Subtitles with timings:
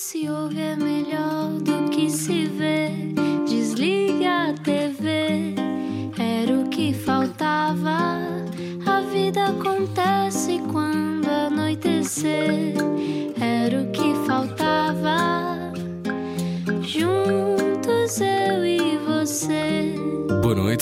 [0.00, 1.29] se ouve é melhor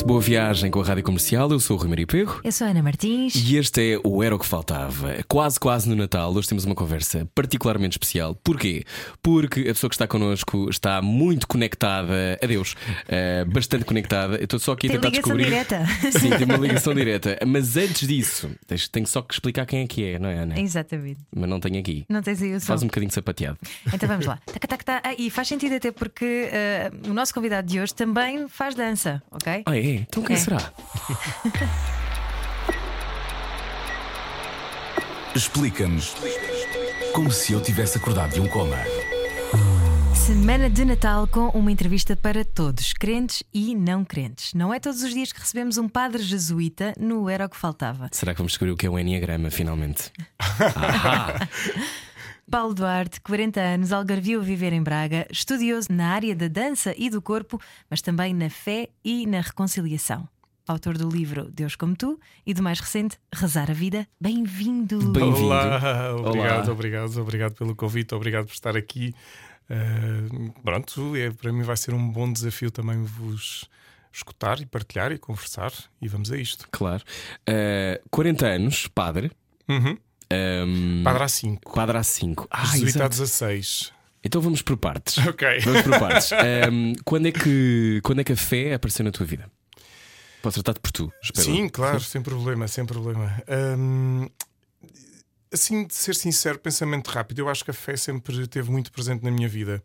[0.08, 1.50] Boa viagem com a Rádio Comercial.
[1.50, 2.40] Eu sou o Rui Maria Perro.
[2.42, 3.34] Eu sou a Ana Martins.
[3.34, 5.14] E este é o Era o que Faltava.
[5.28, 8.34] Quase, quase no Natal, hoje temos uma conversa particularmente especial.
[8.36, 8.84] Porquê?
[9.22, 12.74] Porque a pessoa que está connosco está muito conectada a Deus,
[13.06, 14.36] eh, bastante conectada.
[14.36, 15.44] Eu estou só aqui a Tem tentar ligação descobrir.
[15.44, 15.86] direta.
[16.18, 17.38] Sim, tem uma ligação direta.
[17.46, 18.50] Mas antes disso,
[18.90, 20.58] tenho só que explicar quem é que é, não é, Ana?
[20.58, 21.20] Exatamente.
[21.36, 22.06] Mas não tenho aqui.
[22.08, 22.66] Não tens aí o som.
[22.68, 23.58] Faz um bocadinho sapateado.
[23.92, 24.38] Então vamos lá.
[24.50, 25.08] Taca, taca, taca.
[25.10, 29.22] Ah, e faz sentido até porque eh, o nosso convidado de hoje também faz dança,
[29.30, 29.64] ok?
[29.66, 29.97] Ah, é?
[30.08, 30.38] Então quem É.
[30.38, 30.72] será?
[35.34, 36.14] Explica-nos
[37.14, 38.76] como se eu tivesse acordado de um coma.
[40.14, 44.52] Semana de Natal com uma entrevista para todos, crentes e não crentes.
[44.52, 48.08] Não é todos os dias que recebemos um padre jesuíta no Era o que Faltava.
[48.12, 50.12] Será que vamos descobrir o que é um Enneagrama finalmente?
[52.50, 57.10] Paulo Duarte, 40 anos, algarvio a viver em Braga, estudioso na área da dança e
[57.10, 60.26] do corpo, mas também na fé e na reconciliação.
[60.66, 64.08] Autor do livro Deus como Tu e do mais recente Rezar a Vida.
[64.18, 64.98] Bem-vindo!
[65.12, 65.44] Bem-vindo.
[65.44, 66.72] Olá, obrigado, Olá.
[66.72, 69.14] obrigado, obrigado pelo convite, obrigado por estar aqui.
[69.68, 73.68] Uh, pronto, é, para mim vai ser um bom desafio também vos
[74.10, 75.70] escutar e partilhar e conversar.
[76.00, 76.66] E vamos a isto.
[76.70, 77.04] Claro.
[77.46, 79.30] Eh, 40 anos, padre.
[79.68, 79.98] Uhum.
[80.30, 82.46] Ehm, Padre há 5, Padre há 5.
[82.50, 83.10] Ah, jesuíta há exato.
[83.10, 83.92] 16.
[84.22, 85.18] Então vamos por partes.
[85.26, 85.60] Ok.
[85.60, 86.30] Vamos por partes.
[86.44, 89.50] Ehm, quando, é que, quando é que a fé apareceu na tua vida?
[90.42, 91.46] Posso tratar-te por tu, espero.
[91.46, 93.42] Sim, claro, sem problema, sem problema.
[93.76, 94.28] Hum,
[95.52, 99.24] assim, de ser sincero, pensamento rápido, eu acho que a fé sempre esteve muito presente
[99.24, 99.82] na minha vida.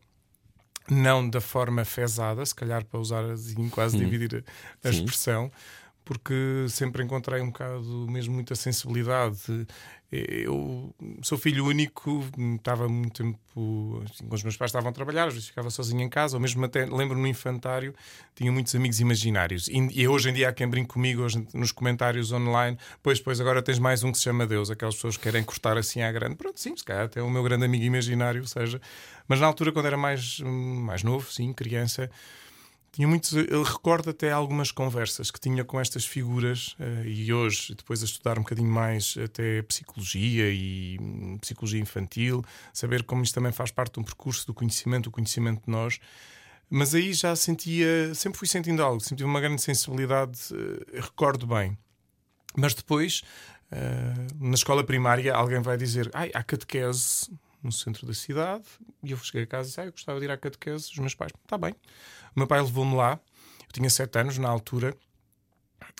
[0.89, 4.43] Não da forma fezada, se calhar para usar assim, quase dividir
[4.83, 4.99] a, a Sim.
[4.99, 5.51] expressão,
[6.03, 9.65] porque sempre encontrei um bocado, mesmo muita sensibilidade.
[10.15, 10.93] Eu
[11.23, 12.23] sou filho único,
[12.55, 14.03] estava muito tempo.
[14.05, 16.63] assim, os meus pais estavam a trabalhar, às vezes ficava sozinho em casa, ou mesmo
[16.63, 17.95] até, lembro-me no infantário,
[18.35, 19.67] tinha muitos amigos imaginários.
[19.67, 23.41] E, e hoje em dia há quem brinque comigo hoje, nos comentários online, pois, pois,
[23.41, 26.11] agora tens mais um que se chama Deus, aquelas pessoas que querem cortar assim à
[26.11, 26.35] grande.
[26.35, 28.79] Pronto, sim, se calhar até o meu grande amigo imaginário, seja.
[29.27, 32.07] Mas na altura, quando era mais, mais novo, sim, criança.
[32.93, 37.73] Tinha muitos, eu recordo até algumas conversas que tinha com estas figuras eh, e hoje,
[37.73, 43.33] depois a estudar um bocadinho mais até psicologia e hum, psicologia infantil, saber como isto
[43.33, 45.99] também faz parte de um percurso do conhecimento, do conhecimento de nós.
[46.69, 51.75] Mas aí já sentia, sempre fui sentindo algo, sentia uma grande sensibilidade, eh, recordo bem.
[52.55, 53.23] Mas depois,
[53.71, 57.27] eh, na escola primária, alguém vai dizer: Ai, há catequese
[57.63, 58.65] no centro da cidade.
[59.03, 60.91] E eu cheguei a casa e disse: ah, Eu gostava de ir à catequese.
[60.91, 61.73] Os meus pais, está bem.
[62.35, 63.19] O meu pai levou-me lá.
[63.67, 64.95] Eu tinha sete anos na altura.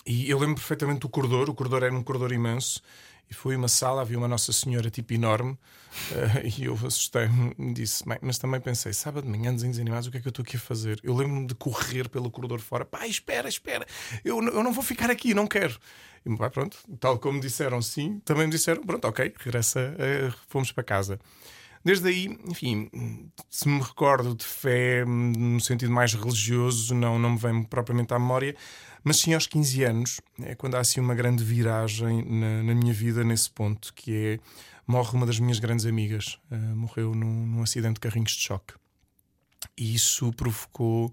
[0.06, 1.48] E eu lembro perfeitamente do corredor.
[1.48, 2.82] O corredor era um corredor imenso.
[3.30, 5.56] E foi uma sala, havia uma Nossa Senhora tipo enorme.
[6.12, 10.10] eh, e eu assustei-me disse: "Bem, Mas também pensei: sábado de manhã, desenhos animados, o
[10.10, 11.00] que é que eu estou aqui a fazer?
[11.02, 13.86] Eu lembro-me de correr pelo corredor fora: Pai, espera, espera,
[14.24, 15.78] eu, eu não vou ficar aqui, não quero.
[16.24, 20.30] E meu pai, pronto, tal como disseram sim, também me disseram: Pronto, ok, regressa, eh,
[20.48, 21.18] fomos para casa.
[21.84, 22.88] Desde aí, enfim,
[23.50, 28.18] se me recordo de fé no sentido mais religioso, não, não me vem propriamente à
[28.18, 28.56] memória,
[29.02, 32.94] mas sim aos 15 anos, é quando há assim uma grande viragem na, na minha
[32.94, 34.40] vida nesse ponto, que é
[34.86, 38.74] morre uma das minhas grandes amigas, eh, morreu num, num acidente de carrinhos de choque.
[39.76, 41.12] E isso provocou,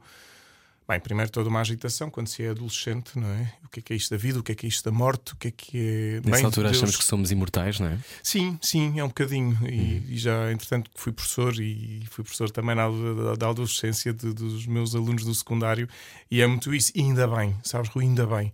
[0.91, 3.53] bem, primeiro toda uma agitação quando se é adolescente, não é?
[3.66, 4.91] O que é que é isto da vida, o que é que é isto da
[4.96, 6.16] morte, o que é que é.
[6.25, 7.97] Nessa bem, altura Deus- achamos que somos imortais, não é?
[8.22, 9.57] Sim, sim, é um bocadinho.
[9.68, 14.34] E, e já, entretanto, fui professor e fui professor também na, da, da adolescência de-
[14.34, 15.88] dos meus alunos do secundário
[16.30, 16.91] e é muito isso.
[16.96, 18.51] E ainda bem, sabes, Rui, ainda bem.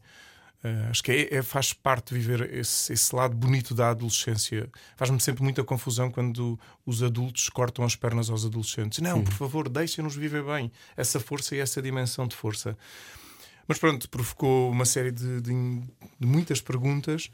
[0.63, 4.69] Ah, acho que é, é- faz parte de viver esse, esse lado bonito da adolescência.
[4.95, 8.99] Faz-me sempre muita confusão quando os adultos cortam as pernas aos adolescentes.
[8.99, 12.75] Não, por favor, deixem-nos viver bem essa força e essa dimensão de força.
[13.67, 15.81] Mas pronto, provocou uma série de, de-
[16.19, 17.29] de muitas perguntas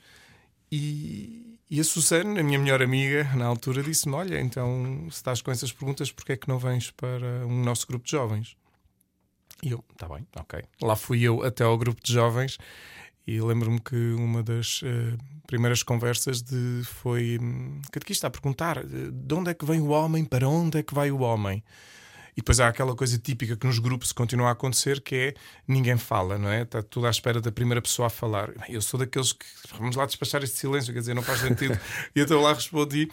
[0.72, 5.42] e, e a Susana, a minha melhor amiga, na altura, disse-me: Olha, então se estás
[5.42, 8.56] com essas perguntas, porquê é que não vens para um nosso grupo de jovens?
[9.62, 10.62] E eu, está bem, ok.
[10.82, 12.58] Lá fui eu até ao grupo de jovens
[13.26, 15.18] e lembro-me que uma das eh,
[15.48, 19.88] primeiras conversas de, foi hum, catequista a perguntar eh, de onde é que vem o
[19.88, 21.64] homem, para onde é que vai o homem.
[22.36, 25.34] E depois há aquela coisa típica que nos grupos continua a acontecer que é
[25.68, 26.64] ninguém fala, não é?
[26.64, 28.50] Está tudo à espera da primeira pessoa a falar.
[28.68, 29.46] Eu sou daqueles que
[29.78, 31.80] vamos lá despachar este silêncio, quer dizer, não faz sentido.
[32.16, 33.08] e então lá respondi: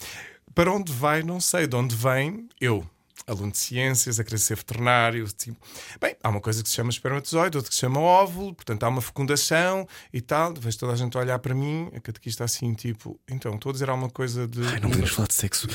[0.55, 2.89] para onde vai, não sei, de onde vem, eu.
[3.27, 5.27] Aluno de ciências, a querer ser veterinário.
[5.33, 5.59] Tipo,
[6.01, 8.89] bem, há uma coisa que se chama espermatozoide, outra que se chama óvulo, portanto há
[8.89, 10.55] uma fecundação e tal.
[10.55, 13.91] Vejo toda a gente olhar para mim, a catequista assim, tipo, então estou a dizer
[13.91, 14.63] alguma coisa de.
[14.67, 15.67] Ai, não podemos falar de sexo.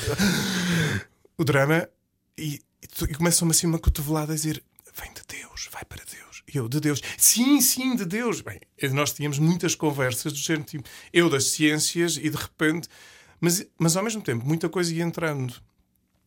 [1.38, 1.88] o drama
[2.36, 4.62] e, e, e começam-me assim uma cotovelada a dizer:
[4.94, 6.42] vem de Deus, vai para Deus.
[6.52, 8.40] E eu, de Deus, sim, sim, de Deus.
[8.40, 8.60] Bem,
[8.92, 12.88] nós tínhamos muitas conversas do género tipo, eu das ciências e de repente,
[13.40, 15.54] mas, mas ao mesmo tempo, muita coisa ia entrando.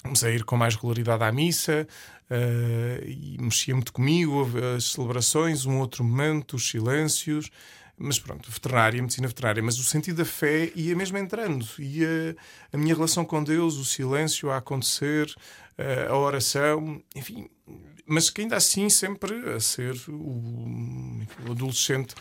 [0.04, 1.88] Comecei a ir com mais regularidade à missa
[2.30, 7.50] uh, e mexia muito comigo, as celebrações, um outro momento, os silêncios.
[7.98, 11.68] Mas pronto, veterinária, medicina veterinária, mas o sentido da fé ia mesmo entrando.
[11.78, 12.06] E
[12.72, 15.28] a, minha relação com Deus, o silêncio a acontecer,
[15.78, 17.50] uh, a oração, enfim,
[18.06, 22.16] mas que ainda assim sempre a ser o, o adolescente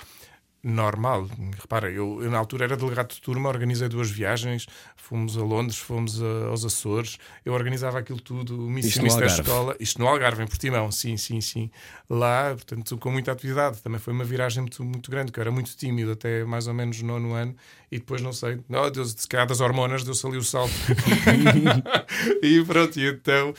[0.63, 1.29] normal.
[1.61, 4.67] Repara, eu, eu, na altura era delegado de turma, organizei duas viagens,
[4.97, 9.77] fomos a Londres, fomos a, aos Açores, eu organizava aquilo tudo, o Miss da escola,
[9.79, 11.71] isto no Algarve, em Portimão, sim, sim, sim.
[12.11, 13.79] Lá, portanto, com muita atividade.
[13.83, 16.75] Também foi uma viragem muito, muito grande, que eu era muito tímido até mais ou
[16.75, 17.55] menos nono ano,
[17.91, 20.73] e depois não sei, oh, Deus, se calhar das hormonas, deu-se ali o salto.
[22.43, 23.55] e pronto, e então,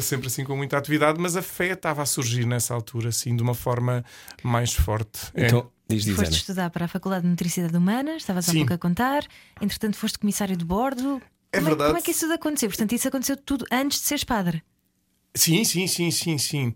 [0.00, 3.42] sempre assim com muita atividade, mas a fé estava a surgir nessa altura, assim, de
[3.42, 4.04] uma forma
[4.42, 5.30] mais forte.
[5.34, 5.75] Então, é.
[5.88, 6.36] Diz, diz, foste Ana.
[6.36, 9.24] estudar para a Faculdade de Nutricidade Humana, estavas há pouco a contar,
[9.60, 11.22] entretanto foste comissário de bordo.
[11.52, 11.82] É como verdade.
[11.82, 12.68] É, como é que isso tudo aconteceu?
[12.68, 14.62] Portanto, isso aconteceu tudo antes de seres padre.
[15.34, 16.74] Sim, sim, sim, sim, sim.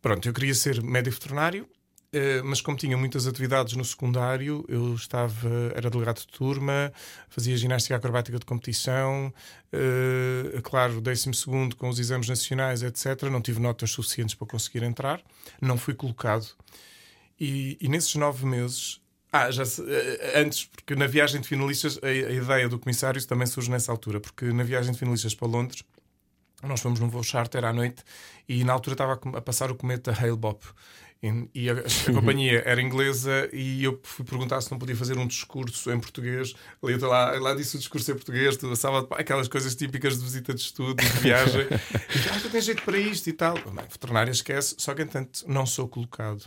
[0.00, 1.66] Pronto, eu queria ser médico veterinário,
[2.12, 6.92] eh, mas como tinha muitas atividades no secundário, eu estava, era delegado de turma,
[7.28, 9.32] fazia ginástica acrobática de competição,
[9.72, 13.22] uh, claro, décimo segundo com os exames nacionais, etc.
[13.30, 15.22] Não tive notas suficientes para conseguir entrar,
[15.60, 16.46] não fui colocado.
[17.38, 19.00] E, e nesses nove meses.
[19.32, 23.46] Ah, já eh, antes, porque na viagem de finalistas, a, a ideia do comissário também
[23.46, 25.82] surge nessa altura, porque na viagem de finalistas para Londres,
[26.62, 28.04] nós fomos num voo charter à noite
[28.48, 30.64] e na altura estava a passar o cometa Hale-Bopp.
[31.54, 35.26] E a, a companhia era inglesa e eu fui perguntar se não podia fazer um
[35.26, 36.52] discurso em português.
[36.82, 40.52] Ali, lá, lá disse o discurso em português, tu, sábado, aquelas coisas típicas de visita
[40.52, 41.62] de estudo, de viagem.
[41.70, 43.54] e ah, tu tens jeito para isto e tal.
[43.54, 46.42] Bem, veterinária esquece, só que entanto não sou colocado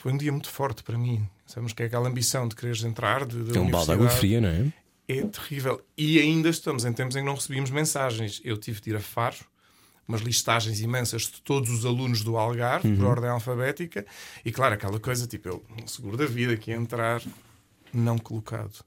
[0.00, 1.28] foi um dia muito forte para mim.
[1.46, 3.26] Sabemos que é aquela ambição de quereres entrar.
[3.26, 4.72] De, de é um balde de água fria, não é?
[5.06, 5.84] É terrível.
[5.94, 8.40] E ainda estamos em tempos em que não recebíamos mensagens.
[8.42, 9.36] Eu tive de ir a Faro,
[10.08, 12.96] umas listagens imensas de todos os alunos do Algarve, uhum.
[12.96, 14.06] por ordem alfabética,
[14.42, 17.22] e claro, aquela coisa tipo, eu seguro da vida que ia entrar
[17.92, 18.82] não colocado.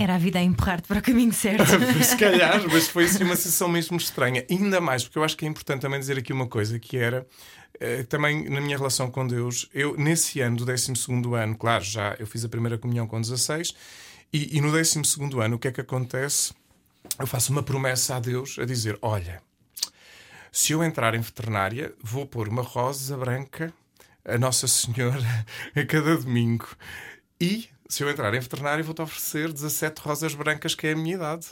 [0.00, 1.62] Era a vida a empurrar-te para o caminho certo.
[2.02, 4.42] Se calhar, mas foi assim uma sessão mesmo estranha.
[4.50, 7.26] Ainda mais, porque eu acho que é importante também dizer aqui uma coisa que era
[7.74, 9.68] uh, também na minha relação com Deus.
[9.74, 10.94] Eu, nesse ano do 12
[11.36, 13.74] ano, claro, já eu fiz a primeira comunhão com 16,
[14.32, 15.02] e, e no 12
[15.38, 16.54] ano, o que é que acontece?
[17.18, 19.42] Eu faço uma promessa a Deus a dizer: Olha,
[20.50, 23.70] se eu entrar em veterinária, vou pôr uma rosa branca
[24.24, 25.44] a Nossa Senhora
[25.76, 26.66] a cada domingo.
[27.38, 31.16] E se eu entrar em veterinário, vou-te oferecer 17 rosas brancas, que é a minha
[31.16, 31.48] idade.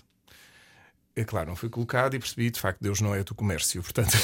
[1.18, 4.12] É claro, não fui colocado e percebi, de facto, Deus não é do comércio, portanto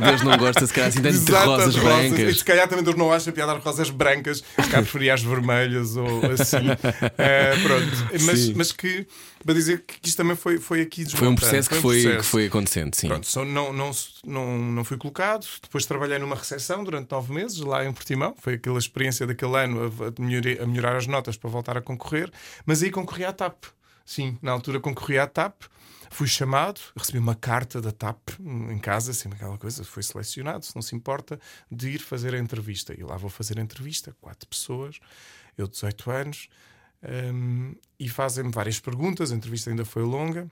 [0.00, 0.08] não...
[0.08, 2.18] Deus não gosta, se calhar, assim tanto de rosas brancas.
[2.18, 5.22] E se calhar também Deus não acha piada as rosas brancas, se calhar preferia as
[5.22, 6.68] vermelhas ou assim.
[6.68, 9.06] Uh, pronto, mas, mas que,
[9.44, 12.16] para dizer que isto também foi, foi aqui Foi um processo, foi um que, foi,
[12.16, 13.06] que foi acontecendo, sim.
[13.06, 13.92] Pronto, só não, não,
[14.26, 18.54] não, não fui colocado, depois trabalhei numa recepção durante nove meses, lá em Portimão, foi
[18.54, 22.32] aquela experiência daquele ano a, a, melhorar, a melhorar as notas para voltar a concorrer,
[22.66, 23.66] mas aí concorri à TAP.
[24.04, 25.62] Sim, na altura concorri à TAP.
[26.14, 30.72] Fui chamado, recebi uma carta da TAP em casa, assim, aquela coisa, foi selecionado, se
[30.72, 32.94] não se importa, de ir fazer a entrevista.
[32.96, 35.00] E lá vou fazer a entrevista, quatro pessoas,
[35.58, 36.48] eu 18 anos,
[37.02, 40.48] um, e fazem-me várias perguntas, a entrevista ainda foi longa,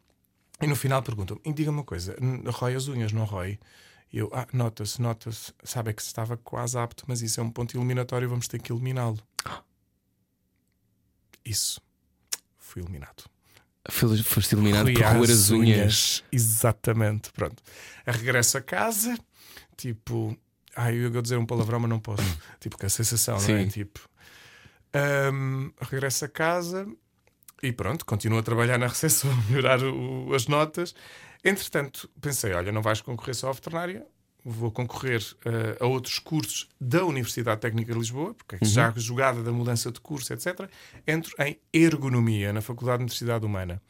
[0.61, 2.17] e no final perguntam-me: diga-me uma coisa,
[2.47, 3.57] rói as unhas, não rói?
[4.13, 7.51] E eu, ah, nota-se, nota-se, sabe é que estava quase apto, mas isso é um
[7.53, 9.21] ponto eliminatório, vamos ter que eliminá-lo.
[11.47, 11.81] Isso,
[12.59, 13.32] fui eliminado.
[13.91, 15.79] Foste eliminado por roer as unhas.
[15.79, 16.25] unhas.
[16.31, 17.63] Exatamente, pronto.
[18.07, 19.19] A regresso a casa,
[19.77, 20.37] tipo.
[20.75, 22.23] Ai, eu ia dizer um palavrão, mas não posso.
[22.61, 23.53] tipo, que a sensação, Sim.
[23.53, 23.67] não é?
[23.67, 24.01] Tipo.
[24.95, 26.87] Um, regresso a casa
[27.63, 30.95] e pronto, continuo a trabalhar na recepção, a melhorar o, as notas.
[31.45, 34.07] Entretanto, pensei: olha, não vais concorrer só à veterinária,
[34.45, 38.69] vou concorrer uh, a outros cursos da Universidade Técnica de Lisboa, porque uhum.
[38.69, 40.69] já jogada da mudança de curso, etc.
[41.07, 43.81] Entro em ergonomia na Faculdade de Universidade Humana.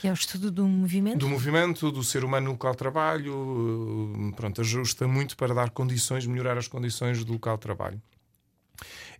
[0.00, 1.18] Que é o estudo do movimento?
[1.18, 5.70] Do movimento, do ser humano no local de trabalho, eh, pronto, ajusta muito para dar
[5.70, 8.02] condições, melhorar as condições do local de trabalho.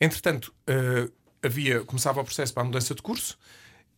[0.00, 3.38] Entretanto, uh, havia, começava o processo para a mudança de curso,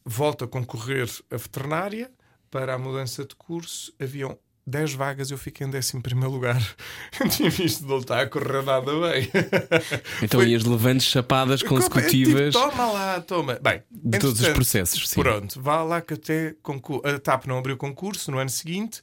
[0.04, 2.12] volto a concorrer a veterinária,
[2.50, 6.60] para a mudança de curso haviam 10 vagas eu fiquei em 11 lugar.
[7.30, 9.30] Tinha visto não está a correr nada bem.
[10.22, 13.58] Então Foi- ias levando chapadas Tipo, consecutivas toma lá, toma.
[13.62, 15.08] Bem, de todos os processos.
[15.08, 15.20] Sim.
[15.20, 17.02] Pronto, vá lá que até concur...
[17.06, 19.02] a TAP não abriu concurso no ano seguinte.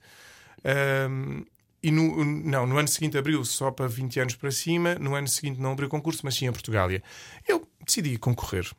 [0.65, 1.44] ahm,
[1.84, 4.96] e no, não, no ano seguinte abriu só para 20 anos para cima.
[4.96, 7.01] No ano seguinte não abriu concurso, mas sim a Portugália.
[7.48, 8.70] Eu decidi concorrer.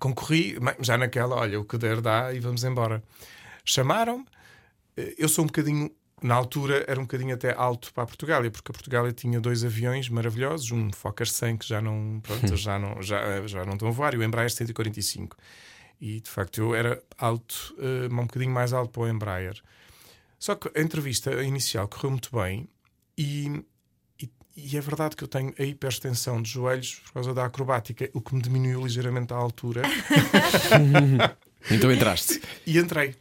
[0.00, 3.02] Concorri, já naquela, olha, o que der dá e vamos embora.
[3.64, 4.24] Chamaram-me.
[4.96, 5.90] Eh, Eu sou um bocadinho,
[6.22, 9.64] na altura, era um bocadinho até alto para a Portugália, porque a Portugália tinha dois
[9.64, 13.88] aviões maravilhosos, um Fokker 100 que já não, pronto, já não, já, já não estão
[13.88, 15.36] a voar, e o Embraer 145.
[16.00, 19.60] E de facto eu era alto, eh, um bocadinho mais alto para o Embraer.
[20.38, 22.68] Só que a entrevista inicial correu muito bem
[23.16, 23.64] e,
[24.20, 28.10] e, e é verdade que eu tenho a hiperextensão de joelhos por causa da acrobática,
[28.12, 29.82] o que me diminuiu ligeiramente a altura.
[31.68, 32.40] Então entraste.
[32.64, 33.16] E entrei.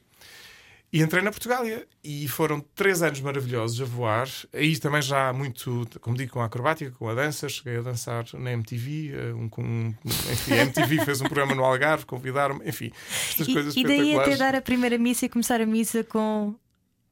[0.96, 4.30] E entrei na Portugália e foram três anos maravilhosos a voar.
[4.54, 7.50] Aí também já muito, como digo, com a acrobática, com a dança.
[7.50, 9.12] Cheguei a dançar na MTV.
[9.14, 12.66] eh, Um, com, um- enfim, a MTV fez um programa no Algarve, convidaram-me.
[12.66, 12.94] Enfim,
[13.30, 16.56] estas coisas E, e daí até dar a primeira missa e começar a missa com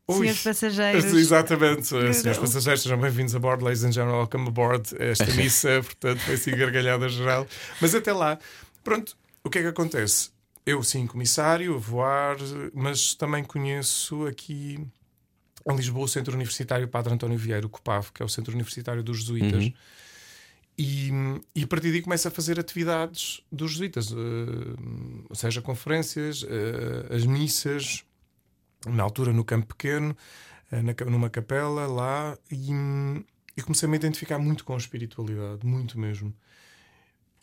[0.08, 0.16] Ui.
[0.18, 1.04] senhores passageiros.
[1.14, 4.96] Exatamente, senhores passageiros, sejam bem-vindos a bordo, ladies and gentlemen, welcome aboard.
[4.98, 7.46] Esta missa, portanto, foi assim gargalhada geral.
[7.82, 8.40] Mas até lá,
[8.82, 10.32] pronto, o que é que acontece?
[10.66, 12.38] Eu, sim, comissário, a voar,
[12.74, 14.80] mas também conheço aqui
[15.66, 19.04] em Lisboa o Centro Universitário Padre António Vieira, o COPAV, que é o Centro Universitário
[19.04, 19.72] dos Jesuítas.
[20.78, 21.12] E,
[21.56, 24.16] e a partir daí começa a fazer atividades dos jesuítas, eh,
[25.30, 28.04] ou seja, conferências, eh, as missas,
[28.88, 30.18] na altura no Campo Pequeno,
[30.72, 32.72] eh, na numa capela lá, e,
[33.56, 36.34] e comecei a me identificar muito com a espiritualidade, muito mesmo.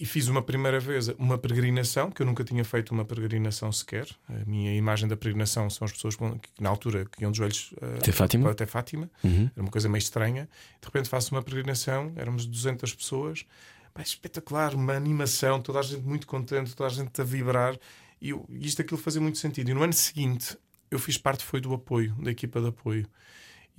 [0.00, 4.06] E fiz uma primeira vez uma peregrinação, que eu nunca tinha feito uma peregrinação sequer.
[4.30, 6.22] A minha imagem da peregrinação são as pessoas que,
[6.58, 8.50] na altura que iam de joelhos eh, Até Fátima?
[8.50, 9.10] até Fátima.
[9.22, 9.50] Uhum.
[9.54, 10.48] Era uma coisa meio estranha.
[10.80, 13.44] De repente faço uma peregrinação, éramos 200 pessoas.
[13.92, 17.76] Pá, espetacular, uma animação, toda a gente muito contente, toda a gente a vibrar.
[18.22, 19.70] E eu- e isto aquilo fazia muito sentido.
[19.70, 20.56] E no ano seguinte
[20.90, 23.06] eu fiz parte foi do apoio, da equipa de apoio.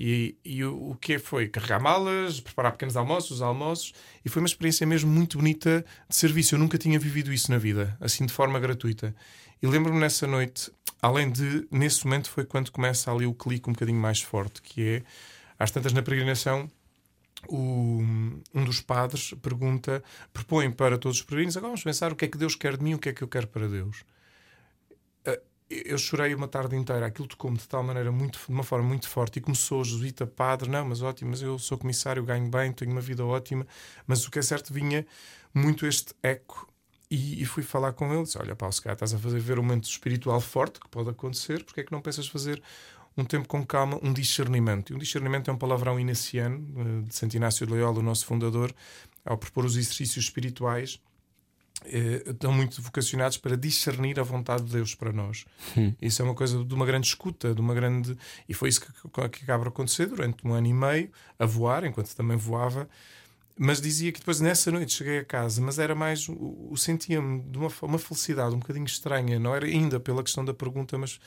[0.03, 1.47] E, e o, o que foi?
[1.47, 3.93] Carregar malas, preparar pequenos almoços, os almoços,
[4.25, 6.55] e foi uma experiência mesmo muito bonita de serviço.
[6.55, 9.15] Eu nunca tinha vivido isso na vida, assim de forma gratuita.
[9.61, 10.71] E lembro-me nessa noite,
[11.03, 14.81] além de, nesse momento foi quando começa ali o clique um bocadinho mais forte, que
[14.81, 15.03] é,
[15.59, 16.67] às tantas na peregrinação,
[17.47, 18.01] o-
[18.55, 20.03] um dos padres pergunta,
[20.33, 22.83] propõe para todos os peregrinos, agora vamos pensar o que é que Deus quer de
[22.83, 24.03] mim, o que é que eu quero para Deus.
[25.85, 29.07] Eu chorei uma tarde inteira, aquilo tocou-me de tal maneira, muito, de uma forma muito
[29.07, 32.91] forte, e começou jesuíta, padre, não, mas ótimo, mas eu sou comissário, ganho bem, tenho
[32.91, 33.65] uma vida ótima,
[34.05, 35.05] mas o que é certo vinha
[35.53, 36.67] muito este eco
[37.11, 38.23] e, e fui falar com ele.
[38.23, 41.09] Disse: Olha, Paulo, se calhar estás a fazer ver um momento espiritual forte que pode
[41.09, 42.63] acontecer, porque é que não pensas fazer
[43.17, 44.93] um tempo com calma, um discernimento?
[44.93, 48.25] E um discernimento é um palavrão inaciano eh, de Santo Inácio de Loyola, o nosso
[48.25, 48.73] fundador,
[49.25, 50.99] ao propor os exercícios espirituais.
[51.85, 55.45] Eh, estão muito vocacionados para discernir a vontade de Deus para nós.
[56.01, 58.17] Isso é uma coisa de uma grande escuta, de uma grande.
[58.47, 58.87] E foi isso que,
[59.29, 61.09] que acaba a acontecer durante um ano e meio,
[61.39, 62.87] a voar, enquanto também voava.
[63.57, 66.27] Mas dizia que depois nessa noite cheguei a casa, mas era mais.
[66.29, 70.43] O, o sentia-me de uma, uma felicidade um bocadinho estranha, não era ainda pela questão
[70.43, 71.19] da pergunta, mas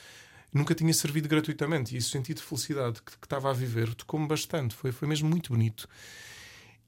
[0.53, 1.95] nunca tinha servido gratuitamente.
[1.95, 5.29] E esse sentido de felicidade que, que estava a viver tocou-me bastante, foi, foi mesmo
[5.29, 5.87] muito bonito.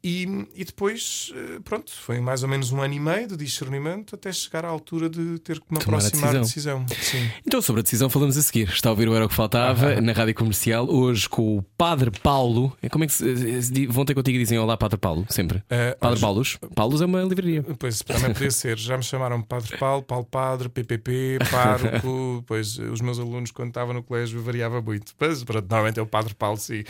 [0.04, 4.16] E, e depois, eh, pronto, foi mais ou menos um ano e meio de discernimento
[4.16, 6.86] até chegar à altura de ter que me Tomar aproximar da decisão.
[6.88, 7.30] Sim.
[7.46, 8.70] Então, sobre a decisão, falamos a seguir.
[8.70, 12.12] Está a ouvir o Era o que Faltava na rádio comercial, hoje com o Padre
[12.12, 12.76] Paulo.
[12.82, 15.26] É, Como é que se, vão ter contigo e dizem Olá, Padre Paulo?
[15.30, 15.64] Sempre.
[15.70, 16.58] Eh, Padre hoje- Paulos.
[16.76, 17.64] Paulos é uma livraria.
[17.78, 18.78] Pois também podia ser.
[18.78, 22.44] Já me chamaram Padre Paulo, Paulo Padre, PPP, Pároco.
[22.48, 25.14] Pois os meus alunos, quando estavam no colégio, variava muito.
[25.20, 26.84] Mas pronto, normalmente é o Padre Paulo, sim.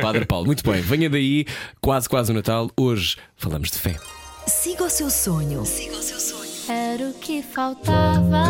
[0.00, 0.80] Padre Paulo, muito bem.
[0.80, 1.44] Venha daí,
[1.80, 2.70] quase, quase o Natal.
[2.76, 3.96] Hoje falamos de fé.
[4.48, 5.64] Siga o seu sonho.
[6.74, 8.44] Era o que faltava.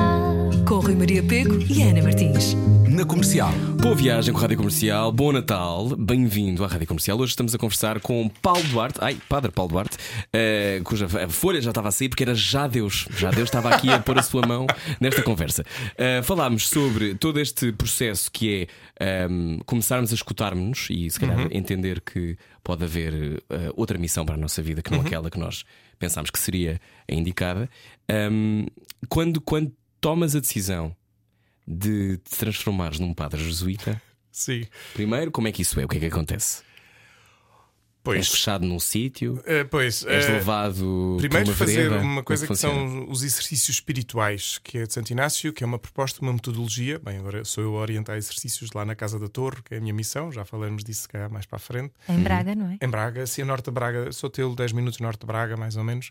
[0.69, 2.55] Com Rui Maria Pego e Ana Martins.
[2.89, 3.51] Na comercial.
[3.81, 7.19] Boa viagem com a Rádio Comercial, bom Natal, bem-vindo à Rádio Comercial.
[7.19, 9.97] Hoje estamos a conversar com Paulo Duarte, ai, Padre Paulo Duarte,
[10.33, 13.91] eh, cuja folha já estava a sair porque era já Deus, já Deus estava aqui
[13.91, 14.69] a pôr a sua mão
[15.01, 15.65] nesta conversa.
[15.99, 18.69] Eh, falámos sobre todo este processo que
[19.01, 24.25] é ehm, começarmos a escutar-nos e se calhar entender que pode haver eh, outra missão
[24.25, 25.65] para a nossa vida que não aquela que nós
[26.03, 27.71] pensámos que seria a indicada.
[28.09, 28.67] Ehm,
[29.09, 30.97] quando, quando tomas a decisão
[31.65, 34.67] de te transformares num padre jesuíta, Sim.
[34.95, 35.85] primeiro, como é que isso é?
[35.85, 36.65] O que é que acontece?
[38.05, 38.19] Pois.
[38.19, 41.17] És fechado num sítio, Eh, pois, és eh, levado.
[41.19, 41.99] Primeiro uma fazer vereda.
[42.03, 45.63] uma coisa Como que é são os exercícios espirituais, que é de Santo Inácio, que
[45.63, 46.99] é uma proposta, uma metodologia.
[46.99, 49.81] Bem, agora sou eu a orientar exercícios lá na Casa da Torre, que é a
[49.81, 51.93] minha missão, já falaremos disso cá mais para a frente.
[52.09, 52.79] Em Braga, não é?
[52.85, 55.77] Em Braga, sim, a norte de Braga, sou tê-lo 10 minutos norte de Braga, mais
[55.77, 56.11] ou menos.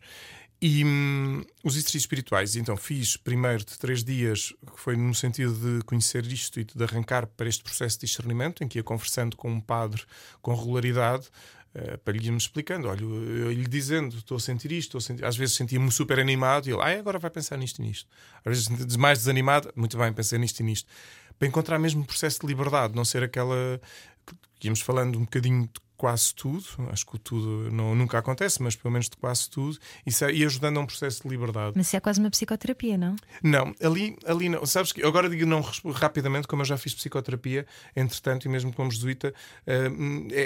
[0.63, 5.53] E hum, os exercícios espirituais, então fiz primeiro de três dias, que foi no sentido
[5.55, 9.35] de conhecer isto e de arrancar para este processo de discernimento, em que ia conversando
[9.35, 10.03] com um padre
[10.39, 11.25] com regularidade,
[11.73, 15.23] eh, para lhe ir-me explicando, olha, eu lhe dizendo, estou a sentir isto, a sentir...
[15.23, 18.09] às vezes sentia-me super animado e ele, agora vai pensar nisto e nisto.
[18.43, 20.87] Às vezes mais desanimado, muito bem, pensei nisto e nisto.
[21.39, 23.79] Para encontrar mesmo um processo de liberdade, não ser aquela
[24.59, 28.59] que íamos falando um bocadinho de quase tudo, acho que o tudo não, nunca acontece,
[28.59, 31.73] mas pelo menos de quase tudo, isso é, e ajudando a um processo de liberdade.
[31.75, 33.15] Mas isso é quase uma psicoterapia, não?
[33.43, 34.65] Não, ali, ali não.
[34.65, 35.61] Sabes que agora digo não
[35.93, 39.31] rapidamente, como eu já fiz psicoterapia, entretanto, e mesmo como jesuíta,
[39.67, 39.91] eh,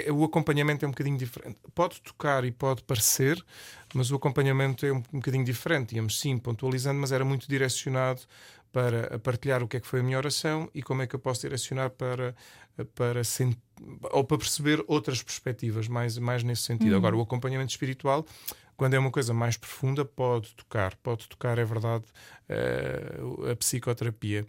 [0.06, 1.56] é- o acompanhamento é um bocadinho diferente.
[1.74, 3.42] Pode tocar e pode parecer,
[3.94, 5.96] mas o acompanhamento é um, um bocadinho diferente.
[5.96, 8.20] Íamos sim pontualizando, mas era muito direcionado
[8.70, 11.18] para partilhar o que é que foi a minha oração e como é que eu
[11.18, 12.34] posso direcionar para,
[12.84, 13.56] para sen-
[14.12, 16.94] ou para perceber outras perspectivas, mais, mais nesse sentido.
[16.96, 18.24] Agora, o acompanhamento espiritual
[18.76, 22.04] quando é uma coisa mais profunda, pode tocar, pode tocar, é verdade,
[22.46, 23.16] eh,
[23.50, 24.46] a psicoterapia.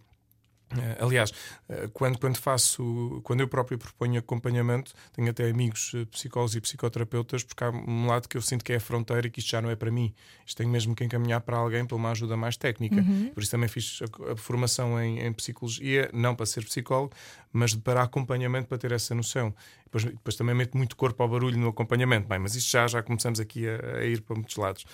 [0.76, 1.32] Eh, aliás,
[1.68, 6.60] eh, quando, quando faço, quando eu próprio proponho acompanhamento, tenho até amigos eh, psicólogos e
[6.60, 9.50] psicoterapeutas, porque há um lado que eu sinto que é a fronteira e que isto
[9.50, 10.14] já não é para mim.
[10.44, 13.04] Isto tenho mesmo que encaminhar para alguém para uma ajuda mais técnica.
[13.32, 17.12] Por isso também fiz a, a formação em, em psicologia, não para ser psicólogo,
[17.52, 19.54] mas para acompanhamento para ter essa noção.
[19.84, 22.28] Depois, depois também meto muito corpo ao barulho no acompanhamento.
[22.28, 24.84] Bem, mas isto já, já começamos aqui a, a ir para muitos lados.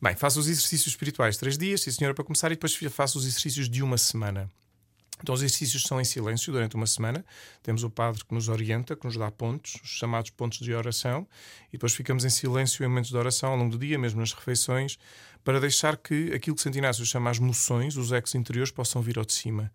[0.00, 3.24] Bem, faço os exercícios espirituais três dias, sim senhora, para começar, e depois faço os
[3.24, 4.50] exercícios de uma semana.
[5.22, 7.24] Então, os exercícios são em silêncio durante uma semana.
[7.62, 11.26] Temos o padre que nos orienta, que nos dá pontos, os chamados pontos de oração,
[11.68, 14.32] e depois ficamos em silêncio em momentos de oração ao longo do dia, mesmo nas
[14.32, 14.98] refeições,
[15.42, 19.18] para deixar que aquilo que Santo Inácio chama as moções, os ecos interiores, possam vir
[19.18, 19.72] ao de cima.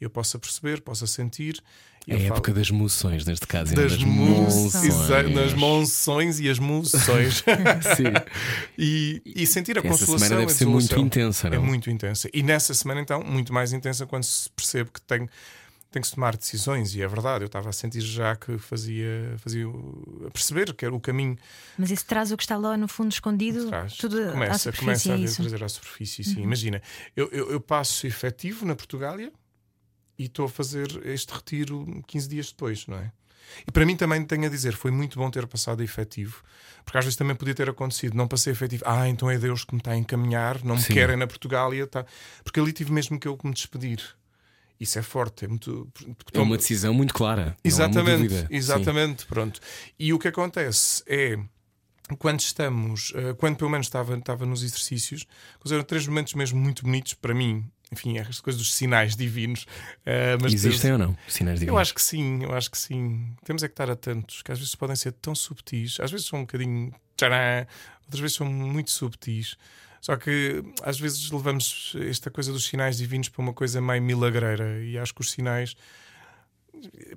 [0.00, 1.62] Eu possa perceber, possa sentir.
[2.06, 3.72] E É a época das moções, neste caso.
[3.72, 4.94] e não das, das monções.
[4.94, 5.34] monções.
[5.34, 7.44] das monções e as moções.
[7.96, 8.04] Sim.
[8.78, 10.18] e, e sentir a Essa consolação.
[10.28, 11.62] semana deve ser muito intensa, É não?
[11.62, 12.28] muito intensa.
[12.32, 15.28] E nessa semana, então, muito mais intensa quando se percebe que tem,
[15.90, 16.94] tem que se tomar decisões.
[16.94, 19.66] E é verdade, eu estava a sentir já que fazia, fazia
[20.26, 21.36] a perceber que era o caminho
[21.78, 23.94] Mas isso traz o que está lá no fundo escondido, atrás.
[23.96, 26.24] tudo à começa, superfície, começa a é trazer à superfície.
[26.24, 26.42] Sim.
[26.42, 26.80] Imagina,
[27.16, 29.30] eu, eu, eu passo efetivo na Portugália
[30.20, 33.10] e estou a fazer este retiro 15 dias depois, não é?
[33.66, 36.42] E para mim também tenho a dizer, foi muito bom ter passado a efetivo,
[36.84, 39.74] porque às vezes também podia ter acontecido, não passei efetivo, ah, então é Deus que
[39.74, 40.92] me está a encaminhar, não me Sim.
[40.92, 42.04] querem na Portugália, tá.
[42.44, 44.02] porque ali tive mesmo que eu me despedir.
[44.78, 45.90] Isso é forte, é muito.
[46.32, 47.56] É uma decisão muito clara.
[47.64, 48.40] Exatamente, dúvida.
[48.40, 48.46] Sim.
[48.50, 49.58] exatamente, pronto.
[49.98, 51.38] E o que acontece é
[52.18, 55.26] quando estamos, eh, quando pelo menos estava, estava nos exercícios,
[55.70, 57.70] eram três momentos mesmo muito bonitos para mim.
[57.92, 59.66] Enfim, as coisas dos sinais divinos.
[60.40, 61.16] mas Existem ou não?
[61.26, 61.74] Sinais divinos.
[61.74, 63.34] eu acho que sim, eu acho que sim.
[63.44, 66.38] Temos é que estar atentos, que às vezes podem ser tão subtis, às vezes são
[66.38, 67.66] um bocadinho tcharam,
[68.04, 69.56] outras vezes são muito subtis.
[70.00, 74.82] Só que às vezes levamos esta coisa dos sinais divinos para uma coisa meio milagreira
[74.82, 75.76] e acho que os sinais.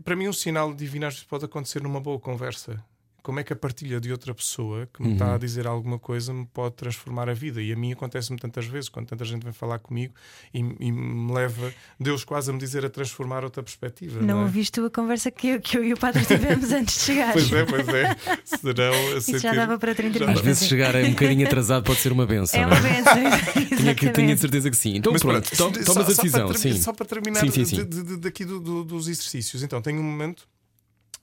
[0.03, 2.83] Para mim, um sinal divino às vezes pode acontecer numa boa conversa.
[3.23, 6.33] Como é que a partilha de outra pessoa que me está a dizer alguma coisa
[6.33, 7.61] me pode transformar a vida?
[7.61, 10.13] E a mim acontece-me tantas vezes, quando tanta gente vem falar comigo
[10.53, 14.19] e, e me leva, Deus quase a me dizer a transformar outra perspectiva.
[14.21, 14.43] Não é?
[14.43, 17.31] ouviste a conversa que eu, que eu e o padre tivemos antes de chegar.
[17.31, 18.17] Pois é, pois é.
[18.43, 20.45] Serão Isso já dava para 30 Já Às minutos.
[20.45, 22.59] vezes chegar um bocadinho atrasado pode ser uma benção.
[22.59, 23.13] É não uma benção.
[23.83, 24.41] Tinha, que, tinha exatamente.
[24.41, 24.95] certeza que sim.
[24.97, 26.47] Então Mas pronto, to- só- tomas a só decisão.
[26.49, 26.81] para sim.
[26.81, 27.75] Só para terminar Sim, sim, sim.
[27.77, 29.63] de- de- de- daqui do- do- dos exercícios.
[29.63, 30.45] Então, tenho um momento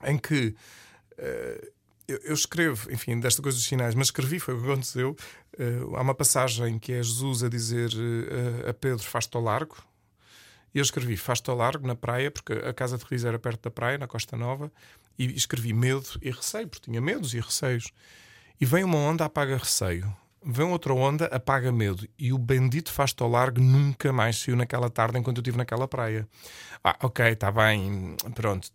[0.03, 0.55] em que
[1.19, 1.69] eh,
[2.31, 5.15] eu, escrevo, enfim, desta coisa dos sinais, mas escrevi, foi o que aconteceu.
[5.57, 9.77] Eh, há uma passagem que é Jesus a dizer eh, a Pedro: Faz-te ao largo.
[10.73, 13.63] E eu escrevi: Faz-te ao largo na praia, porque a casa de Riz era perto
[13.63, 14.71] da praia, na Costa Nova,
[15.19, 17.91] e escrevi medo e receio, porque tinha medos e receios.
[18.59, 20.11] E vem uma onda, apaga receio.
[20.43, 22.07] Vem outra onda, apaga medo.
[22.17, 25.87] E o bendito faz-te ao largo nunca mais saiu naquela tarde enquanto eu estive naquela
[25.87, 26.27] praia.
[26.83, 28.71] Ah, ok, está bem, pronto.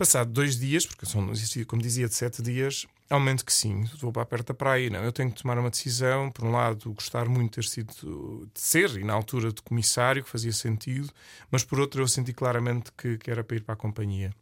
[0.00, 1.30] Passado dois dias, porque são,
[1.66, 4.88] como dizia, de sete dias, há um momento que sim, vou para perto da praia.
[4.88, 6.30] Não, eu tenho que tomar uma decisão.
[6.30, 10.24] Por um lado, gostar muito de ter sido, de ser, e na altura de comissário,
[10.24, 11.12] que fazia sentido,
[11.50, 14.34] mas por outro, eu senti claramente que, que era para ir para a companhia.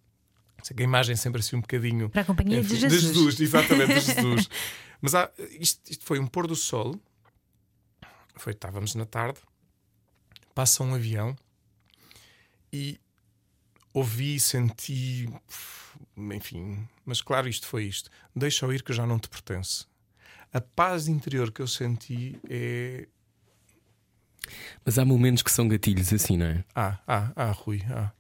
[0.63, 2.09] Sei que a imagem é sempre assim um bocadinho.
[2.09, 3.41] Para a companhia de Enfim, Jesus.
[3.41, 4.49] exatamente, de Jesus.
[5.03, 6.95] Mas há- isto, isto foi um pôr do sol.
[8.37, 9.41] Foi, estávamos na tarde,
[10.55, 11.37] passa um avião
[12.73, 13.01] e
[13.99, 15.29] ouvi, senti
[16.17, 18.11] enfim, mas claro, isto foi isto.
[18.35, 19.87] Deixa-o ir que já não te pertence.
[20.53, 23.07] A paz interior que eu senti é.
[24.85, 26.65] Mas há momentos que são gatilhos assim, não é?
[26.75, 28.11] Ah, ah, ah, Rui, ah.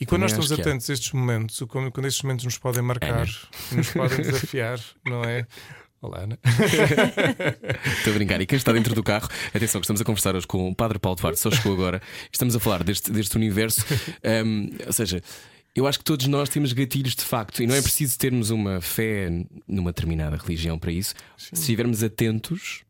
[0.00, 0.72] E quando nós Também estamos acho que há.
[0.72, 3.26] atentos a estes momentos, quando, quando estes momentos nos podem marcar,
[3.70, 5.46] nos podem desafiar, não é?
[6.02, 6.36] Olá, Ana.
[7.96, 8.40] Estou a brincar.
[8.40, 10.98] E quem está dentro do carro, atenção, que estamos a conversar hoje com o Padre
[10.98, 12.02] Paulo Duarte, só chegou agora.
[12.32, 13.84] Estamos a falar deste, deste universo.
[14.44, 15.22] Hum, ou seja,
[15.76, 18.80] eu acho que todos nós temos gatilhos de facto, e não é preciso termos uma
[18.80, 19.30] fé
[19.68, 21.14] numa determinada religião para isso.
[21.36, 22.82] Se estivermos atentos,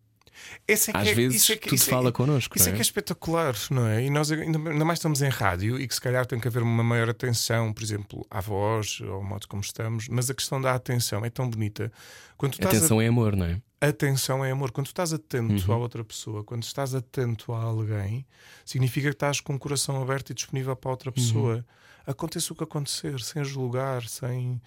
[0.66, 2.57] Esse é às é- vezes isso é que- tudo é- fala connosco.
[2.57, 4.05] Isso é que é espetacular, não é?
[4.05, 6.83] E nós ainda mais estamos em rádio e que se calhar tem que haver uma
[6.85, 11.24] maior atenção, por exemplo, à voz, ao modo como estamos, mas a questão da atenção
[11.24, 11.90] é tão bonita.
[12.37, 13.61] Quando estás a- Atenção é amor, não é?
[13.81, 14.70] atenção é amor.
[14.70, 15.74] Quando tu estás atento Uhum.
[15.74, 18.24] à outra pessoa, quando estás atento a alguém,
[18.64, 21.64] significa que estás com o coração aberto e disponível para a outra pessoa.
[22.07, 24.61] Aconteça o que acontecer, sem julgar, sem.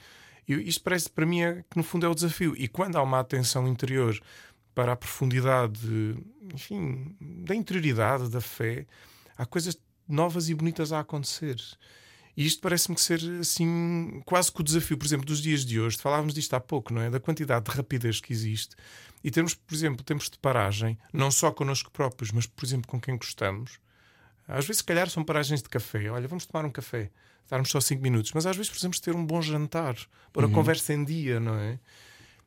[0.48, 2.54] E isto parece, para mim, é que no fundo é o desafio.
[2.58, 4.18] E quando há uma atenção interior
[4.76, 5.88] para a profundidade,
[6.54, 8.86] enfim, da interioridade, da fé,
[9.38, 11.56] há coisas novas e bonitas a acontecer.
[12.38, 15.98] E isto parece-me ser assim, quase que o desafio, por exemplo, dos dias de hoje.
[15.98, 17.10] Falávamos disto há pouco, não é?
[17.10, 18.76] Da quantidade de rapidez que existe.
[19.24, 23.00] E temos, por exemplo, tempos de paragem, não só connosco próprios, mas, por exemplo, com
[23.00, 23.80] quem gostamos.
[24.46, 26.10] Às vezes, se calhar, são paragens de café.
[26.10, 27.10] Olha, vamos tomar um café,
[27.44, 28.34] estarmos só 5 minutos.
[28.34, 29.96] Mas às vezes precisamos ter um bom jantar,
[30.34, 31.80] pôr a conversa em dia, não é?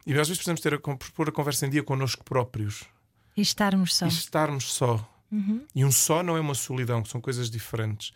[0.09, 2.85] E às vezes precisamos ter a, pôr a conversa em dia connosco próprios
[3.37, 4.07] E estarmos só.
[4.07, 5.07] e estarmos só.
[5.75, 8.13] E um só não é uma solidão, são coisas diferentes.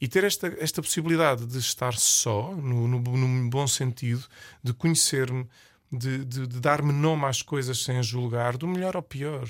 [0.00, 4.24] E ter esta, esta possibilidade de estar só, no, no, num bom sentido,
[4.62, 5.48] de conhecer-me,
[5.90, 9.48] de, de, de dar-me nome às coisas sem julgar, do melhor ao pior.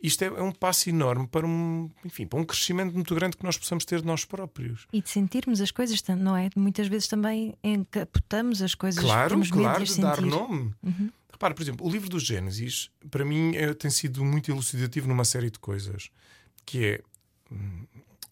[0.00, 3.42] Isto é, é um passo enorme para um, enfim, para um crescimento muito grande que
[3.44, 4.86] nós possamos ter de nós próprios.
[4.92, 6.48] E de sentirmos as coisas, não é?
[6.56, 10.28] Muitas vezes também encapotamos as coisas Claro, temos claro, de dar sentir.
[10.30, 10.72] nome.
[11.32, 15.24] Repara, por exemplo, o livro do Gênesis, para mim, é- tem sido muito elucidativo numa
[15.24, 16.10] série de coisas.
[16.64, 17.00] Que é.
[17.50, 17.84] hum,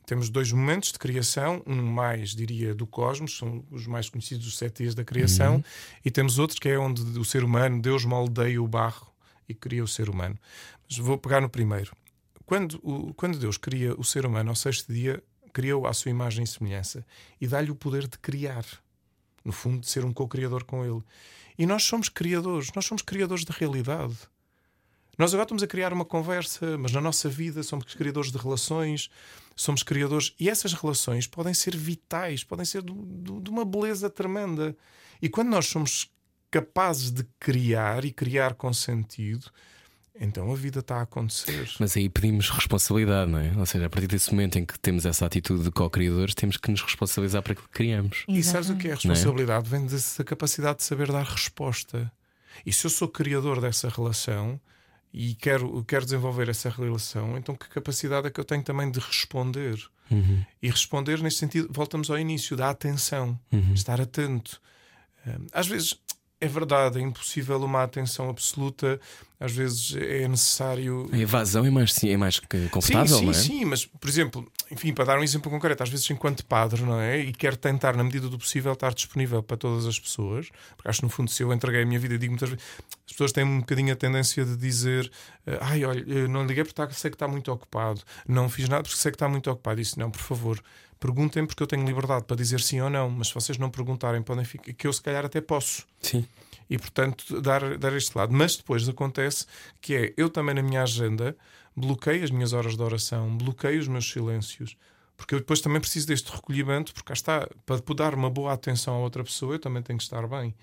[0.05, 4.57] Temos dois momentos de criação, um mais, diria, do cosmos, são os mais conhecidos, os
[4.57, 5.65] sete dias da criação,
[6.05, 9.13] e temos outros que é onde o ser humano, Deus moldeia o barro
[9.49, 10.39] e cria o ser humano.
[10.89, 11.93] Mas vou pegar no primeiro.
[12.45, 16.45] Quando, o- quando Deus cria o ser humano ao sexto dia, criou à sua imagem
[16.45, 17.05] e semelhança
[17.41, 18.65] e dá-lhe o poder de criar
[19.45, 21.03] no fundo, de ser um co-criador com ele.
[21.59, 24.17] E nós somos criadores, nós somos criadores de realidade.
[25.17, 29.09] Nós agora estamos a criar uma conversa, mas na nossa vida somos criadores de relações,
[29.55, 30.35] somos criadores.
[30.39, 34.77] E essas relações podem ser vitais, podem ser do- do- de uma beleza tremenda.
[35.23, 36.11] E quando nós somos
[36.57, 39.51] capazes de criar e criar com sentido,
[40.19, 41.69] então a vida está a acontecer.
[41.79, 43.53] Mas aí pedimos responsabilidade, não é?
[43.57, 46.71] Ou seja, a partir desse momento em que temos essa atitude de co-criadores, temos que
[46.71, 48.25] nos responsabilizar para aquilo que criamos.
[48.27, 48.97] E sabes o que é a é?
[48.97, 49.69] responsabilidade?
[49.69, 52.11] Vem dessa capacidade de saber dar resposta.
[52.65, 54.59] E se eu sou criador dessa relação
[55.13, 58.99] e quero, quero desenvolver essa relação, então que capacidade é que eu tenho também de
[58.99, 59.79] responder?
[60.63, 63.39] E responder neste sentido, voltamos ao início, da atenção,
[63.75, 64.63] estar atento.
[65.27, 65.95] Hum, Às vezes
[66.41, 69.01] é verdade, é impossível uma atenção absoluta,
[69.41, 73.31] às vezes é necessário A evasão é mais, sim, é mais confortável, sim, sim, não
[73.31, 73.35] é?
[73.35, 77.01] sim, mas por exemplo, enfim, para dar um exemplo concreto, às vezes enquanto padre, não
[77.01, 77.19] é?
[77.21, 81.01] E quero tentar, na medida do possível, estar disponível para todas as pessoas, porque acho
[81.01, 82.65] que no fundo, se eu entreguei a minha vida, digo muitas vezes,
[83.07, 85.11] as pessoas têm um bocadinho a tendência de dizer,
[85.47, 88.83] eh, ai, olha, não liguei porque tá- sei que está muito ocupado, não fiz nada
[88.83, 89.81] porque sei que está muito ocupado.
[89.81, 90.61] Disse, não, por favor.
[90.99, 94.23] Perguntem porque eu tenho liberdade para dizer sim ou não, mas se vocês não perguntarem,
[94.23, 96.27] podem ficar, que eu se calhar até posso Sim.
[96.71, 98.33] e portanto dar, dar este lado.
[98.33, 99.47] Mas depois acontece
[99.81, 101.37] que é eu também na minha agenda
[101.77, 104.77] bloqueio as minhas horas de oração, bloqueio os meus silêncios,
[105.17, 108.95] porque eu depois também preciso deste recolhimento, porque cá está, para dar uma boa atenção
[108.95, 110.55] a outra pessoa, eu também tenho que estar bem.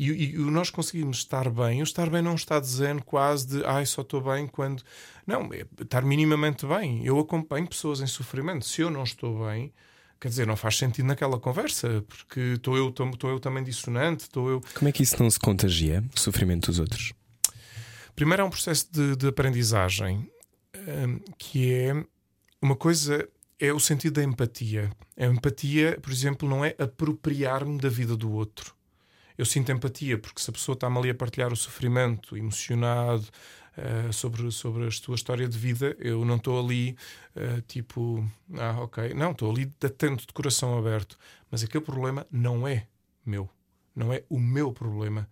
[0.00, 1.80] E, e- e nós conseguimos estar bem.
[1.80, 4.82] O estar bem não está dizendo quase de ai, só estou bem quando.
[5.26, 7.04] Não, é estar minimamente bem.
[7.04, 8.64] Eu acompanho pessoas em sofrimento.
[8.64, 9.70] Se eu não estou bem,
[10.18, 14.22] quer dizer, não faz sentido naquela conversa, porque estou eu, estou estou eu também dissonante,
[14.22, 14.62] estou eu.
[14.74, 17.12] Como é que isso não se contagia, o sofrimento dos outros?
[18.16, 20.26] Primeiro é um processo de, de aprendizagem
[20.76, 22.04] hum, que é
[22.62, 24.90] uma coisa é o sentido da empatia.
[25.18, 28.74] A empatia, por exemplo, não é apropriar-me da vida do outro.
[29.40, 33.26] Eu sinto empatia porque se a pessoa está-me ali a partilhar o sofrimento, emocionado
[33.74, 36.94] eh, sobre, sobre a sua história de vida, eu não estou ali
[37.34, 38.22] eh, tipo,
[38.58, 39.14] ah, ok.
[39.14, 41.16] Não, estou ali atento, de coração aberto.
[41.50, 42.86] Mas aquele problema não é
[43.24, 43.48] meu.
[43.96, 45.26] Não é o meu problema.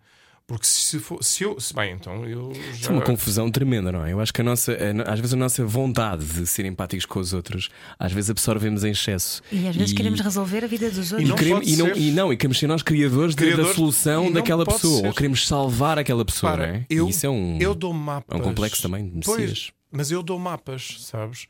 [0.49, 1.59] Porque se, for, se eu.
[1.59, 2.89] Se, bem, então eu já.
[2.89, 4.11] É uma confusão tremenda, não é?
[4.13, 7.19] Eu acho que a nossa, a- às vezes a nossa vontade de ser empáticos com
[7.19, 9.43] os outros, às vezes absorvemos em excesso.
[9.51, 11.21] E às vezes E- queremos resolver a vida dos outros.
[11.21, 11.97] E, não queremos, pode e, não, ser.
[11.97, 15.07] e não, e queremos ser nós criadores, de- da Criadores, solução e daquela pessoa, ser.
[15.07, 16.85] ou queremos salvar aquela pessoa, Para, não é?
[16.89, 18.35] eu, E isso é um, eu dou mapas.
[18.35, 19.71] é um complexo também de Pois, Messias.
[19.91, 21.45] mas eu dou mapas, sabes?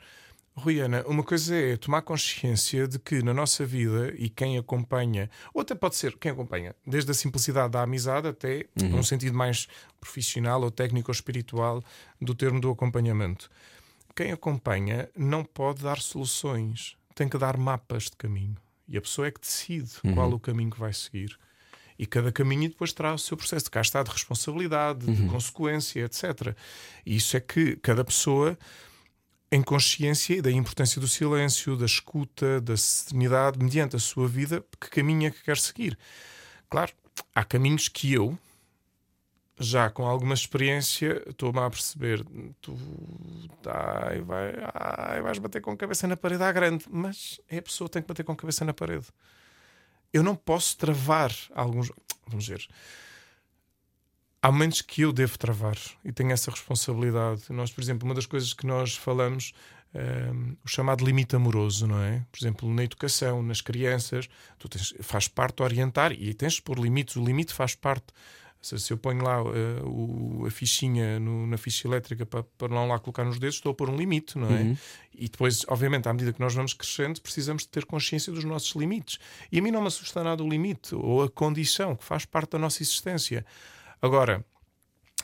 [0.60, 5.30] Rui Ana, uma coisa é tomar consciência de que na nossa vida e quem acompanha,
[5.54, 9.68] ou até pode ser quem acompanha, desde a simplicidade da amizade até um sentido mais
[10.00, 11.82] profissional ou técnico ou espiritual
[12.22, 13.50] do termo do acompanhamento.
[14.16, 18.58] Quem acompanha não pode dar soluções, tem que dar mapas de caminho.
[18.88, 21.38] E a pessoa é que decide qual o caminho que vai seguir.
[21.98, 26.06] E cada caminho depois terá o seu processo de cá está de responsabilidade, de consequência,
[26.06, 26.56] etc.
[27.06, 28.58] E isso é que cada pessoa,
[29.52, 34.90] em consciência da importância do silêncio, da escuta, da serenidade, mediante a sua vida, que
[34.90, 35.98] caminho é que quer seguir.
[36.70, 36.92] Claro,
[37.34, 38.38] há caminhos que eu,
[39.60, 42.24] já com alguma experiência, estou-me a perceber.
[42.62, 42.78] Tu
[43.66, 47.62] ai, vai, ai, vais bater com a cabeça na parede à grande, mas é a
[47.62, 49.08] pessoa que tem que bater com a cabeça na parede.
[50.14, 51.92] Eu não posso travar alguns.
[52.28, 52.68] Vamos ver.
[54.42, 57.44] Há momentos que eu devo travar e tenho essa responsabilidade.
[57.50, 59.52] Nós, por exemplo, uma das coisas que nós falamos,
[59.94, 62.26] ehm, o chamado limite amoroso, não é?
[62.32, 66.80] Por exemplo, na educação, nas crianças, tu tens, faz parte orientar e tens de pôr
[66.80, 67.18] limites.
[67.18, 68.08] O limite faz parte.
[68.62, 72.68] Se, se eu ponho lá eh, o- a fichinha no- na ficha elétrica para, para
[72.74, 74.78] não lá colocar nos dedos, estou a pôr um limite, não é?
[75.14, 78.74] E depois, obviamente, à medida que nós vamos crescendo, precisamos de ter consciência dos nossos
[78.76, 79.18] limites.
[79.52, 82.52] E a mim não me assusta nada o limite ou a condição que faz parte
[82.52, 83.46] da nossa existência.
[84.02, 84.46] Agora,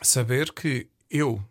[0.02, 1.42] saber que eu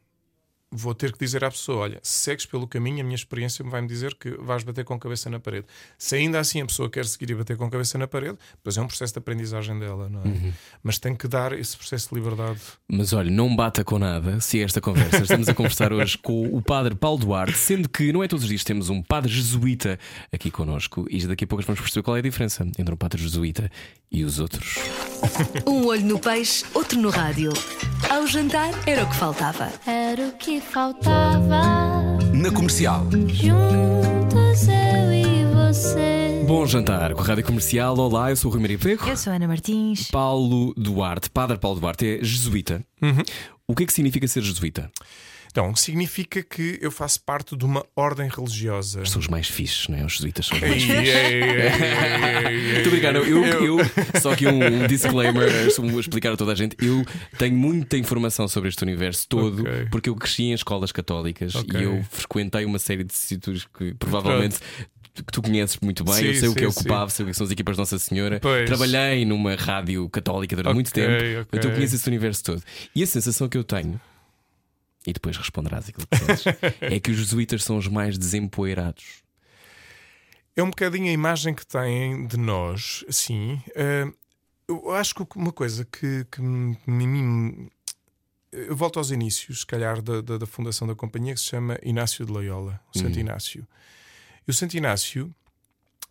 [0.72, 3.88] vou ter que dizer à pessoa: olha, se segues pelo caminho, a minha experiência vai-me
[3.88, 5.66] dizer que vais bater com a cabeça na parede.
[5.98, 8.78] Se ainda assim a pessoa quer seguir e bater com a cabeça na parede, depois
[8.78, 10.54] é um processo de aprendizagem dela, não é?
[10.84, 12.60] Mas tem que dar esse processo de liberdade.
[12.88, 15.22] Mas olha, não bata com nada se é esta conversa.
[15.22, 18.50] Estamos a conversar hoje com o padre Paulo Duarte, sendo que não é todos os
[18.50, 20.00] dias que temos um padre jesuíta
[20.32, 23.22] aqui connosco e daqui a pouco vamos perceber qual é a diferença entre um padre
[23.22, 23.70] jesuíta
[24.12, 24.76] e os outros.
[25.66, 27.52] Um olho no peixe, outro no rádio.
[28.10, 29.72] Ao jantar era o que faltava.
[29.86, 31.62] Era o que faltava.
[32.34, 33.06] Na comercial.
[33.28, 36.44] Juntos eu e você.
[36.48, 37.98] Bom jantar com a Rádio Comercial.
[37.98, 39.08] Olá, eu sou o Rui Maria Pego.
[39.08, 40.10] Eu sou a Ana Martins.
[40.12, 42.86] Paulo Duarte, padre Paulo Duarte, é jesuíta.
[43.68, 44.92] O que é que significa ser jesuíta?
[45.56, 49.06] Então, significa que eu faço parte de uma ordem religiosa.
[49.06, 50.04] São os mais fixes, não é?
[50.04, 53.16] Os jesuítas são os mais ei, Muito obrigado.
[53.20, 53.78] Eu, eu,
[54.20, 56.76] só aqui um, um disclaimer, vou explicar a toda a gente.
[56.84, 57.06] Eu
[57.38, 59.88] tenho muita informação sobre este universo todo, Ok.
[59.92, 61.80] porque eu cresci em escolas católicas Ok.
[61.80, 64.58] e eu frequentei uma série de sítios que provavelmente.
[65.14, 67.28] Que tu conheces muito bem, Sim, eu sei o que é o sim, sei o
[67.30, 68.38] que são as equipas de Nossa Senhora.
[68.42, 68.66] Pois.
[68.66, 71.36] Trabalhei numa rádio católica durante muito Ok, tempo, ok.
[71.36, 72.62] portanto eu conheço esse universo todo.
[72.94, 73.98] E a sensação que eu tenho,
[75.06, 76.46] e depois responderás aquilo que sentes,
[76.82, 79.24] é que os jesuítas são os mais desempoeirados.
[80.56, 83.62] É um bocadinho a imagem que têm de nós, sim.
[83.76, 84.06] Eh,
[84.68, 87.70] eu acho que uma coisa que, que me- me-
[88.52, 91.78] Eu volto aos inícios, se calhar, da, da, da fundação da companhia, que se chama
[91.84, 93.68] Inácio de Loyola, o Santo Inácio.
[94.48, 95.36] E o Santo Inácio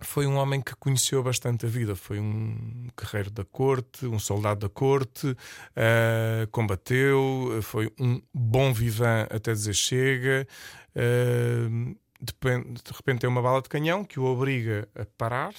[0.01, 1.95] foi um homem que conheceu bastante a vida.
[1.97, 5.37] Foi um guerreiro da corte, um soldado da corte,
[5.77, 10.47] eh, combateu, foi um bom vivant até dizer chega.
[12.21, 15.53] depen- de repente tem uma bala de canhão que o obriga a parar.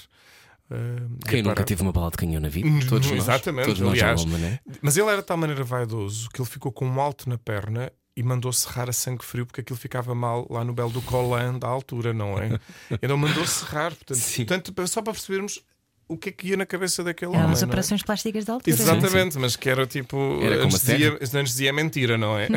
[0.71, 2.67] e Quem nunca teve uma bala de canhão na vida?
[2.67, 3.19] Hum, Todos nós.
[3.19, 4.25] exatamente, Todos nós aliás.
[4.25, 4.59] né?
[4.81, 7.91] Mas ele era de tal maneira vaidoso que ele ficou com um alto na perna
[8.15, 11.59] e mandou serrar a sangue frio porque aquilo ficava mal lá no belo do Colan
[11.59, 12.59] da altura, não é?
[13.01, 13.93] Então mandou serrar.
[13.93, 14.45] Portanto, Sim.
[14.45, 15.61] portanto, só para percebermos
[16.07, 17.53] o que é que ia na cabeça daquele Eram homem.
[17.53, 17.65] as é?
[17.65, 18.75] operações plásticas da altura.
[18.75, 20.39] Exatamente, mas que era tipo.
[20.41, 22.47] Era como antes, dizia, antes dizia mentira, não é?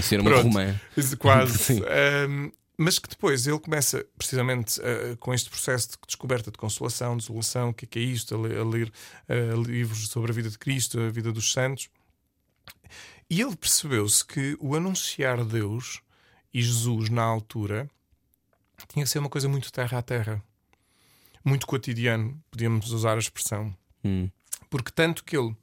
[0.00, 0.74] Sim, era uma romã.
[1.18, 1.58] Quase.
[1.62, 1.82] Sim.
[1.84, 7.16] Ahm, mas que depois ele começa precisamente ah, com este processo de descoberta de consolação,
[7.16, 8.90] de desolação, o que é, que é isto, a, le- a ler
[9.28, 11.88] ah, livros sobre a vida de Cristo, a vida dos santos.
[13.32, 16.02] E ele percebeu-se que o anunciar Deus
[16.52, 17.88] e Jesus na altura
[18.88, 20.44] tinha que ser uma coisa muito terra a terra,
[21.42, 23.74] muito cotidiano, podíamos usar a expressão.
[24.04, 24.28] Hum.
[24.68, 25.56] Porque tanto que ele,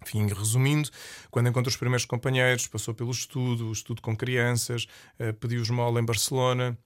[0.00, 0.90] enfim, resumindo,
[1.28, 4.86] quando encontrou os primeiros companheiros, passou pelo estudo, o estudo com crianças,
[5.18, 6.78] eh, pediu esmola em Barcelona,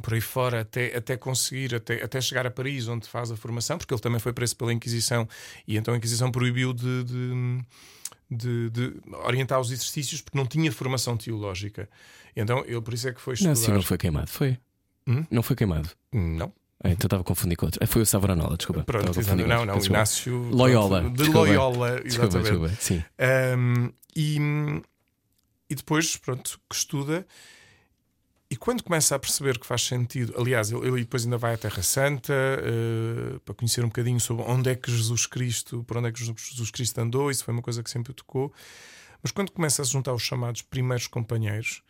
[0.00, 3.78] por aí fora, até, até conseguir, até, até chegar a Paris, onde faz a formação,
[3.78, 5.28] porque ele também foi preso pela Inquisição,
[5.66, 7.64] e então a Inquisição proibiu de, de,
[8.30, 11.88] de- de orientar os exercícios porque não tinha formação teológica.
[12.36, 13.52] Então, ele por isso é que foi Não, estudar.
[13.52, 14.58] assim não foi queimado, foi.
[15.06, 15.24] Hum?
[15.30, 15.88] Não foi queimado.
[16.12, 16.52] Não.
[16.82, 17.78] Ah, então estava a confundir com outro.
[17.82, 18.82] Ah, Foi o Savonarola, desculpa.
[18.84, 19.04] Pronto,
[19.46, 19.74] não, não.
[19.76, 19.86] Desculpa.
[19.98, 21.02] Inácio Loyola.
[21.02, 21.38] De Desculpa.
[21.40, 22.50] Loyola, Desculpa, exatamente.
[22.50, 22.68] desculpa.
[22.80, 23.04] Sim.
[23.58, 24.38] Um, e,
[25.68, 27.26] e depois, pronto, que estuda.
[28.50, 31.56] E quando começa a perceber que faz sentido, aliás, ele, ele depois ainda vai à
[31.56, 36.08] Terra Santa eh, para conhecer um bocadinho sobre onde é que Jesus Cristo, por onde
[36.08, 38.52] é que Jesus Cristo andou, isso foi uma coisa que sempre tocou.
[39.22, 41.80] Mas quando começa a juntar os chamados primeiros companheiros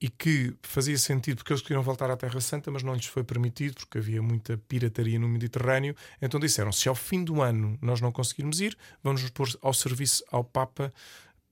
[0.00, 3.22] e que fazia sentido porque eles queriam voltar à Terra Santa, mas não lhes foi
[3.22, 8.00] permitido porque havia muita pirataria no Mediterrâneo, então disseram: se ao fim do ano nós
[8.00, 10.92] não conseguirmos ir, vamos nos pôr ao serviço ao Papa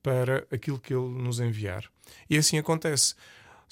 [0.01, 1.89] para aquilo que ele nos enviar.
[2.29, 3.15] E assim acontece.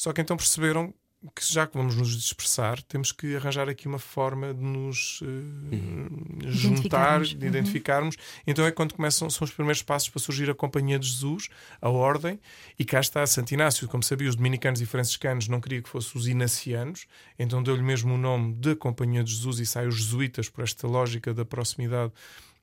[0.01, 0.91] Só que então perceberam
[1.35, 6.49] que já que vamos nos dispersar, temos que arranjar aqui uma forma de nos eh,
[6.49, 7.29] juntar, Identificarmos.
[7.29, 7.47] de Uhum.
[7.47, 8.15] identificarmos.
[8.47, 11.87] Então é quando começam são os primeiros passos para surgir a Companhia de Jesus, a
[11.87, 12.39] Ordem,
[12.79, 16.19] e cá está Santo Inácio, como sabia, os dominicanos e franciscanos não queria que fossem
[16.19, 17.05] os inacianos,
[17.37, 20.87] então deu-lhe mesmo o nome de Companhia de Jesus e sai os jesuítas por esta
[20.87, 22.11] lógica da proximidade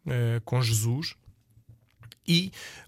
[0.08, 1.14] eh, com Jesus.
[2.30, 2.52] E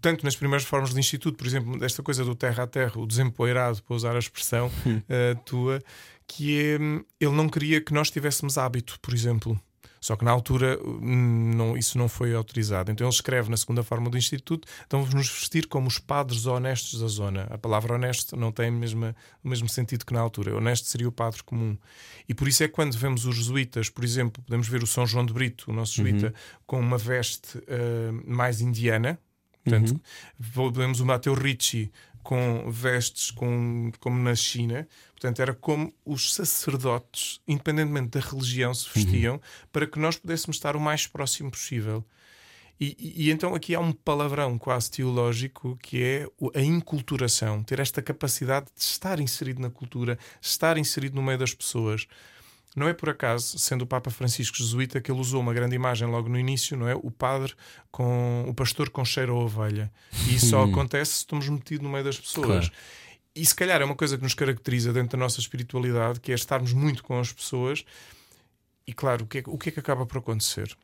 [0.00, 3.06] tanto nas primeiras formas do Instituto, por exemplo, desta coisa do terra a terra, o
[3.06, 5.80] desempoeirado, para usar a expressão uh, tua,
[6.26, 9.60] que é hum, ele não queria que nós tivéssemos hábito, por exemplo.
[10.04, 12.92] Só que na altura hum, não, isso não foi autorizado.
[12.92, 16.44] Então ele escreve na segunda forma do Instituto: então vamos nos vestir como os padres
[16.44, 17.46] honestos da zona.
[17.50, 20.54] A palavra honesto não tem mesma, o mesmo sentido que na altura.
[20.54, 21.74] Honesto seria o padre comum.
[22.28, 25.06] E por isso é que quando vemos os jesuítas, por exemplo, podemos ver o São
[25.06, 26.34] João de Brito, o nosso jesuíta,
[26.66, 29.18] com uma veste uh, mais indiana.
[29.64, 30.00] Portanto,
[30.74, 31.90] vemos o Matteo Ricci
[32.22, 34.86] com vestes com, como na China.
[35.12, 39.40] Portanto, era como os sacerdotes, independentemente da religião, se vestiam
[39.72, 42.04] para que nós pudéssemos estar o mais próximo possível.
[42.80, 47.78] E, e- e então aqui há um palavrão quase teológico que é a inculturação, ter
[47.78, 52.06] esta capacidade de estar inserido na cultura, estar inserido no meio das pessoas.
[52.74, 56.08] Não é por acaso, sendo o Papa Francisco jesuíta, que ele usou uma grande imagem
[56.08, 56.94] logo no início, não é?
[56.96, 57.54] O padre
[57.90, 59.92] com o pastor com cheiro a ovelha.
[60.28, 62.46] E isso só acontece se estamos metidos no meio das pessoas.
[62.68, 62.72] Claro.
[63.36, 66.34] E se calhar é uma coisa que nos caracteriza dentro da nossa espiritualidade, que é
[66.34, 67.84] estarmos muito com as pessoas.
[68.86, 70.76] E claro, o que é, que- o que, é que acaba por acontecer?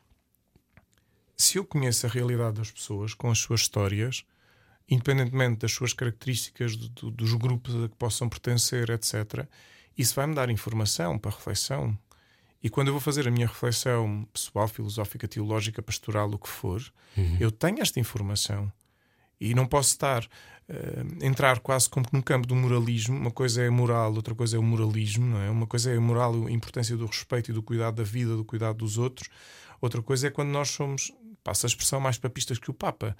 [1.37, 4.23] Se eu conheço a realidade das pessoas, com as suas histórias,
[4.89, 9.45] independentemente das suas características, do- do- dos grupos a que possam pertencer, etc.,
[9.97, 11.97] isso vai-me dar informação para reflexão.
[12.63, 16.81] E quando eu vou fazer a minha reflexão pessoal, filosófica, teológica, pastoral, o que for,
[17.39, 18.71] eu tenho esta informação.
[19.39, 20.27] E não posso estar
[20.69, 23.17] eh, entrar quase como num campo do moralismo.
[23.17, 25.49] Uma coisa é a moral, outra coisa é o moralismo, não é?
[25.49, 28.45] Uma coisa é a moral, a importância do respeito e do cuidado da vida, do
[28.45, 29.29] cuidado dos outros.
[29.81, 31.11] Outra coisa é quando nós somos,
[31.43, 33.17] passa a expressão, mais papistas que o Papa.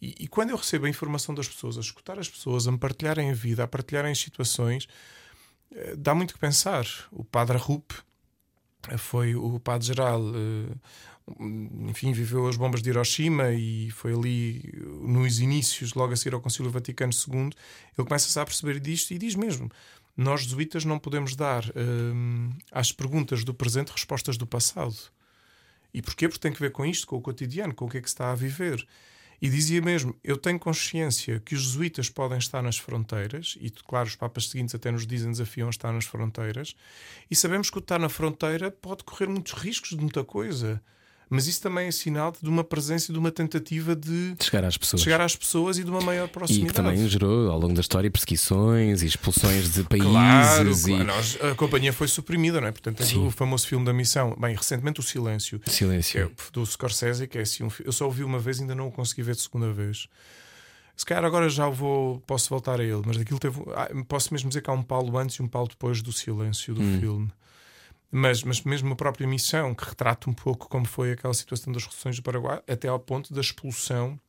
[0.00, 2.78] E, e quando eu recebo a informação das pessoas, a escutar as pessoas, a me
[2.78, 4.86] partilharem a vida, a partilharem as situações,
[5.96, 6.86] dá muito que pensar.
[7.10, 7.94] O Padre Rupe
[8.98, 10.74] foi o Padre-Geral, eh,
[11.88, 16.34] enfim, viveu as bombas de Hiroshima e foi ali eh, nos inícios, logo a seguir
[16.34, 17.50] ao Concílio Vaticano II,
[17.96, 19.70] ele começa-se a perceber disto e diz mesmo:
[20.16, 24.96] nós jesuítas não podemos dar hum, às perguntas do presente respostas do passado.
[25.92, 26.28] E porquê?
[26.28, 28.14] Porque tem que ver com isto, com o cotidiano, com o que é que se
[28.14, 28.84] está a viver.
[29.44, 34.08] E dizia mesmo: Eu tenho consciência que os jesuítas podem estar nas fronteiras, e claro,
[34.08, 36.74] os papas seguintes até nos dizem, desafiam a estar nas fronteiras,
[37.30, 40.82] e sabemos que o estar na fronteira pode correr muitos riscos de muita coisa.
[41.30, 44.64] Mas isso também é sinal de uma presença e de uma tentativa de De chegar
[44.64, 45.02] às pessoas.
[45.02, 46.68] chegar às pessoas e de uma maior E proximidade.
[46.68, 50.08] que também gerou ao longo da história perseguições e expulsões de países.
[50.08, 50.80] Claro, e...
[50.82, 52.72] claro, nós- a companhia foi suprimida, não é?
[52.72, 53.26] Portanto, Sim.
[53.26, 56.30] o famoso filme da missão, bem, recentemente o Silêncio, que é Silêncio.
[56.52, 58.88] do Scorsese, que é assim um Eu só o vi uma vez e ainda não
[58.88, 60.06] o consegui ver de segunda vez.
[60.96, 63.60] Se calhar agora já vou, posso voltar a ele, mas aquilo teve.
[63.74, 66.72] ah, Posso mesmo dizer que há um Paulo antes e um Paulo depois do silêncio
[66.74, 67.00] do Hum.
[67.00, 67.32] filme.
[68.16, 71.82] Mas, mas mesmo a própria missão, que retrata um pouco como foi aquela situação das
[71.82, 74.20] reduções do Paraguai, até ao ponto da expulsão,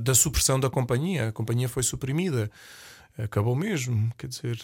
[0.00, 1.28] da supressão da companhia.
[1.28, 2.48] A companhia foi suprimida.
[3.18, 4.56] Acabou mesmo, quer dizer.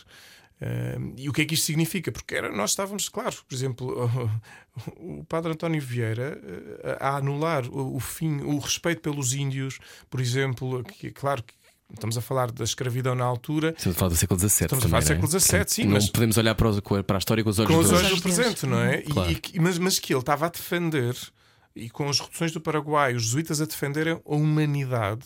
[0.61, 2.13] eh, e o que é que isto significa?
[2.13, 4.09] Porque era, nós estávamos, claro, por exemplo,
[4.99, 6.41] o padre António Vieira
[6.85, 11.55] eh, a anular o, o fim, o respeito pelos índios, por exemplo, que claro que
[11.93, 14.49] estamos a falar da escravidão na altura, Estamos a falar do século XVII.
[14.49, 15.41] Estamos a também, falar do é?
[15.41, 17.71] século XVII, sim, Não mas- podemos olhar para, os- para a história com os olhos
[17.75, 19.01] com os olhos do presente, não é?
[19.01, 19.31] E- Claro.
[19.31, 21.17] e que- mas, mas que ele estava a defender,
[21.75, 25.23] e com as reduções do Paraguai, os jesuítas a defenderem a humanidade.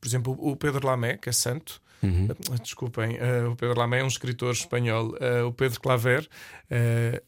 [0.00, 2.28] Por exemplo, o Pedro Lamé, que é santo, Uhum.
[2.30, 6.28] eh, desculpem, eh, o Pedro Lamé é um escritor espanhol, eh, o Pedro Claver,
[6.70, 7.22] eh,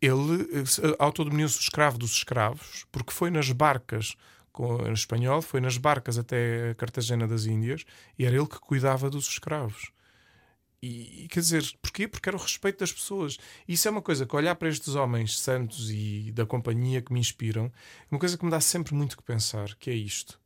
[0.00, 4.14] ele eh, autodenominou-se o escravo dos escravos, porque foi nas barcas.
[4.58, 7.84] Com- espanhol, foi nas barcas até Cartagena das Índias
[8.18, 9.92] e era ele que cuidava dos escravos.
[10.82, 12.08] E, quer dizer, porquê?
[12.08, 13.38] Porque era o respeito das pessoas.
[13.68, 17.20] Isso é uma coisa que olhar para estes homens santos e da companhia que me
[17.20, 20.40] inspiram, é uma coisa que me dá sempre muito que pensar, que é isto.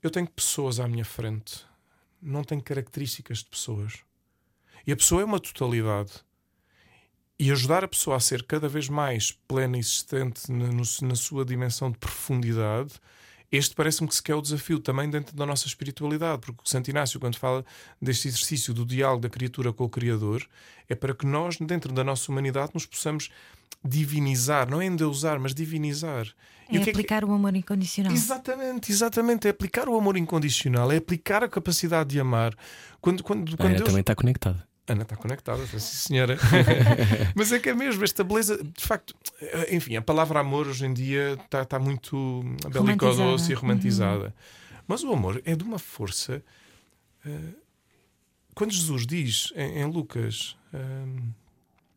[0.00, 1.64] Eu tenho pessoas à minha frente,
[2.22, 4.04] não tenho características de pessoas.
[4.86, 6.12] E a pessoa é uma totalidade.
[7.38, 11.14] E ajudar a pessoa a ser cada vez mais plena e existente na, no, na
[11.14, 12.94] sua dimensão de profundidade
[13.50, 16.90] este parece-me que se quer o desafio também dentro da nossa espiritualidade, porque o Santo
[16.90, 17.64] Inácio, quando fala
[18.02, 20.44] deste exercício do diálogo da criatura com o Criador,
[20.88, 23.30] é para que nós, dentro da nossa humanidade, nos possamos
[23.84, 26.26] divinizar, não é endeusar, mas divinizar.
[26.68, 27.24] É aplicar é que...
[27.26, 28.12] o amor incondicional.
[28.12, 29.46] Exatamente, exatamente.
[29.46, 32.52] É aplicar o amor incondicional, é aplicar a capacidade de amar.
[33.00, 33.84] Quando, quando, quando Deus...
[33.84, 34.66] também está conectada.
[34.88, 36.38] Ana está conectada, sim senhora.
[37.34, 39.14] Mas é que é mesmo, esta beleza, de facto,
[39.70, 44.26] enfim, a palavra amor hoje em dia está, está muito belicosa e romantizada.
[44.26, 44.32] Uhum.
[44.86, 46.42] Mas o amor é de uma força.
[47.24, 47.54] Uh,
[48.54, 51.34] quando Jesus diz em, em Lucas uh,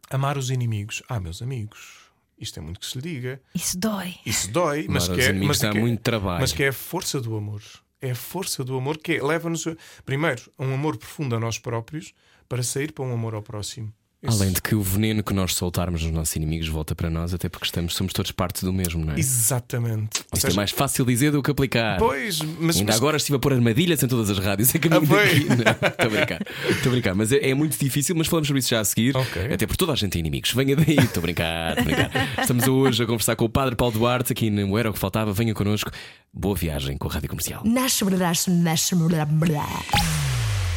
[0.10, 2.10] amar os inimigos, ah, meus amigos,
[2.40, 3.42] isto é muito que se lhe diga.
[3.54, 4.16] Isso dói.
[4.26, 6.42] Isso dói, mas que, é, mas, que é, muito trabalho.
[6.42, 7.62] mas que é a força do amor.
[8.02, 9.66] É a força do amor que é, leva-nos,
[10.06, 12.14] primeiro, a um amor profundo a nós próprios
[12.50, 13.94] para sair para um amor ao próximo.
[14.28, 17.48] Além de que o veneno que nós soltarmos nos nossos inimigos volta para nós, até
[17.48, 19.20] porque estamos, somos todos parte do mesmo, não é?
[19.20, 20.20] Exatamente.
[20.34, 20.54] Isto seja...
[20.54, 21.98] é mais fácil dizer do que aplicar.
[21.98, 22.76] Pois, mas.
[22.76, 22.98] Ainda mas...
[22.98, 25.88] agora estive a pôr armadilhas em todas as rádios a caminho ah, daqui.
[25.88, 26.42] Estou a brincar.
[26.70, 27.16] Estou a brincar.
[27.16, 29.16] Mas é, é, muito difícil, mas falamos sobre isso já a seguir.
[29.16, 29.54] Okay.
[29.54, 30.52] Até porque toda a gente tem inimigos.
[30.52, 30.98] Venha daí.
[30.98, 32.40] Estou a brincar, estou a brincar.
[32.42, 35.32] Estamos hoje a conversar com o Padre Paulo Duarte aqui no Era o que Faltava.
[35.32, 35.92] Venha connosco.
[36.34, 37.62] Boa viagem com a Rádio Comercial.
[37.64, 38.96] Nasce, nasce, nasce,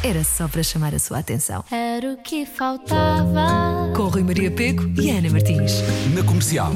[0.03, 1.65] era só para chamar a sua atenção.
[1.71, 3.93] Era o que faltava.
[3.95, 5.75] Com Rui Maria Peco e Ana Martins.
[6.15, 6.73] Na comercial.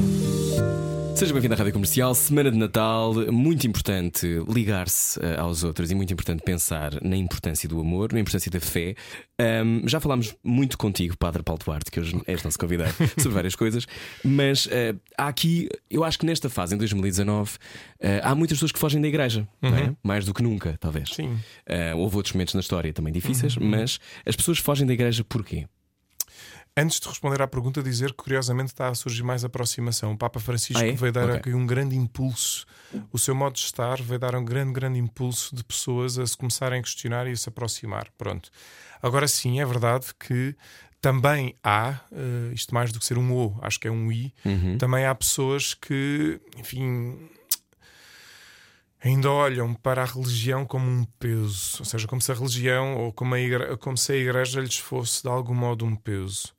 [1.17, 5.95] Seja bem-vindo à Rádio Comercial, semana de Natal, muito importante ligar-se uh, aos outros e
[5.95, 8.93] muito importante pensar na importância do amor, na importância da fé.
[9.41, 13.55] Um, já falámos muito contigo, Padre Paulo Duarte, que hoje és nosso convidado, sobre várias
[13.55, 13.87] coisas,
[14.23, 14.69] mas uh,
[15.17, 17.57] há aqui, eu acho que nesta fase, em 2019, uh,
[17.99, 19.67] eh, há muitas pessoas que fogem da igreja, é?
[19.67, 19.75] uhum.
[19.75, 19.95] é?
[20.03, 21.09] mais do que nunca, talvez.
[21.09, 21.35] Sim.
[21.95, 23.65] houve outros momentos na história também difíceis, uhum.
[23.67, 25.65] mas as pessoas fogem da igreja porquê?
[26.79, 30.11] Antes de responder à pergunta, dizer que curiosamente está a surgir mais aproximação.
[30.11, 30.91] O Papa Francisco ah, é?
[30.91, 31.35] veio dar okay.
[31.37, 32.67] aqui um grande impulso.
[33.11, 36.37] O seu modo de estar veio dar um grande, grande impulso de pessoas a se
[36.37, 38.09] começarem a questionar e a se aproximar.
[38.15, 38.51] Pronto.
[39.01, 40.55] Agora sim, é verdade que
[41.01, 44.31] também há, uh, isto mais do que ser um O, acho que é um I,
[44.45, 44.77] uhum.
[44.77, 47.17] também há pessoas que, enfim,
[49.03, 53.11] ainda olham para a religião como um peso, ou seja, como se a religião ou
[53.11, 56.56] como, a igreja, como se a igreja lhes fosse de algum modo um peso.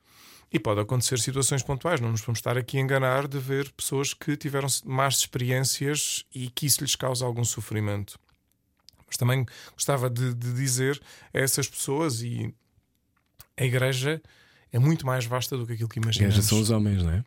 [0.51, 4.15] E pode acontecer situações pontuais, não nos vamos estar aqui a enganar de ver pessoas
[4.15, 8.19] que tiveram más experiências e que isso lhes causa algum sofrimento.
[9.07, 11.01] Mas também gostava de, de dizer
[11.35, 12.55] a essas pessoas, e
[13.57, 14.23] a igreja
[14.73, 16.35] é muito mais vasta do que aquilo que imaginamos.
[16.35, 17.25] A igreja são os homens, não é?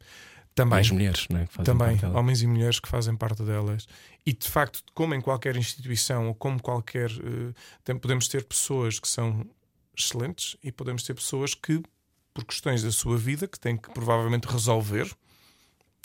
[0.54, 0.80] Também.
[0.80, 1.46] E as mulheres, não é?
[1.64, 3.88] Também, homens e mulheres que fazem parte delas.
[4.26, 7.10] E de facto, como em qualquer instituição ou como qualquer.
[7.12, 7.54] Uh,
[8.00, 9.46] podemos ter pessoas que são
[9.98, 11.82] excelentes e podemos ter pessoas que
[12.34, 15.06] por questões da sua vida que tem que provavelmente resolver,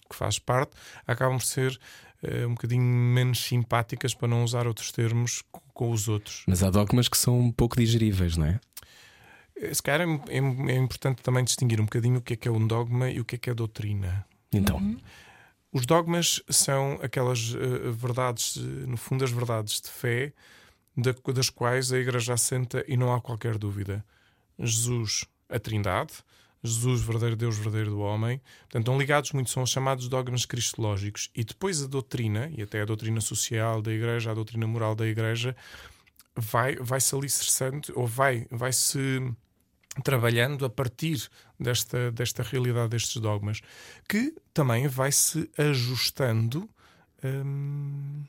[0.09, 0.73] que faz parte,
[1.07, 1.79] acabam por ser
[2.23, 5.43] uh, um bocadinho menos simpáticas, para não usar outros termos,
[5.75, 6.45] com, os outros.
[6.47, 8.61] Mas há dogmas que são um pouco digeríveis, não é?
[9.57, 12.49] Eh, se calhar é, é, é, importante também distinguir um bocadinho o que é que
[12.49, 14.25] é um dogma e o que é que é doutrina.
[14.53, 14.77] Então.
[14.77, 14.99] Uhum.
[15.73, 20.33] Os dogmas são aquelas uh, verdades, no fundo, as verdades de fé
[20.97, 24.05] da, das quais a Igreja assenta e não há qualquer dúvida.
[24.59, 26.13] Jesus a Trindade,
[26.63, 28.41] Jesus, verdadeiro Deus, verdadeiro do homem.
[28.61, 31.31] Portanto, estão ligados muito, são os chamados dogmas cristológicos.
[31.35, 35.07] E depois a doutrina, e até a doutrina social da Igreja, a doutrina moral da
[35.07, 35.57] Igreja,
[36.35, 39.21] vai, vai se alicerçando, ou vai, vai se
[40.03, 41.29] trabalhando a partir
[41.59, 43.61] desta, desta realidade destes dogmas,
[44.09, 46.69] que também vai se ajustando.
[47.25, 48.25] Hum,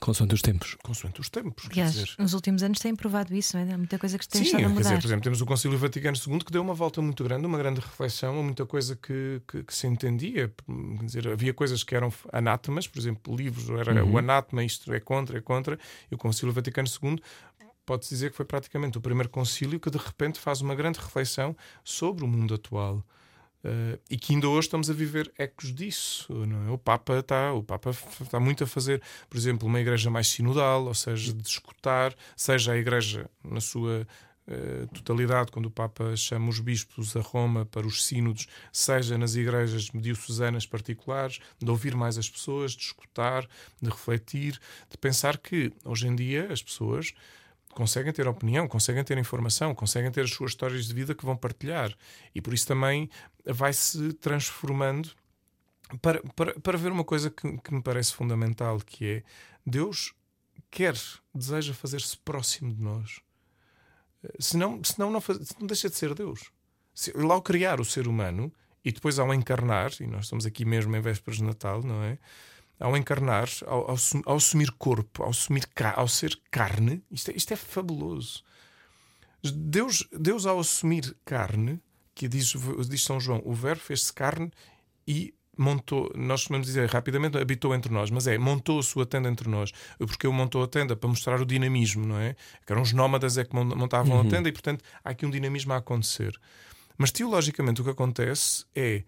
[0.00, 0.76] Consoante os tempos.
[0.82, 1.68] Consoante os tempos.
[1.70, 2.14] Aliás, dizer...
[2.18, 3.74] nos últimos anos têm provado isso, não é?
[3.74, 4.82] Há muita coisa que se tem Sim, estado a mudar.
[4.82, 7.58] Dizer, por exemplo, temos o Concílio Vaticano II que deu uma volta muito grande, uma
[7.58, 10.50] grande reflexão, muita coisa que, que, que se entendia.
[10.98, 14.14] Quer dizer, havia coisas que eram anátemas, por exemplo, livros, era uhum.
[14.14, 15.78] o anátema, isto é contra, é contra,
[16.10, 17.20] e o Concílio Vaticano II
[17.84, 21.56] pode-se dizer que foi praticamente o primeiro concílio que de repente faz uma grande reflexão
[21.84, 23.04] sobre o mundo atual.
[23.62, 26.26] Uh, e que ainda hoje estamos a viver ecos disso.
[26.66, 26.70] É?
[26.70, 30.86] O Papa está o Papa está muito a fazer, por exemplo, uma igreja mais sinodal,
[30.86, 34.06] ou seja, de escutar, seja a igreja na sua
[34.48, 39.34] uh, totalidade, quando o Papa chama os bispos a Roma para os sínodos, seja nas
[39.34, 43.46] igrejas mediocesanas particulares, de ouvir mais as pessoas, de escutar,
[43.80, 44.58] de refletir,
[44.88, 47.12] de pensar que hoje em dia as pessoas
[47.72, 51.36] conseguem ter opinião, conseguem ter informação, conseguem ter as suas histórias de vida que vão
[51.36, 51.94] partilhar.
[52.34, 53.08] E por isso também
[53.44, 55.10] vai se transformando
[56.00, 59.22] para, para, para ver uma coisa que, que me parece fundamental, que é
[59.66, 60.14] Deus
[60.70, 60.94] quer,
[61.34, 63.20] deseja fazer-se próximo de nós.
[64.38, 66.50] Senão, senão não, faz, não deixa de ser Deus.
[66.94, 68.52] Se, lá ao criar o ser humano
[68.84, 72.18] e depois ao encarnar, e nós estamos aqui mesmo em vésperas de Natal, não é?
[72.80, 75.64] Ao encarnar, ao, ao, ao assumir corpo, ao, assumir,
[75.94, 78.42] ao ser carne, isto é, isto é fabuloso.
[79.42, 81.80] Deus, Deus, ao assumir carne,
[82.14, 82.54] que diz,
[82.88, 84.50] diz São João, o Verbo fez-se carne
[85.06, 89.28] e montou, nós costumamos dizer rapidamente, habitou entre nós, mas é, montou a sua tenda
[89.28, 89.72] entre nós.
[89.98, 92.34] Porque ele montou a tenda para mostrar o dinamismo, não é?
[92.66, 94.26] Que eram os nómadas é que montavam uhum.
[94.26, 96.38] a tenda e, portanto, há aqui um dinamismo a acontecer.
[96.96, 99.04] Mas teologicamente o que acontece é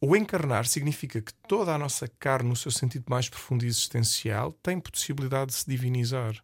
[0.00, 4.52] o encarnar significa que toda a nossa carne, no seu sentido mais profundo e existencial,
[4.62, 6.36] tem possibilidade de se divinizar.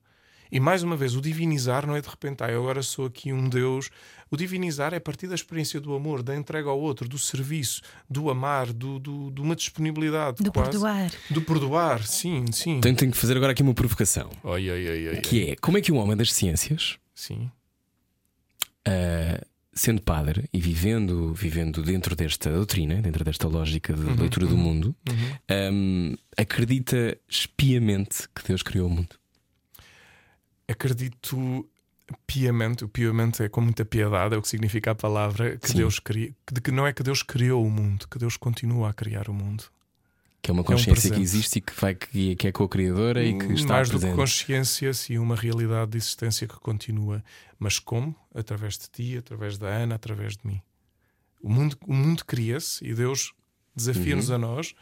[0.50, 3.32] E mais uma vez, o divinizar não é de repente, ah, eu agora sou aqui
[3.32, 3.88] um Deus.
[4.30, 7.80] O divinizar é a partir da experiência do amor, da entrega ao outro, do serviço,
[8.08, 10.42] do amar, do, do de uma disponibilidade.
[10.42, 10.72] Do quase.
[10.72, 11.10] perdoar.
[11.30, 12.76] Do perdoar, sim, sim.
[12.76, 14.30] Então tenho que fazer agora aqui uma provocação.
[14.44, 17.50] Oi, oi, oi, oi, que é como é que um homem das ciências, sim.
[18.86, 24.46] Uh, sendo padre e vivendo, vivendo dentro desta doutrina, dentro desta lógica de uhum, leitura
[24.46, 25.72] do uhum, mundo, uhum.
[25.72, 29.22] um, acredita espiamente que Deus criou o mundo?
[30.72, 31.68] acredito
[32.26, 35.78] piamente, o piamente é com muita piedade, é o que significa a palavra, que Sim.
[35.78, 38.92] Deus cria, de que não é que Deus criou o mundo, que Deus continua a
[38.92, 39.64] criar o mundo.
[40.42, 43.38] Que é uma consciência é um que existe e que, vai, que é co-criadora e
[43.38, 44.10] que está Mais presente.
[44.10, 47.22] do que consciência, sim, uma realidade de existência que continua.
[47.58, 48.14] Mas como?
[48.34, 50.60] Através de ti, através da Ana, através de mim.
[51.40, 53.32] O mundo, o mundo cria-se e Deus
[53.74, 54.34] desafia-nos uhum.
[54.34, 54.74] a nós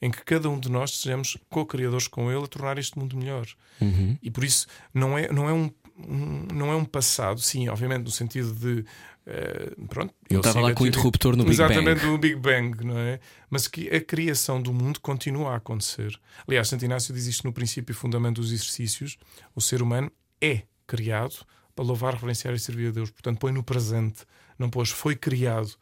[0.00, 3.46] em que cada um de nós sejamos co-criadores com Ele a tornar este mundo melhor.
[3.80, 4.16] Uhum.
[4.22, 8.04] E por isso não é, não é um, um, não é um passado, sim, obviamente,
[8.04, 8.84] no sentido de.
[9.26, 11.90] Uh, pronto, eu estava lá com o interruptor no Big exatamente, Bang.
[11.90, 13.18] Exatamente, no Big Bang, não é?
[13.50, 16.18] Mas que a criação do mundo continua a acontecer.
[16.46, 19.18] Aliás, Santo Inácio diz isto no princípio e fundamento dos exercícios:
[19.54, 21.44] o ser humano é criado
[21.74, 23.10] para louvar, reverenciar e servir a Deus.
[23.10, 24.24] Portanto, põe no presente,
[24.58, 25.76] não pôs foi criado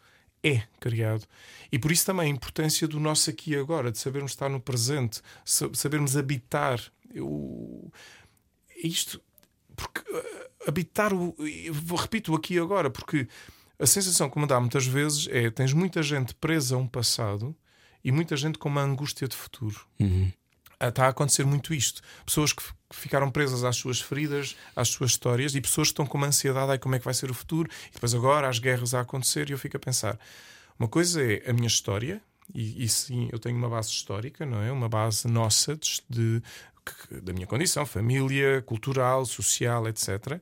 [0.45, 1.25] é criado.
[1.73, 4.61] E por isso também a importância do nosso aqui e agora, de sabermos estar no
[4.61, 6.79] presente, sabermos habitar.
[7.15, 7.91] Eu,
[8.83, 9.23] isto,
[9.75, 11.35] porque uh, habitar o.
[12.01, 13.29] Repito aqui agora, porque
[13.79, 17.55] a sensação que me dá muitas vezes é: tens muita gente presa a um passado
[18.03, 19.81] e muita gente com uma angústia de futuro.
[19.99, 20.31] Uhum.
[20.81, 22.03] Está a acontecer muito isto.
[22.27, 26.19] Pessoas que ficaram presas às suas feridas, às suas histórias, e pessoas que estão com
[26.19, 28.93] uma ansiedade, aí como é que vai ser o futuro, e depois agora as guerras
[28.93, 30.19] a acontecer, e eu fico a pensar:
[30.79, 32.21] uma coisa é a minha história,
[32.53, 34.71] e, e sim, eu tenho uma base histórica, não é?
[34.71, 36.43] Uma base nossa de,
[37.23, 40.41] da minha condição, família, cultural, social, etc.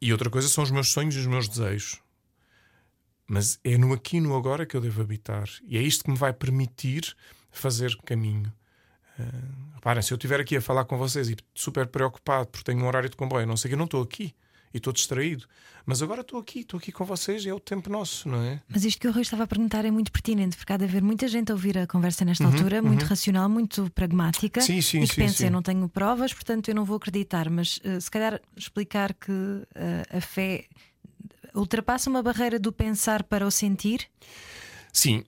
[0.00, 2.00] E outra coisa são os meus sonhos e os meus desejos.
[3.26, 5.48] Mas é no aqui e no agora que eu devo habitar.
[5.62, 7.14] E é isto que me vai permitir
[7.50, 8.52] fazer caminho.
[9.18, 12.82] Uh, reparem, se eu estiver aqui a falar com vocês e super preocupado porque tenho
[12.82, 14.34] um horário de comboio, não sei que, eu não estou aqui
[14.72, 15.46] e estou distraído.
[15.84, 18.60] Mas agora estou aqui, estou aqui com vocês e é o tempo nosso, não é?
[18.68, 21.02] Mas isto que o Rui estava a perguntar é muito pertinente, porque há de haver
[21.02, 22.88] muita gente a ouvir a conversa nesta uhum, altura, uhum.
[22.88, 25.44] muito racional, muito pragmática, sim, sim, e que sim, pensa: sim.
[25.46, 27.50] eu não tenho provas, portanto eu não vou acreditar.
[27.50, 30.66] Mas uh, se calhar explicar que uh, a fé
[31.54, 34.06] ultrapassa uma barreira do pensar para o sentir?
[34.92, 35.24] Sim,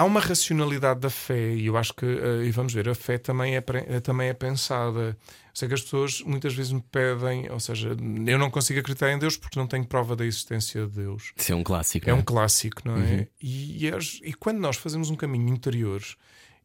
[0.00, 3.18] há uma racionalidade da fé e eu acho que, uh, e vamos ver, a fé
[3.18, 5.16] também é, é, também é pensada.
[5.52, 7.90] Sei que as pessoas muitas vezes me pedem, ou seja,
[8.26, 11.32] eu não consigo acreditar em Deus porque não tenho prova da existência de Deus.
[11.36, 12.08] Isso é um clássico.
[12.08, 12.98] É não um clássico, não é?
[12.98, 13.26] Uhum.
[13.42, 13.90] E, e,
[14.24, 16.02] e, quando nós fazemos um caminho interior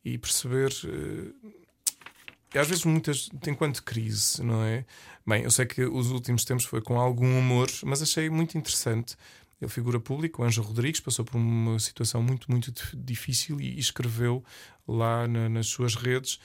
[0.04, 0.72] e perceber.
[0.86, 1.66] Uh,
[2.58, 4.86] às vezes muitas enquanto crise, não é?
[5.28, 9.18] Bem, eu sei que os últimos tempos foi com algum humor, mas achei muito interessante
[9.62, 14.44] ele figura pública, o Ângelo Rodrigues, passou por uma situação muito, muito difícil e escreveu
[14.88, 16.40] lá na, nas suas redes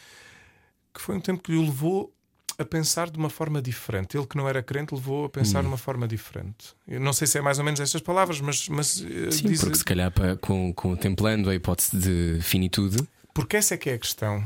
[0.92, 2.12] que foi um tempo que lhe levou
[2.58, 4.16] a pensar de uma forma diferente.
[4.16, 5.62] Ele que não era crente levou a pensar hum.
[5.62, 6.74] de uma forma diferente.
[6.86, 8.68] Eu não sei se é mais ou menos estas palavras, mas.
[8.68, 9.60] mas eh, Sim, diz...
[9.60, 12.98] porque se calhar com, contemplando a hipótese de finitude.
[13.32, 14.44] Porque essa é que é a questão.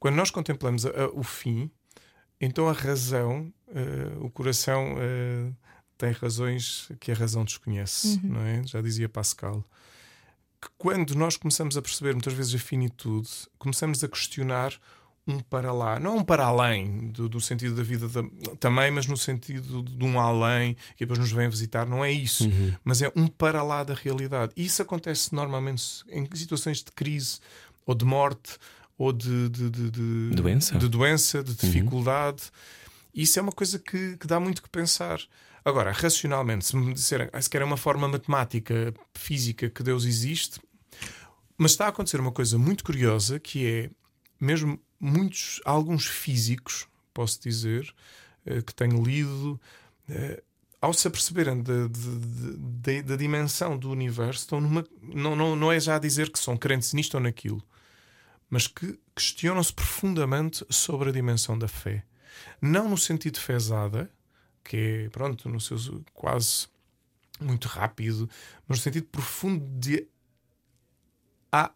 [0.00, 1.70] Quando nós contemplamos a, a, o fim,
[2.40, 4.94] então a razão, uh, o coração.
[4.94, 5.67] Uh,
[5.98, 8.30] tem razões que a razão desconhece, uhum.
[8.30, 8.62] não é?
[8.64, 9.64] Já dizia Pascal.
[10.60, 13.28] Que quando nós começamos a perceber muitas vezes a finitude,
[13.58, 14.72] começamos a questionar
[15.26, 18.22] um para lá, não um para além do, do sentido da vida da,
[18.58, 22.48] também, mas no sentido de um além que depois nos vem visitar, não é isso,
[22.48, 22.72] uhum.
[22.82, 24.52] mas é um para lá da realidade.
[24.56, 27.40] E isso acontece normalmente em situações de crise
[27.84, 28.56] ou de morte
[28.96, 31.56] ou de, de, de, de doença, de, doença, de uhum.
[31.56, 32.44] dificuldade.
[32.44, 32.78] Uhum
[33.14, 35.20] isso é uma coisa que, que dá muito que pensar.
[35.68, 40.06] Agora, racionalmente, se me disserem ah, se quer é uma forma matemática, física que Deus
[40.06, 40.58] existe,
[41.58, 43.90] mas está a acontecer uma coisa muito curiosa que é
[44.40, 47.94] mesmo muitos, alguns físicos, posso dizer,
[48.46, 49.60] eh, que tenho lido,
[50.08, 50.42] eh,
[50.80, 54.84] ao se aperceberem da dimensão do universo, estão numa.
[55.02, 57.62] Não, não, não é já a dizer que são crentes nisto ou naquilo,
[58.48, 62.04] mas que questionam-se profundamente sobre a dimensão da fé.
[62.62, 64.10] Não no sentido fezada,
[64.68, 65.78] que é, pronto, no seu
[66.14, 66.68] quase
[67.40, 68.28] muito rápido,
[68.66, 70.06] mas no sentido profundo de.
[71.50, 71.72] Há,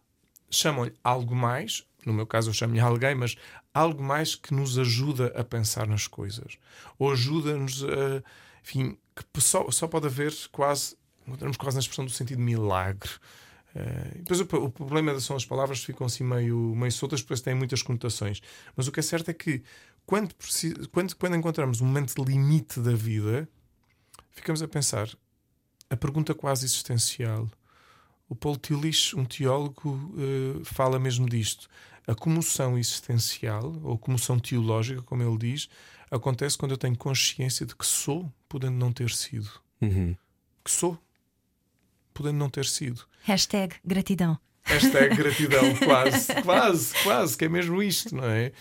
[0.49, 3.35] chamam-lhe algo mais, no meu caso eu chamo-lhe alguém, mas
[3.73, 6.57] algo mais que nos ajuda a pensar nas coisas,
[6.99, 8.23] ou ajuda-nos a
[8.63, 10.95] enfim, que só, só pode haver quase,
[11.27, 13.09] encontramos quase na expressão do sentido milagre.
[13.75, 17.41] Uh, depois o, o, problema são as palavras que ficam assim meio, meio soltas, depois
[17.41, 18.41] têm muitas conotações.
[18.75, 19.63] Mas o que é certo é que
[20.05, 20.35] quando,
[20.91, 23.47] quando, quando encontramos um momento de limite da vida,
[24.31, 25.09] ficamos a pensar
[25.89, 27.49] a pergunta quase existencial.
[28.27, 31.67] O Paul Tillich, um teólogo, uh, fala mesmo disto.
[32.07, 35.69] A comoção existencial, ou comoção teológica, como ele diz,
[36.09, 39.49] acontece quando eu tenho consciência de que sou, podendo não ter sido.
[39.81, 40.15] Uhum.
[40.63, 40.97] Que sou,
[42.13, 43.05] podendo não ter sido.
[43.21, 44.37] Hashtag gratidão.
[44.63, 48.51] Hashtag gratidão, quase, quase, quase, que é mesmo isto, não é?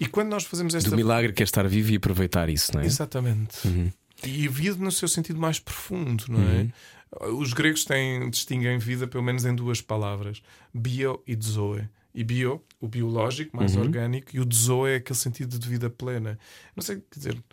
[0.00, 0.90] E quando nós fazemos esta.
[0.90, 2.86] Do milagre que é estar vivo e aproveitar isso, não é?
[2.86, 3.66] Exatamente.
[3.66, 3.90] Uhum.
[4.24, 6.68] E vida no seu sentido mais profundo, não é?
[7.20, 7.38] Uhum.
[7.38, 10.42] Os gregos têm, distinguem vida pelo menos em duas palavras:
[10.72, 11.88] bio e zoe.
[12.14, 13.82] E bio, o biológico, mais uhum.
[13.82, 16.38] orgânico, e o zoe é aquele sentido de vida plena.
[16.74, 17.44] Não sei, quer dizer,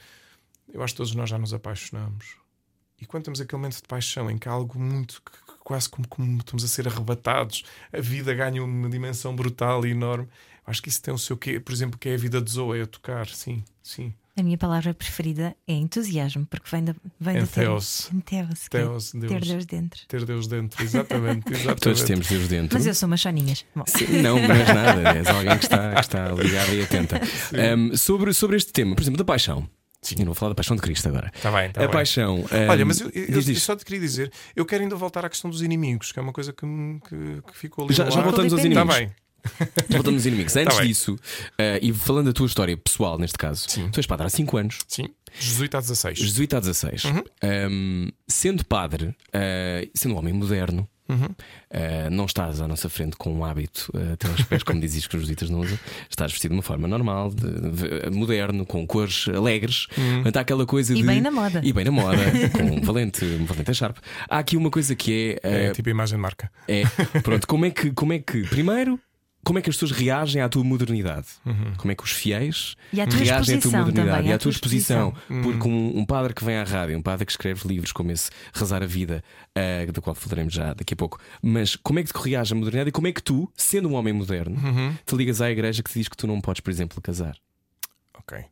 [0.74, 2.38] eu acho que todos nós já nos apaixonamos.
[3.00, 5.22] E quando temos aquele momento de paixão em que há algo muito
[5.64, 10.28] quase como, como estamos a ser arrebatados, a vida ganha uma dimensão brutal e enorme.
[10.66, 12.82] Acho que isso tem o seu quê, por exemplo, que é a vida de Zoe
[12.82, 14.14] a tocar, sim, sim.
[14.38, 18.12] A minha palavra preferida é entusiasmo, porque vem, da, vem do Theos.
[18.26, 19.32] Theos, Theos Deus.
[19.32, 20.02] ter Deus dentro.
[20.10, 21.48] Ter Deus dentro, exatamente.
[21.54, 21.82] exatamente.
[21.82, 22.78] Todos temos Deus dentro.
[22.78, 23.66] Mas eu sou uma choninhas.
[23.86, 25.18] Sim, não, mas nada.
[25.18, 27.22] És alguém que está, que está ligado e atenta.
[27.78, 29.70] Um, sobre, sobre este tema, por exemplo, da paixão.
[30.02, 31.32] Sim, eu não vou falar da paixão de Cristo agora.
[31.34, 31.94] Está bem, tá a bem.
[31.94, 32.40] paixão.
[32.40, 35.30] Um, Olha, mas eu, eu, eu, só te queria dizer, eu quero ainda voltar à
[35.30, 36.66] questão dos inimigos, que é uma coisa que,
[37.08, 37.94] que, que ficou ali.
[37.94, 38.84] Já, já voltamos aos inimigos.
[38.84, 39.25] Está bem.
[39.90, 40.54] Voltamos aos inimigos.
[40.54, 43.90] Tá Antes tá disso, uh, e falando da tua história pessoal, neste caso, Sim.
[43.90, 44.80] tu és padre há 5 anos.
[44.88, 45.08] Sim.
[45.40, 46.18] Jesuíta há 16.
[46.18, 47.04] Jesuíta há 16.
[47.06, 47.24] Uhum.
[47.44, 51.26] Um, sendo padre, uh, sendo um homem moderno, Uhum.
[51.26, 55.06] Uh, não estás à nossa frente com um hábito uh, até aos pés, como dizes
[55.06, 55.78] que os jesuítas não usam.
[56.10, 59.88] Estás vestido de uma forma normal, de, de, moderno, com cores alegres.
[59.98, 60.16] Uhum.
[60.16, 61.04] Portanto, há aquela coisa e de.
[61.04, 61.62] Bem na moda.
[61.64, 62.18] E bem na moda,
[62.52, 63.98] com um valente, um valente Sharp.
[64.28, 65.48] Há aqui uma coisa que é.
[65.48, 66.52] Uh, é tipo a imagem de marca.
[66.68, 66.86] É.
[67.22, 69.00] Pronto, como é que, como é que primeiro
[69.46, 71.28] como é que as pessoas reagem à tua modernidade?
[71.46, 71.76] Uhum.
[71.78, 74.50] Como é que os fiéis e à reagem à tua modernidade também, e à tua
[74.50, 75.14] exposição?
[75.30, 75.42] Uhum.
[75.44, 78.32] Porque um, um, padre que vem à rádio, um padre que escreve livros como esse
[78.52, 79.24] Rezar a Vida,
[79.56, 82.56] uh, do qual falaremos já daqui a pouco, mas como é que te reage à
[82.56, 84.96] modernidade e como é que tu, sendo um homem moderno, uhum.
[85.06, 87.38] te ligas à igreja que te diz que tu não podes, por exemplo, casar?
[88.18, 88.44] Ok.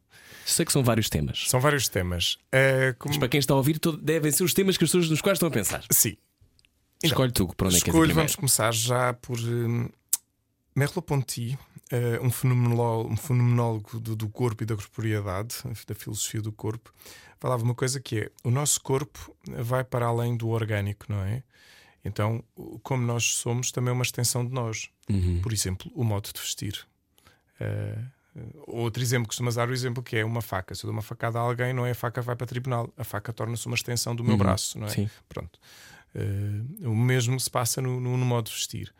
[0.45, 1.45] Sei que são vários temas.
[1.47, 2.37] São vários temas.
[2.53, 3.13] Uh, como...
[3.13, 5.37] Mas para quem está a ouvir, devem ser os temas que as pessoas nos quais
[5.37, 5.83] estão a pensar.
[5.89, 6.15] Sim.
[7.01, 9.39] Escolhe tu para onde é que Escolho, vamos começar já por.
[9.39, 9.89] Uh,
[10.75, 11.57] Merleau-Ponty,
[11.91, 15.55] uh, um, fenomenólogo, um fenomenólogo do, do, corpo e da corporeidade,
[15.87, 16.93] da filosofia do corpo,
[17.39, 21.43] falava uma coisa que é: o nosso corpo vai para além do orgânico, não é?
[22.05, 22.43] Então,
[22.81, 24.89] como nós somos, também é uma extensão de nós.
[25.09, 25.41] Uhum.
[25.41, 26.85] Por exemplo, o modo de vestir.
[27.61, 28.11] Uh,
[28.67, 30.75] outro exemplo, costumas dar o exemplo que é uma faca.
[30.75, 32.47] Se eu dou uma facada a alguém, não é a faca que vai para o
[32.47, 34.37] tribunal, a faca torna-se uma extensão do meu uhum.
[34.37, 34.89] braço, não é?
[34.89, 35.09] Sim.
[35.29, 35.59] Pronto.
[36.13, 38.93] Uh, o mesmo se passa no, no, no modo de vestir.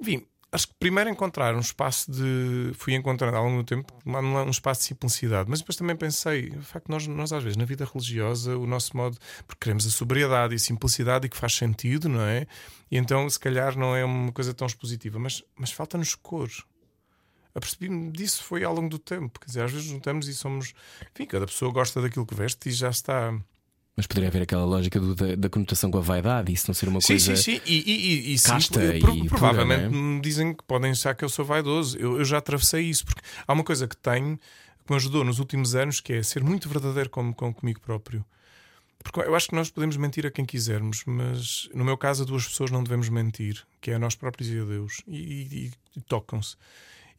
[0.00, 0.24] Enfim,
[0.54, 2.70] acho que primeiro encontrar um espaço de.
[2.74, 6.64] Fui encontrando ao longo do tempo um espaço de simplicidade, mas depois também pensei, de
[6.64, 9.18] facto, nós, nós às vezes na vida religiosa, o nosso modo.
[9.46, 12.46] Porque queremos a sobriedade e a simplicidade e que faz sentido, não é?
[12.88, 16.48] E então, se calhar, não é uma coisa tão expositiva, mas, mas falta-nos cor.
[17.52, 19.40] Apercebi-me disso foi ao longo do tempo.
[19.40, 20.72] Quer dizer, às vezes juntamos e somos.
[21.12, 23.36] Enfim, cada pessoa gosta daquilo que veste e já está.
[23.96, 26.88] Mas poderia haver aquela lógica do, da, da, conotação com a vaidade, isso não ser
[26.88, 27.36] uma sim, coisa.
[27.36, 30.00] Sim, sim, e, e, e casta sim, e provavelmente pura, é?
[30.00, 31.96] me dizem que podem achar que eu sou vaidoso.
[31.96, 34.36] Eu, eu, já atravessei isso, porque há uma coisa que tenho
[34.84, 38.24] que me ajudou nos últimos anos, que é ser muito verdadeiro com, com, comigo próprio.
[39.02, 42.26] Porque eu acho que nós podemos mentir a quem quisermos, mas no meu caso, a
[42.26, 45.72] duas pessoas não devemos mentir, que é a nós próprios e a Deus, e, e,
[45.96, 46.56] e tocam-se.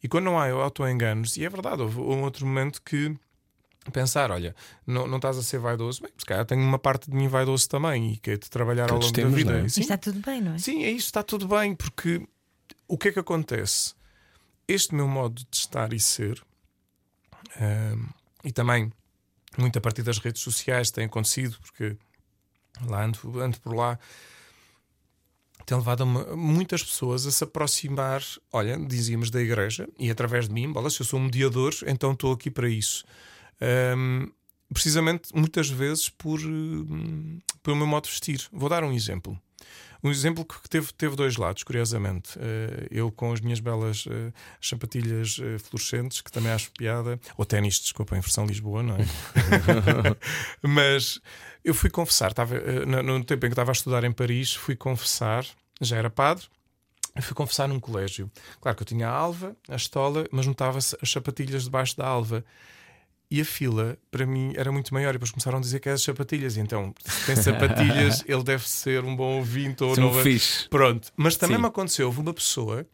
[0.02, 3.16] E quando não há auto-enganos, e é verdade, houve um outro momento que
[3.92, 4.54] pensar, olha,
[4.86, 7.68] não, não estás a ser vaidoso, bem, se calhar tenho uma parte de mim vaidoso
[7.68, 9.66] também e que é de trabalhar Todos ao longo temos, da vida.
[9.66, 9.68] é?
[9.68, 10.58] Sim, está tudo bem, não é?
[10.58, 12.26] sim, é isso, está tudo bem, porque
[12.88, 13.94] o que é que acontece?
[14.68, 16.42] Este meu modo de estar e ser,
[17.60, 18.08] hum,
[18.44, 18.92] e também
[19.56, 21.96] muito a partir das redes sociais tem acontecido, porque
[22.86, 23.98] lá ando, ando por lá,
[25.64, 28.22] tem levado uma, muitas pessoas a se aproximar,
[28.52, 32.12] olha, dizíamos da igreja, e através de mim, bola, se eu sou um mediador, então
[32.12, 33.04] estou aqui para isso.
[33.60, 34.30] Um,
[34.72, 38.46] precisamente, muitas vezes, por, hum, por o meu modo de vestir.
[38.52, 39.38] Vou dar um exemplo.
[40.02, 42.38] Um exemplo que teve, teve dois lados, curiosamente.
[42.38, 47.44] Uh, eu com as minhas belas uh, sapatilhas uh, fluorescentes, que também acho piada, ou
[47.44, 48.98] ténis, desculpa, em versão Lisboa, não é?
[50.62, 51.20] Mas
[51.64, 54.76] eu fui confessar, estava, no, no tempo em que estava a estudar em Paris, fui
[54.76, 55.44] confessar,
[55.80, 56.46] já era padre,
[57.20, 58.30] fui confessar num colégio.
[58.60, 62.44] Claro que eu tinha a alva, a estola, mas notava-se as sapatilhas debaixo da alva.
[63.30, 65.10] E a fila, para mim, era muito maior.
[65.10, 66.56] E depois começaram a dizer que é as sapatilhas.
[66.56, 70.12] E então, se tem sapatilhas, ele deve ser um bom ouvinte ou não.
[70.68, 71.12] Pronto.
[71.16, 71.62] Mas também Sim.
[71.62, 72.86] me aconteceu, houve uma pessoa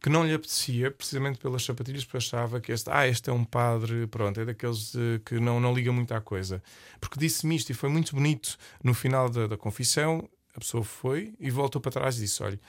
[0.00, 3.44] que não lhe apetecia, precisamente pelas sapatilhas, porque achava que este, ah, este é um
[3.44, 6.60] padre, pronto, é daqueles eh, que não, não liga muito à coisa.
[7.00, 8.56] Porque disse-me isto e foi muito bonito.
[8.82, 12.60] No final da, da confissão, a pessoa foi e voltou para trás e disse: olha.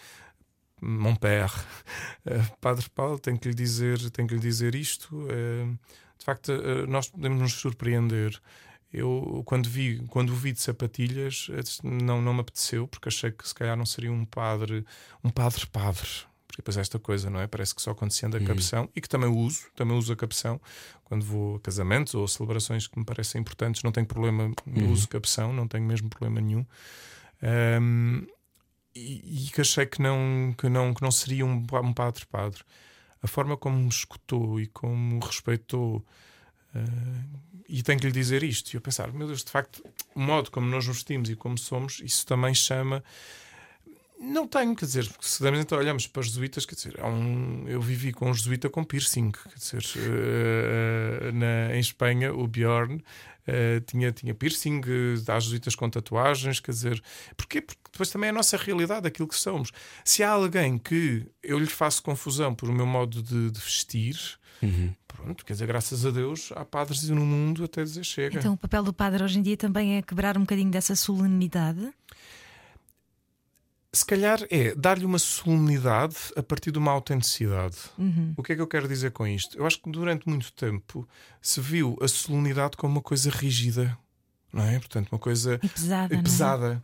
[0.86, 1.50] Mon père,
[2.26, 5.28] eh, Padre Paulo, tenho que lhe dizer, tenho que lhe dizer isto.
[5.30, 5.66] eh,
[6.24, 8.40] de facto, eh, nós podemos nos surpreender.
[8.94, 13.30] Eu, quando vi, quando o vi de sapatilhas, eh, não, não me apeteceu, porque achei
[13.30, 14.86] que se calhar não seria um padre,
[15.22, 16.08] um padre-padre.
[16.48, 17.48] Porque depois esta coisa, não é?
[17.48, 20.62] Parece que só acontecendo a capção e que também uso, também uso a capção
[21.04, 24.50] quando vou a casamentos ou a celebrações que me parecem importantes, não tenho problema,
[24.90, 26.66] uso capção, não tenho mesmo problema nenhum.
[27.42, 28.26] Ahm,
[28.96, 32.64] e, e que achei que não, que não, que não seria um, um padre-padre.
[33.24, 36.06] A forma como me escutou e como respeitou,
[36.76, 36.80] ah,
[37.68, 38.72] e tenho que lhe dizer isto.
[38.72, 41.58] E eu pensar, meu Deus, de facto, o modo como nós nos vestimos e como
[41.58, 43.04] somos, isso também chama.
[44.24, 47.10] Não tenho, quer dizer, porque se damos então olhamos para os jesuítas, quer dizer, há
[47.10, 52.48] um, eu vivi com um jesuíta com piercing, quer dizer, eh, na, em Espanha, o
[52.48, 53.04] Bjorn
[53.46, 57.04] eh, tinha, tinha piercing, eh, há jesuítas com tatuagens, quer dizer,
[57.36, 57.62] porquê?
[57.62, 59.72] Porque depois também é a nossa realidade, aquilo que somos.
[60.06, 64.16] Se há alguém que eu lhe faço confusão por o meu modo de, de vestir,
[65.06, 68.40] pronto, quer dizer, graças a Deus, há padres no mundo até dizer chega.
[68.40, 71.94] Então o papel do padre hoje em dia também é quebrar um bocadinho dessa solenidade.
[73.96, 77.78] Se calhar é dar-lhe uma solenidade a partir de uma autenticidade.
[78.36, 79.56] O que é que eu quero dizer com isto?
[79.58, 81.08] Eu acho que durante muito tempo
[81.42, 83.96] se viu a solenidade como uma coisa rígida,
[84.52, 84.80] não é?
[84.80, 86.16] Portanto, uma coisa E pesada.
[86.16, 86.22] é?
[86.24, 86.84] pesada.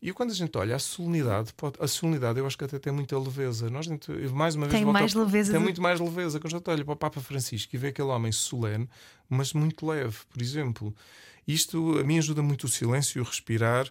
[0.00, 2.92] E quando a gente olha a solenidade, pode- a solenidade eu acho que até tem
[2.92, 3.68] muita leveza.
[3.68, 6.38] Nós, gente- mais uma vez Tem mais ao- leveza Tem do- muito mais leveza.
[6.38, 8.88] Quando a gente olha para o Papa Francisco e vê aquele homem solene,
[9.28, 10.94] mas muito leve, por exemplo.
[11.48, 13.88] Isto a mim ajuda muito o silêncio, o respirar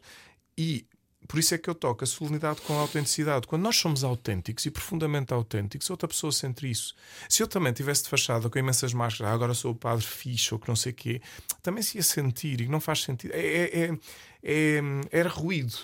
[0.58, 0.86] e
[1.28, 3.47] por isso é que eu toco a solenidade com a autenticidade.
[3.47, 6.95] Quando nós somos autênticos e profundamente autênticos, outra pessoa sente isso.
[7.30, 10.53] Se eu também tivesse de fachada com imensas máscaras, ah, agora sou o padre fixe
[10.53, 11.21] ou que não sei o quê,
[11.61, 13.34] também se ia sentir e não faz sentido.
[13.34, 13.97] É, é, é,
[14.43, 15.76] é, era ruído.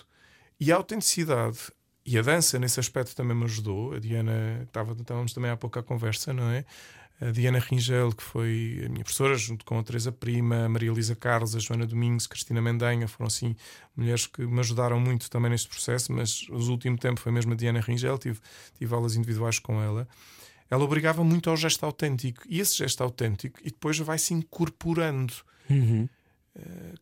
[0.60, 1.72] E a autenticidade
[2.06, 3.94] e a dança nesse aspecto também me ajudou.
[3.94, 6.66] A Diana, estava, estávamos também há pouco à conversa, não é?
[7.22, 10.90] A Diana Ringel, que foi a minha professora, junto com a Teresa Prima, a Maria
[10.90, 13.56] Elisa Carlos, a Joana Domingos, Cristina Mendanha, foram assim
[13.96, 17.56] mulheres que me ajudaram muito também neste processo, mas no último tempo foi mesmo a
[17.56, 18.40] Diana Ringel, tive,
[18.76, 20.08] tive aulas individuais com ela.
[20.68, 25.34] Ela obrigava muito ao gesto autêntico, e esse gesto autêntico, e depois vai se incorporando.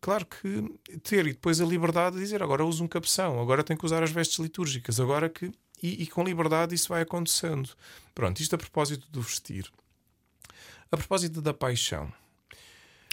[0.01, 3.79] Claro que ter e depois a liberdade de dizer agora uso um cabeção, agora tenho
[3.79, 5.49] que usar as vestes litúrgicas, agora que.
[5.81, 7.69] E, e com liberdade isso vai acontecendo.
[8.13, 9.71] Pronto, isto a propósito do vestir.
[10.91, 12.11] A propósito da paixão.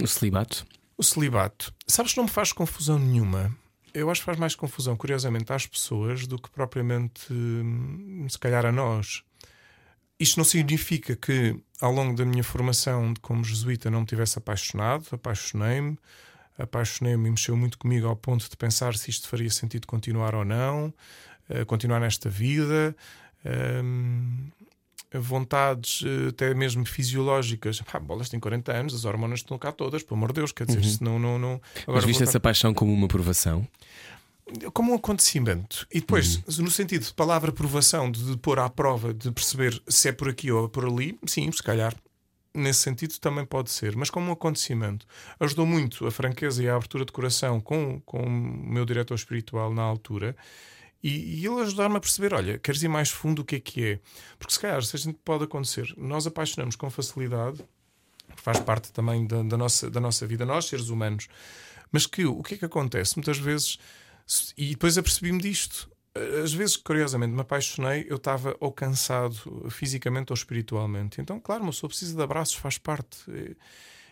[0.01, 0.67] O celibato.
[0.97, 1.75] O celibato.
[1.87, 3.55] Sabes que não me faz confusão nenhuma.
[3.93, 8.65] Eu acho que faz mais confusão, curiosamente, às pessoas do que propriamente, hum, se calhar,
[8.67, 9.23] a nós.
[10.19, 15.07] Isto não significa que, ao longo da minha formação como jesuíta, não me tivesse apaixonado.
[15.13, 15.99] Apaixonei-me.
[16.59, 20.45] Apaixonei-me e mexeu muito comigo ao ponto de pensar se isto faria sentido continuar ou
[20.45, 20.93] não,
[21.51, 22.97] eh, continuar nesta vida.
[23.45, 24.51] Hum,
[25.15, 27.81] vontades eh, até mesmo fisiológicas.
[27.81, 30.67] Pá, bolas têm 40 anos, as hormonas estão cá todas, pelo amor de Deus, quer
[30.67, 31.39] dizer, senão não.
[31.39, 33.67] não Mas agora viste voltar- essa paixão como uma provação?
[34.73, 35.85] como um acontecimento.
[35.93, 40.09] E depois, no sentido de palavra provação, de, de pôr à prova, de perceber se
[40.09, 41.93] é por aqui ou por ali, sim, se calhar.
[42.55, 45.05] Nesse sentido também pode ser, mas como um acontecimento.
[45.41, 49.75] Ajudou muito a franqueza e a abertura de coração com, com o meu diretor espiritual
[49.75, 50.37] na altura.
[51.07, 53.85] E, e ele ajudar-me a perceber: olha, queres ir mais fundo o que é que
[53.85, 54.01] é?
[54.41, 57.65] Porque se calhar, se a gente pode acontecer, nós apaixonamos com facilidade,
[58.35, 61.29] faz parte também da, da nossa, da nossa vida, nós seres humanos.
[61.93, 63.15] Mas que o que é que acontece?
[63.17, 63.79] Muitas vezes,
[64.59, 65.89] e depois apercebi-me disto.
[66.43, 71.21] Às vezes, curiosamente, me apaixonei, eu estava ou cansado fisicamente ou espiritualmente.
[71.21, 73.19] Então, claro, uma pessoa precisa de abraços, faz parte.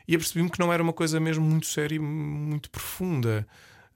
[0.06, 3.44] E apercebi-me que não era uma coisa mesmo muito séria e muito profunda.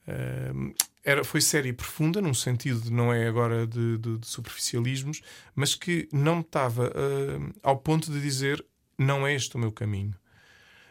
[0.09, 5.21] Uh, era, foi séria e profunda, num sentido, não é agora de, de, de superficialismos,
[5.55, 8.65] mas que não estava uh, ao ponto de dizer
[8.99, 10.15] não é este o meu caminho.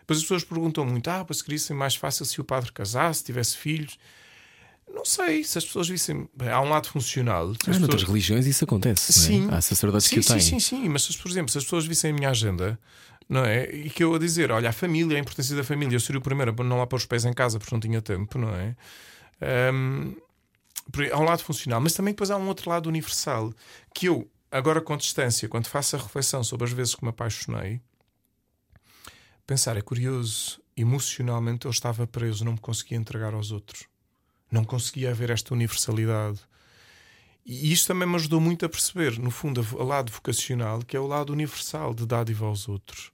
[0.02, 3.24] Depois as pessoas perguntam muito: ah, mas queria ser mais fácil se o padre casasse,
[3.24, 3.98] tivesse filhos.
[4.94, 6.30] Não sei, se as pessoas vissem.
[6.36, 7.54] Bem, há um lado funcional.
[7.54, 8.04] Se Ah, as noutras pessoas...
[8.04, 9.12] religiões isso acontece.
[9.12, 9.14] é?
[9.14, 9.48] Sim.
[9.52, 10.40] Há sacerdotes sim, que o sim, têm.
[10.40, 12.80] sim, sim, mas se, por exemplo, se as pessoas vissem a minha agenda,
[13.28, 13.70] não é?
[13.70, 16.22] E que eu a dizer, olha, a família, a importância da família, eu seria o
[16.22, 18.76] primeiro a não lá pôr os pés em casa porque não tinha tempo, não é?
[19.42, 20.16] Aí
[21.12, 23.54] há um lado funcional, mas também depois há um outro lado universal
[23.94, 27.82] que eu, agora com distância, quando faço a reflexão sobre as vezes que me apaixonei,
[29.46, 33.86] pensar é curioso, emocionalmente eu estava preso, não me conseguia entregar aos outros,
[34.52, 36.40] não conseguia haver esta universalidade.
[37.46, 41.00] E isto também me ajudou muito a perceber, no fundo, o lado vocacional, que é
[41.00, 43.12] o lado universal de dádiva aos outros.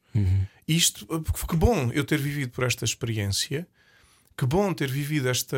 [0.68, 1.06] Isto,
[1.48, 3.68] que bom eu ter vivido por esta experiência,
[4.38, 5.58] que bom ter vivido esta,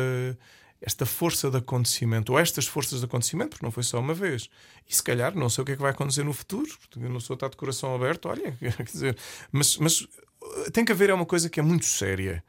[0.80, 4.50] esta força de acontecimento, ou estas forças de acontecimento, porque não foi só uma vez.
[4.88, 7.10] E se calhar não sei o que é que vai acontecer no futuro, porque eu
[7.10, 9.16] não sou está de coração aberto, olha, quer dizer,
[9.50, 12.44] mas, mas uh, tem que haver é uma coisa que é muito séria,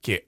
[0.00, 0.24] que é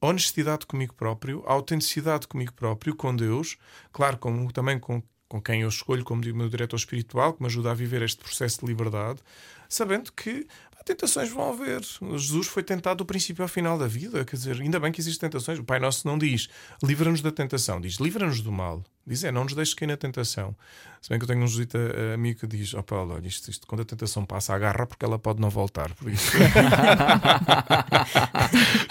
[0.00, 3.56] honestidade comigo próprio, autenticidade comigo próprio, com Deus,
[3.92, 7.70] claro, com, também com, com quem eu escolho como meu diretor espiritual, que me ajuda
[7.70, 9.20] a viver este processo de liberdade,
[9.68, 10.46] sabendo que
[10.84, 11.80] tentações vão haver.
[12.16, 15.28] Jesus foi tentado do princípio ao final da vida, quer dizer, ainda bem que existem
[15.28, 15.58] tentações.
[15.58, 16.48] O Pai Nosso não diz
[16.82, 18.82] livra-nos da tentação, diz livra-nos do mal.
[19.06, 20.54] Diz é, não nos deixes cair na tentação.
[21.00, 23.26] Se bem que eu tenho um jesuíta eh, amigo que diz: Ó oh, Paulo, olha,
[23.26, 25.92] isto, isto, quando a tentação passa, agarra porque ela pode não voltar.
[25.94, 26.30] Por isso.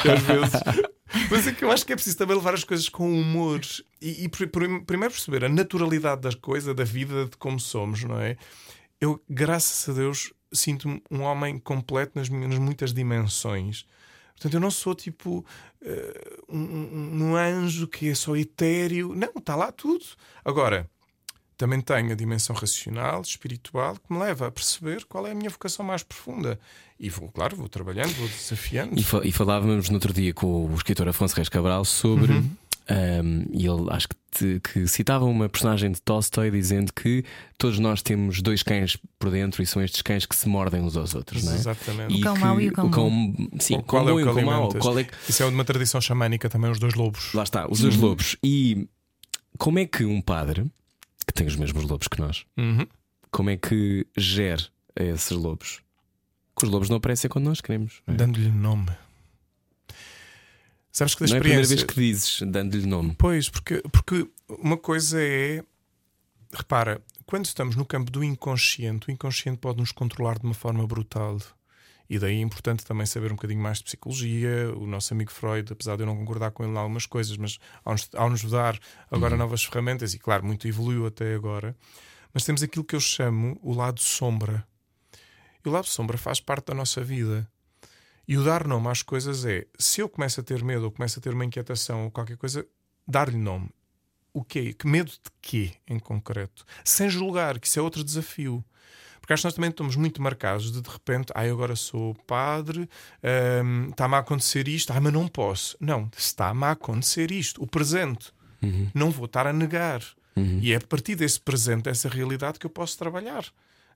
[0.04, 0.60] E às vezes.
[1.30, 3.62] Mas é que eu acho que é preciso também levar as coisas com humor
[4.02, 8.04] e, e pr- pr- primeiro perceber a naturalidade das coisas, da vida, de como somos,
[8.04, 8.36] não é?
[9.00, 13.86] Eu, graças a Deus, sinto-me um homem completo nas minhas muitas dimensões.
[14.36, 15.46] Portanto, eu não sou tipo
[16.50, 19.14] um, um- um anjo que é só etéreo.
[19.16, 20.04] Não, está lá tudo.
[20.44, 20.90] Agora,
[21.58, 25.50] também tenho a dimensão racional, espiritual, que me leva a perceber qual é a minha
[25.50, 26.60] vocação mais profunda.
[27.00, 29.00] E vou, claro, vou trabalhando, vou desafiando.
[29.00, 32.32] E, fa- e falávamos no outro dia com o escritor Afonso Reis Cabral sobre.
[32.34, 32.52] Uhum.
[32.92, 37.24] Um, e ele acho que, te- que citava uma personagem de Tolstói dizendo que
[37.58, 40.98] todos nós temos dois cães por dentro e são estes cães que se mordem uns
[40.98, 41.56] aos outros, não é?
[41.56, 42.16] Exatamente.
[42.16, 42.90] O cão mau e o cão
[43.60, 44.70] Sim, Ou o qual cão é o e o cão mau.
[44.76, 47.34] Qual é que- Isso é uma tradição xamânica também, os dois lobos.
[47.34, 48.36] Lá está, os dois lobos.
[48.44, 48.88] E
[49.58, 50.66] como é que um padre,
[51.26, 52.86] que tem os mesmos lobos que nós, Uhum.
[53.32, 54.64] como é que gera
[54.96, 55.80] esses lobos?
[56.58, 58.02] Que os lobos não aparecem quando nós queremos.
[58.08, 58.12] é?
[58.14, 58.88] Dando-lhe nome.
[60.92, 61.88] Sabes que da Não é a primeira experiência.
[61.88, 63.16] vez que dizes, dando-lhe nome.
[63.18, 65.64] Pois, porque, porque uma coisa é.
[66.54, 70.86] Repara, quando estamos no campo do inconsciente, o inconsciente pode nos controlar de uma forma
[70.86, 71.38] brutal.
[72.10, 74.74] E daí é importante também saber um bocadinho mais de psicologia.
[74.76, 77.58] O nosso amigo Freud, apesar de eu não concordar com ele em algumas coisas, mas
[77.86, 78.78] ao nos, ao nos dar
[79.10, 81.74] agora novas ferramentas, e claro, muito evoluiu até agora,
[82.34, 84.68] mas temos aquilo que eu chamo o lado sombra.
[85.66, 87.50] E o lado sombra faz parte da nossa vida.
[88.32, 91.20] E o dar nome às coisas é, se eu começo a ter medo ou começo
[91.20, 92.66] a ter uma inquietação ou qualquer coisa,
[93.06, 93.70] dar-lhe nome.
[94.34, 94.72] O quê?
[94.72, 96.64] Que medo de quê, em concreto?
[96.82, 98.64] Sem julgar, que isso é outro desafio.
[99.20, 102.90] Porque acho que nós também estamos muito marcados de de repente, ai, agora sou padre,
[103.66, 105.76] hum, está-me a acontecer isto, ai, mas não posso.
[105.78, 108.32] Não, está-me a acontecer isto, o presente.
[108.96, 110.02] Não vou estar a negar.
[110.62, 113.44] E é a partir desse presente, dessa realidade, que eu posso trabalhar.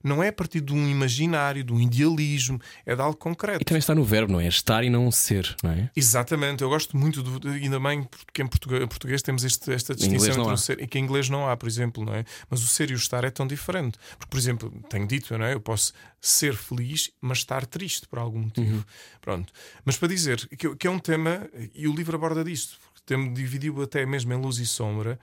[0.06, 3.60] Não é a partir de um imaginário, de um idealismo, é de algo concreto.
[3.62, 4.46] E também está no verbo, não é?
[4.46, 5.90] Estar e não ser, não é?
[5.96, 10.28] Exatamente, eu gosto muito, do, ainda bem porque em português, português temos este- esta distinção
[10.30, 10.54] entre há.
[10.54, 12.24] o ser e que em inglês não há, por exemplo, não é?
[12.48, 13.98] Mas o ser e o estar é tão diferente.
[14.18, 15.54] Porque, por exemplo, tenho dito, não é?
[15.54, 18.76] Eu posso ser feliz, mas estar triste por algum motivo.
[18.76, 18.84] Uhum.
[19.20, 19.52] Pronto.
[19.84, 23.82] Mas para dizer que, que é um tema, e o livro aborda disto, porque dividiu
[23.82, 25.18] até mesmo em luz e sombra,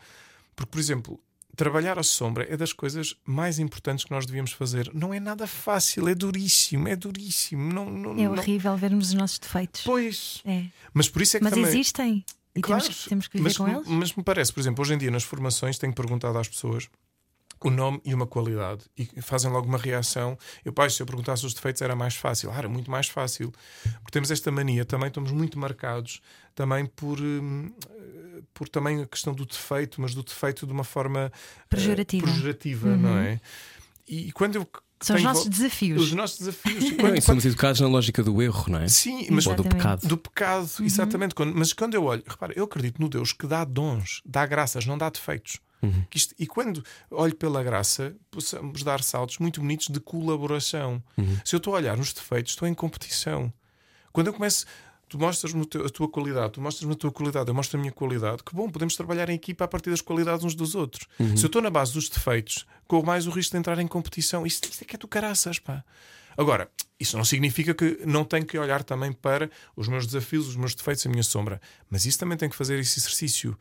[0.55, 1.19] porque, por exemplo.
[1.55, 4.89] Trabalhar a sombra é das coisas mais importantes que nós devíamos fazer.
[4.93, 7.71] Não é nada fácil, é duríssimo, é duríssimo.
[7.71, 9.81] Não, não, É não- horrível vermos os nossos defeitos.
[9.83, 10.41] Pois.
[10.45, 10.65] É.
[10.93, 11.69] Mas por isso é que Mas também.
[11.69, 12.25] existem.
[12.55, 13.87] E Claro, temos, que- temos que viver mas, com eles.
[13.87, 16.87] Mas me parece, por exemplo, hoje em dia nas formações tenho perguntado às pessoas
[17.67, 20.37] o nome e uma qualidade e fazem logo uma reação.
[20.63, 22.51] Eu, pai, se eu perguntasse os defeitos era mais fácil.
[22.51, 23.51] Ah, era muito mais fácil.
[23.83, 26.21] Porque temos esta mania, também estamos muito marcados
[26.55, 27.71] também por, hum,
[28.53, 32.25] por também a questão do defeito, mas do defeito de uma forma eh, Pejorativa.
[32.27, 33.39] pejorativa, não é?
[34.07, 34.67] E quando eu
[35.01, 36.01] São os nossos desafios.
[36.01, 36.83] os nossos desafios.
[36.91, 38.87] E quando- e somos educados na lógica do erro, não é?
[38.87, 40.07] Sim, mas Ou do pecado.
[40.07, 41.33] do pecado, exatamente.
[41.35, 44.85] Quando- mas quando eu olho, repara, eu acredito no Deus que dá dons, dá graças,
[44.85, 45.59] não dá defeitos.
[46.09, 51.01] Que isto- e quando olho pela graça, possamos dar saltos muito bonitos de colaboração.
[51.45, 53.51] Se eu estou a olhar nos defeitos, estou em competição.
[54.11, 54.65] Quando eu começo,
[55.09, 58.43] tu mostras-me a tua qualidade, tu mostras-me a tua qualidade, eu mostro a minha qualidade,
[58.43, 61.07] que bom, podemos trabalhar em equipa a partir das qualidades uns dos outros.
[61.37, 64.45] Se eu estou na base dos defeitos, com mais o risco de entrar em competição,
[64.45, 65.83] isto, isto é que é tu caraças, pá.
[66.35, 66.67] Agora,
[66.99, 70.73] isso não significa que não tenho que olhar também para os meus desafios, os meus
[70.73, 71.61] defeitos, a minha sombra.
[71.91, 73.55] Mas isso também tem que fazer esse exercício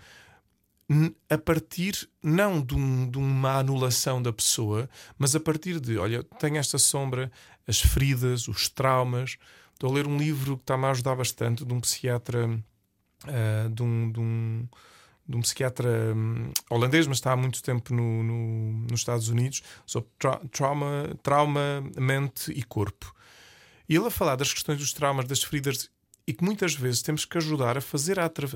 [1.30, 4.88] a partir não de, um- de uma anulação da pessoa,
[5.18, 7.30] mas a partir de, olha, tenho esta sombra,
[7.66, 9.36] as feridas, os traumas.
[9.74, 12.62] Estou a ler um livro que está-me a ajudar bastante, de um psiquiatra,
[13.26, 14.68] ah, de, um, de, um,
[15.28, 19.62] de um psiquiatra hum, holandês, mas está há muito tempo no- no- nos Estados Unidos,
[19.86, 23.14] sobre tra- trauma, trauma, mente e corpo.
[23.88, 25.90] E ele a falar das questões dos traumas, das feridas,
[26.26, 28.48] e que muitas vezes temos que ajudar a fazer a atra-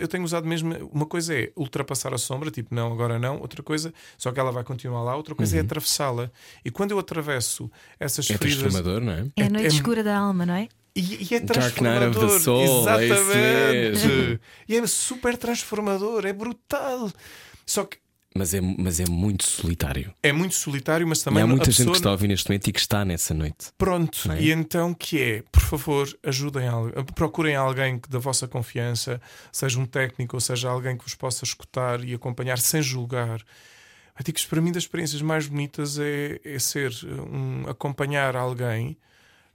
[0.00, 0.72] Eu tenho usado mesmo.
[0.92, 3.40] Uma coisa é ultrapassar a sombra, tipo, não, agora não.
[3.40, 5.16] Outra coisa, só que ela vai continuar lá.
[5.16, 6.30] Outra coisa é atravessá-la.
[6.64, 8.60] E quando eu atravesso essas É feridas.
[8.60, 9.26] transformador, não é?
[9.36, 10.68] É a É- noite é- escura da alma, não é?
[10.94, 12.40] E, e é Dark Night of the transformador.
[12.40, 14.06] Soul, é Exatamente.
[14.06, 14.40] mesmo.
[14.68, 17.10] e é super transformador, é brutal.
[17.66, 17.98] Só que
[18.36, 20.12] Mas é, mas é muito solitário.
[20.22, 22.48] é muito solitário, mas E também há a muita gente que está a ouvir neste
[22.48, 23.68] momento e que está nessa noite.
[23.78, 24.40] Pronto, é?
[24.42, 29.20] e então que é, por favor, ajudem al- procurem alguém da vossa confiança,
[29.50, 33.40] seja um técnico ou seja alguém que vos possa escutar e acompanhar sem julgar.
[34.18, 36.90] Eu digo que para mim das experiências mais bonitas é, é ser
[37.30, 38.96] um acompanhar alguém,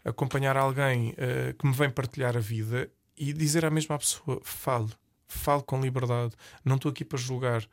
[0.05, 4.89] acompanhar alguém eh, que me vem partilhar a vida e dizer à mesma pessoa: fale,
[5.27, 7.63] fale com liberdade, não estou aqui para julgar.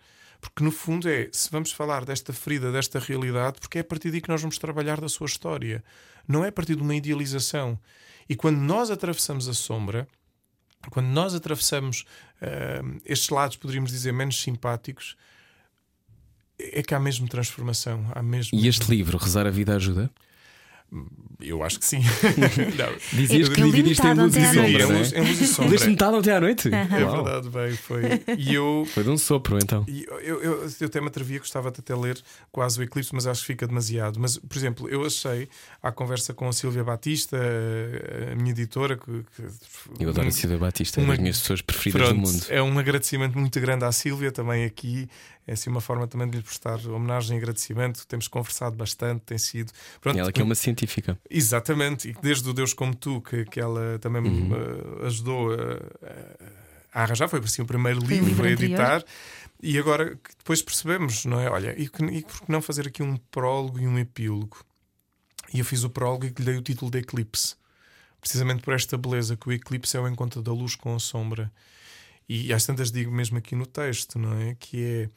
[0.40, 4.10] Porque no fundo é, se vamos falar desta ferida, desta realidade, porque é a partir
[4.10, 5.82] daí que nós vamos trabalhar da sua história.
[6.26, 7.78] Não é a partir de uma idealização.
[8.28, 10.06] E quando nós atravessamos a sombra,
[10.90, 12.04] quando nós atravessamos
[12.40, 15.16] ah, estes lados, poderíamos dizer, menos simpáticos,
[16.58, 18.06] é que há mesmo transformação.
[18.14, 18.58] Há mesmo...
[18.58, 20.10] E este livro, Rezar a Vida Ajuda?
[21.40, 22.00] Eu acho que sim.
[23.12, 24.86] Dizias É que dividir isto em luz e sombra, é é?
[24.86, 25.70] luz, é e sombra.
[25.72, 26.68] Leste metade ontem à noite?
[26.74, 28.02] É verdade, veio, foi.
[28.36, 29.84] E eu, Foi de um sopro, então.
[29.86, 32.18] E eu, eu, eu, eu até me atrevia, gostava de até ler
[32.50, 34.18] quase o Eclipse, mas acho que fica demasiado.
[34.18, 35.48] Mas, por exemplo, eu achei,
[35.82, 39.04] à conversa com a Silvia Batista, a, minha editora, que,
[39.36, 42.46] que- Eu adoro a Silvia Batista, é uma- das minhas pessoas preferidas Pronto, do mundo.
[42.48, 45.08] é um agradecimento muito grande à Silvia, também aqui.
[45.48, 48.06] É assim uma forma também de lhe prestar homenagem e agradecimento.
[48.06, 49.72] Temos conversado bastante, tem sido.
[50.00, 51.18] Pronto, Ela que é uma científica.
[51.30, 54.50] Exatamente, e desde o Deus como Tu, que, que ela também me Uhum.
[55.02, 59.04] eh, ajudou a, a- a arranjar, foi assim o primeiro Foi livro livro a editar.
[59.62, 61.50] E agora que depois percebemos, não é?
[61.50, 64.62] Olha, e, que, e por que não fazer aqui um prólogo e um epílogo?
[65.52, 67.56] E eu fiz o prólogo e lhe dei o título de Eclipse,
[68.20, 71.50] precisamente por esta beleza, que o eclipse é o encontro da luz com a sombra.
[72.28, 74.54] E às tantas digo mesmo aqui no texto, não é?
[74.60, 75.10] Que é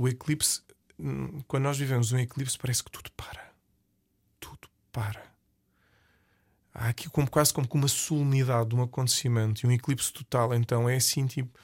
[0.00, 0.62] o eclipse,
[0.98, 3.52] hum, quando nós vivemos um eclipse, parece que tudo para.
[4.40, 5.22] Tudo para.
[6.72, 10.88] Há aqui como, quase como uma solenidade de um acontecimento e um eclipse total, então
[10.88, 11.58] é assim tipo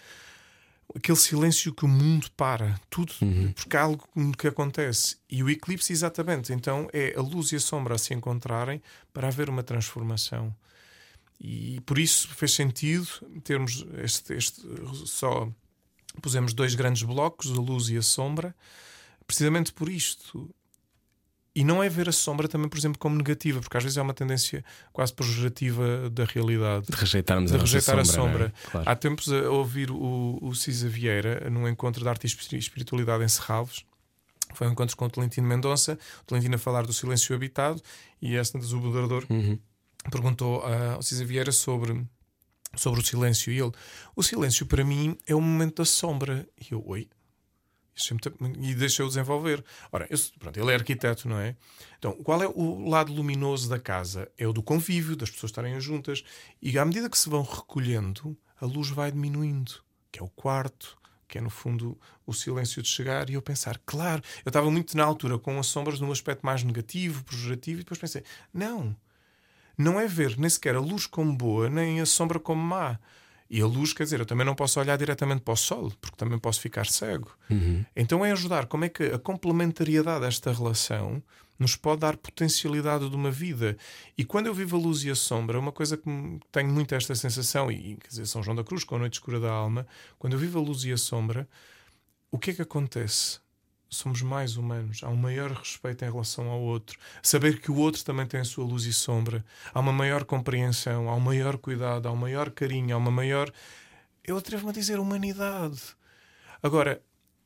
[0.95, 3.13] aquele silêncio que o mundo para, tudo,
[3.55, 4.07] porque há algo
[4.39, 5.17] que acontece.
[5.31, 8.83] E o eclipse, exatamente, então é a luz e a sombra a se encontrarem
[9.13, 10.55] para haver uma transformação.
[11.41, 13.09] E por isso fez sentido
[13.43, 14.63] termos este, este
[15.07, 15.51] só
[16.21, 18.55] pusemos dois grandes blocos, a luz e a sombra,
[19.27, 20.49] precisamente por isto.
[21.55, 24.03] E não é ver a sombra também, por exemplo, como negativa, porque às vezes é
[24.03, 24.63] uma tendência
[24.93, 26.87] quase pejorativa da realidade.
[26.87, 28.23] De rejeitarmos De a rejeitar a sombra.
[28.23, 28.39] sombra.
[28.39, 28.71] não é?
[28.71, 28.91] Claro.
[28.91, 33.25] Há tempos a ouvir o, o Cisa Vieira num encontro de arte e espiri- espiritualidade
[33.25, 33.87] em Serralves.
[34.55, 37.81] Foi um encontro com o Tolentino Mendonça, o Tolentino a falar do silêncio habitado
[38.21, 39.59] e esta do moderador Uhum.
[40.11, 42.05] perguntou ah, ao Cisa Vieira sobre,
[42.77, 43.53] sobre o silêncio.
[43.53, 43.73] E ele,
[44.15, 46.49] o silêncio para mim é o momento da sombra.
[46.61, 47.09] E eu, oi.
[47.99, 49.65] É E deixou desenvolver.
[49.91, 51.57] Ora, eu- pronto, ele é arquiteto, não é?
[51.99, 54.31] Então, qual é o lado luminoso da casa?
[54.37, 56.23] É o do convívio, das pessoas estarem juntas.
[56.61, 60.97] E à medida que se vão recolhendo, a luz vai diminuindo, que é o quarto,
[61.27, 63.31] que é no fundo o silêncio de chegar.
[63.31, 66.63] E eu pensar, claro, eu estava muito na altura com as sombras num aspecto mais
[66.63, 68.23] negativo, pejorativo, e depois pensei,
[68.53, 68.95] não,
[69.77, 72.99] não é ver nem sequer a luz como boa, nem a sombra como má.
[73.49, 76.17] E a luz, quer dizer, eu também não posso olhar diretamente para o sol, porque
[76.17, 77.31] também posso ficar cego.
[77.95, 81.23] Então é ajudar como é que a complementariedade desta relação
[81.59, 83.77] nos pode dar potencialidade de uma vida.
[84.19, 86.05] E quando eu vivo a luz e a sombra, uma coisa que
[86.53, 89.41] tenho muito esta sensação, e quer dizer, São João da Cruz, com a Noite Escura
[89.41, 89.87] da Alma,
[90.19, 91.49] quando eu vivo a luz e a sombra,
[92.31, 93.39] o que é que acontece?
[93.97, 98.05] Somos mais humanos, há um maior respeito em relação ao outro, saber que o outro
[98.05, 102.07] também tem a sua luz e sombra, há uma maior compreensão, há um maior cuidado,
[102.07, 103.51] há um maior carinho, há uma maior,
[104.25, 105.81] eu atrevo-me a dizer, humanidade.
[106.63, 107.03] Agora,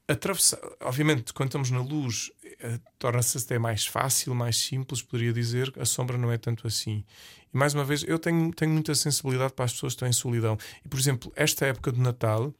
[0.08, 5.72] atravessar, obviamente, quando estamos na luz, eh, torna-se até mais fácil, mais simples, poderia dizer.
[5.78, 7.04] A sombra não é tanto assim.
[7.52, 10.12] E mais uma vez, eu tenho, tenho muita sensibilidade para as pessoas que estão em
[10.12, 10.58] solidão.
[10.84, 12.52] E, por exemplo, esta época de Natal.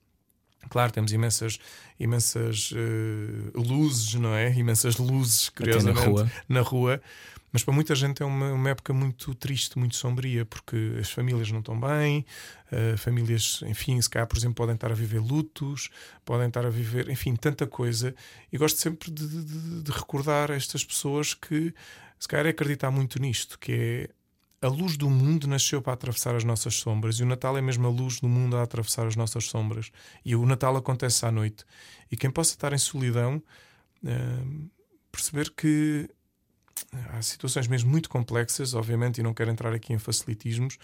[0.69, 1.59] Claro, temos imensas,
[1.99, 4.53] imensas uh, luzes, não é?
[4.53, 6.33] Imensas luzes, curiosamente, na rua.
[6.49, 7.03] na rua.
[7.53, 11.51] Mas para muita gente é uma, uma época muito triste, muito sombria, porque as famílias
[11.51, 12.25] não estão bem,
[12.71, 15.91] uh, famílias, enfim, se calhar, por exemplo, podem estar a viver lutos,
[16.25, 18.15] podem estar a viver, enfim, tanta coisa.
[18.53, 21.75] E gosto sempre de, de, de recordar a estas pessoas que,
[22.19, 24.11] se calhar, é acreditar muito nisto, que é
[24.63, 27.87] a luz do mundo nasceu para atravessar as nossas sombras e o Natal é mesmo
[27.87, 29.91] a luz do mundo a atravessar as nossas sombras.
[30.25, 31.65] E o Natal acontece à noite.
[32.11, 33.43] E quem possa estar em solidão,
[34.05, 34.71] uh,
[35.11, 36.09] perceber que
[37.11, 40.77] há situações mesmo muito complexas, obviamente, e não quero entrar aqui em facilitismos,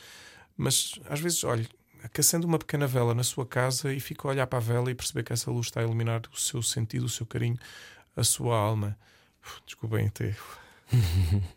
[0.56, 1.68] mas às vezes, olha,
[2.18, 4.94] acendendo uma pequena vela na sua casa e fica a olhar para a vela e
[4.94, 7.58] perceber que essa luz está a iluminar o seu sentido, o seu carinho,
[8.16, 8.98] a sua alma.
[9.66, 10.34] Desculpem até.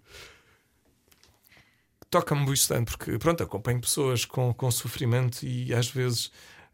[2.09, 6.31] Toca-me bastante, porque pronto, acompanho pessoas com, com sofrimento e às vezes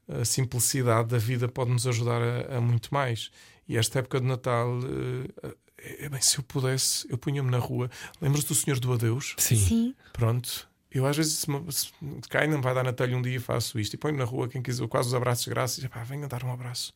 [0.07, 3.31] a simplicidade da vida pode nos ajudar a, a muito mais.
[3.67, 7.89] E esta época de Natal uh, é bem, se eu pudesse, eu punha-me na rua.
[8.21, 9.35] Lembras do Senhor do Adeus?
[9.37, 9.55] Sim.
[9.57, 9.95] Sim.
[10.13, 10.69] Pronto.
[10.91, 11.91] Eu às vezes, se, me, se
[12.29, 13.95] cai, não vai dar na telha um dia e faço isto.
[13.95, 16.43] E ponho na rua quem quiser, quase os abraços de graça e pá, venha dar
[16.45, 16.93] um abraço.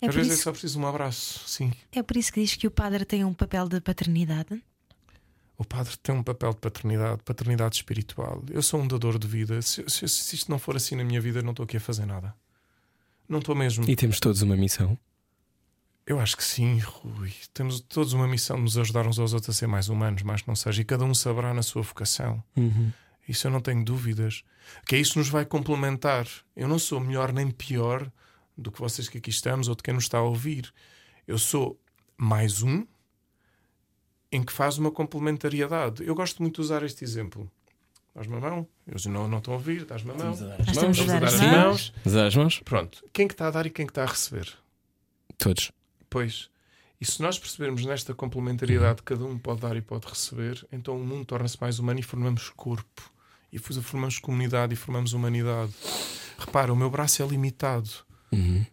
[0.00, 1.72] É às vezes é isso- só preciso de um abraço, sim.
[1.90, 4.62] É por isso que diz que o padre tem um papel de paternidade.
[5.58, 8.42] O padre tem um papel de paternidade, paternidade espiritual.
[8.50, 9.60] Eu sou um dador de vida.
[9.62, 11.80] Se, se- se isto não for assim na minha vida, eu não estou aqui a
[11.80, 12.34] fazer nada.
[13.28, 13.88] Não estou mesmo.
[13.88, 14.98] E temos todos uma missão.
[16.04, 17.32] Eu acho que sim, Rui.
[17.54, 20.42] Temos todos uma missão de nos ajudar uns aos outros a ser mais humanos, mais
[20.42, 20.82] que não seja.
[20.82, 22.42] E cada um saberá na sua vocação.
[23.28, 24.42] Isso eu não tenho dúvidas.
[24.86, 26.26] Que é isso que nos vai complementar.
[26.56, 28.10] Eu não sou melhor nem pior
[28.58, 30.72] do que vocês que aqui estamos ou de quem nos está a ouvir.
[31.26, 31.80] Eu sou
[32.16, 32.84] mais um
[34.32, 36.02] em que faz uma complementariedade.
[36.02, 37.50] Eu gosto muito de usar este exemplo.
[38.14, 40.32] Dás-me a mão, eles não, não estão a ouvir, dás-me a mão.
[40.32, 41.92] Estamos a dar as Estamos dar as mãos.
[42.04, 42.34] mãos.
[42.34, 42.60] Mãos?
[42.64, 43.04] Pronto.
[43.12, 44.52] Quem que está a dar e quem que está a receber?
[45.38, 45.70] Todos.
[46.10, 46.50] Pois.
[47.00, 50.96] E se nós percebermos nesta complementariedade que cada um pode dar e pode receber, então
[50.96, 53.10] o mundo torna-se mais humano e formamos corpo.
[53.52, 55.72] E formamos comunidade e formamos humanidade.
[56.38, 57.90] Repara, o meu braço é limitado.
[58.30, 58.64] Uhum.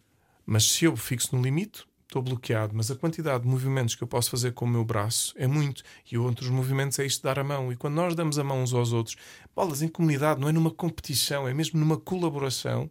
[0.45, 2.73] Mas se eu fixo no limite, estou bloqueado.
[2.75, 5.83] Mas a quantidade de movimentos que eu posso fazer com o meu braço é muito.
[6.11, 7.71] E outros movimentos é isto de dar a mão.
[7.71, 9.15] E quando nós damos a mão uns aos outros,
[9.55, 12.89] bolas em comunidade, não é numa competição, é mesmo numa colaboração,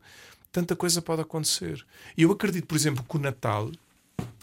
[0.50, 1.84] tanta coisa pode acontecer.
[2.16, 3.70] E eu acredito, por exemplo, que o Natal,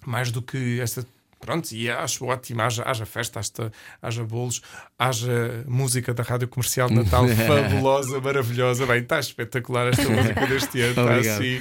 [0.06, 1.06] mais do que esta.
[1.40, 3.72] Pronto, e acho ótimo, haja, haja festa, haja,
[4.02, 4.64] haja bolos,
[4.98, 8.86] haja música da rádio comercial de Natal fabulosa, maravilhosa.
[8.88, 11.60] Bem, está espetacular esta música deste ano, está assim.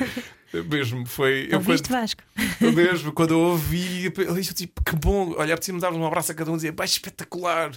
[0.62, 1.48] Mesmo foi.
[1.50, 2.22] Eu Ouviste, quando- Vasco?
[2.74, 6.34] mesmo, quando eu ouvi, eu disse tipo, que bom, olha, preciso dar um abraço a
[6.34, 7.72] cada um e dizer, "Pá, espetacular.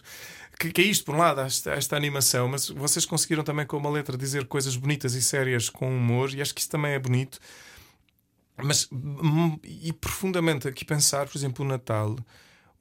[0.59, 3.77] Que, que é isto, por um lado, esta, esta animação, mas vocês conseguiram também com
[3.77, 6.99] uma letra dizer coisas bonitas e sérias com humor, e acho que isso também é
[6.99, 7.37] bonito.
[8.63, 12.15] Mas, hum, e profundamente aqui pensar, por exemplo, o Natal.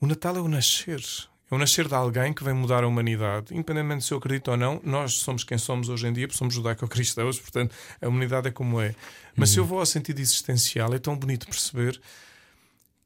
[0.00, 1.02] O Natal é o nascer.
[1.50, 3.54] É o nascer de alguém que vem mudar a humanidade.
[3.54, 6.54] Independentemente se eu acredito ou não, nós somos quem somos hoje em dia, porque somos
[6.54, 8.94] judaico-cristãos, portanto, a humanidade é como é.
[9.36, 12.00] Mas se eu vou ao sentido existencial, é tão bonito perceber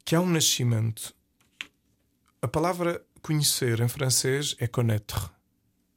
[0.05, 1.15] que há um nascimento.
[2.41, 5.29] A palavra conhecer em francês é connaître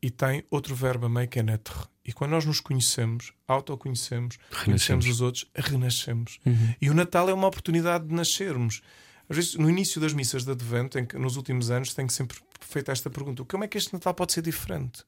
[0.02, 1.88] e tem outro verbo a meio que é naître.
[2.06, 6.40] E quando nós nos conhecemos, autoconhecemos, conhecemos os outros, renascemos.
[6.82, 8.82] E o Natal é uma oportunidade de nascermos.
[9.30, 12.38] Às vezes, no início das missas de Advento, em que, nos últimos anos, tenho sempre
[12.62, 15.04] feito esta pergunta: como é que este Natal pode ser diferente?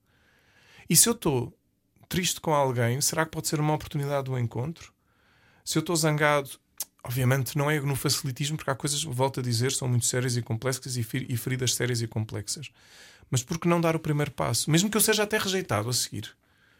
[0.89, 1.57] E se eu estou
[2.07, 4.93] triste com alguém, será que pode ser uma oportunidade do encontro?
[5.63, 6.49] Se eu estou zangado,
[7.03, 10.41] obviamente não é no facilitismo, porque há coisas, volto a dizer, são muito sérias e
[10.41, 12.69] complexas e feridas sérias e complexas.
[13.29, 14.69] Mas por que não dar o primeiro passo?
[14.69, 16.31] Mesmo que eu seja até rejeitado a seguir.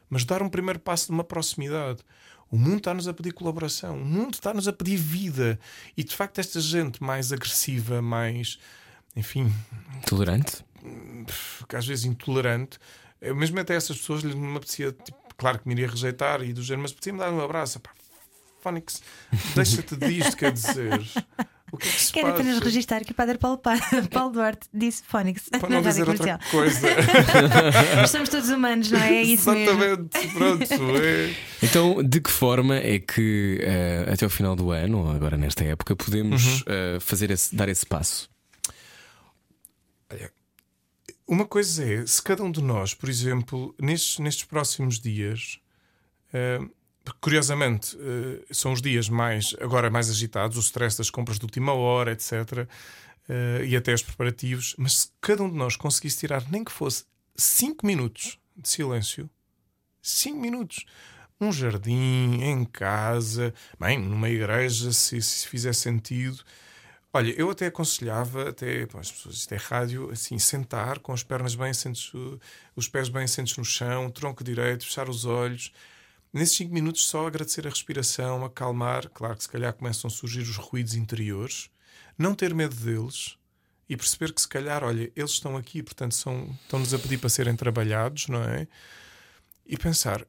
[0.10, 2.04] Mas dar um primeiro passo de uma proximidade.
[2.52, 3.98] O mundo está-nos a pedir colaboração.
[3.98, 5.60] O mundo está-nos a pedir vida.
[5.98, 8.60] E de facto, esta gente mais agressiva, mais.
[9.16, 9.52] Enfim,
[10.06, 10.64] Tolerante?
[11.68, 12.78] que às vezes intolerante,
[13.22, 16.54] eu mesmo até essas pessoas lhes me apetecia, tipo, claro que me iria rejeitar e
[16.54, 17.80] do género, mas apetecia-me dar um abraço.
[17.80, 17.92] Pá,
[18.66, 19.00] Fónix,
[19.54, 21.00] deixa-te disto, quer dizer.
[21.72, 22.42] O que é que se Quero passa?
[22.42, 23.78] apenas registrar que o padre Paulo, Pa-
[24.12, 26.88] Paulo Duarte disse Fónix Para na não rádio dizer outra coisa.
[28.10, 29.14] Somos todos humanos, não é?
[29.18, 29.84] É isso mesmo.
[29.84, 30.64] Exatamente, pronto.
[31.04, 31.36] É.
[31.62, 35.64] Então, de que forma é que eh, até o final do ano, ou agora nesta
[35.64, 38.28] época, podemos eh, fazer esse, dar esse passo?
[41.28, 45.60] Uma coisa é, se cada um de nós, por exemplo, nestes, nestes próximos dias,
[47.06, 51.46] eh, curiosamente, eh, são os dias mais agora mais agitados, o stress das compras de
[51.46, 52.68] última hora, etc.
[53.30, 54.76] eh, e até os preparativos.
[54.78, 57.06] Mas se cada um de nós conseguisse tirar nem que fosse
[57.36, 59.30] 5 minutos de silêncio,
[60.02, 60.86] 5 minutos,
[61.40, 66.44] um jardim, em casa, bem, numa igreja, se, se fizer sentido.
[67.14, 71.24] Olha, eu até aconselhava, até pô, as pessoas, isto é rádio, assim, sentar com as
[71.24, 72.12] pernas bem assentes,
[72.76, 75.72] os pés bem assentes no chão, tronco direito, fechar os olhos.
[76.36, 79.10] Nesses 5 minutos, só agradecer a respiração, acalmar.
[79.12, 81.70] Claro que se calhar começam a surgir os ruídos interiores.
[82.18, 83.38] Não ter medo deles
[83.88, 87.56] e perceber que se calhar, olha, eles estão aqui, portanto, estão-nos a pedir para serem
[87.56, 88.68] trabalhados, não é?
[89.66, 90.28] E pensar,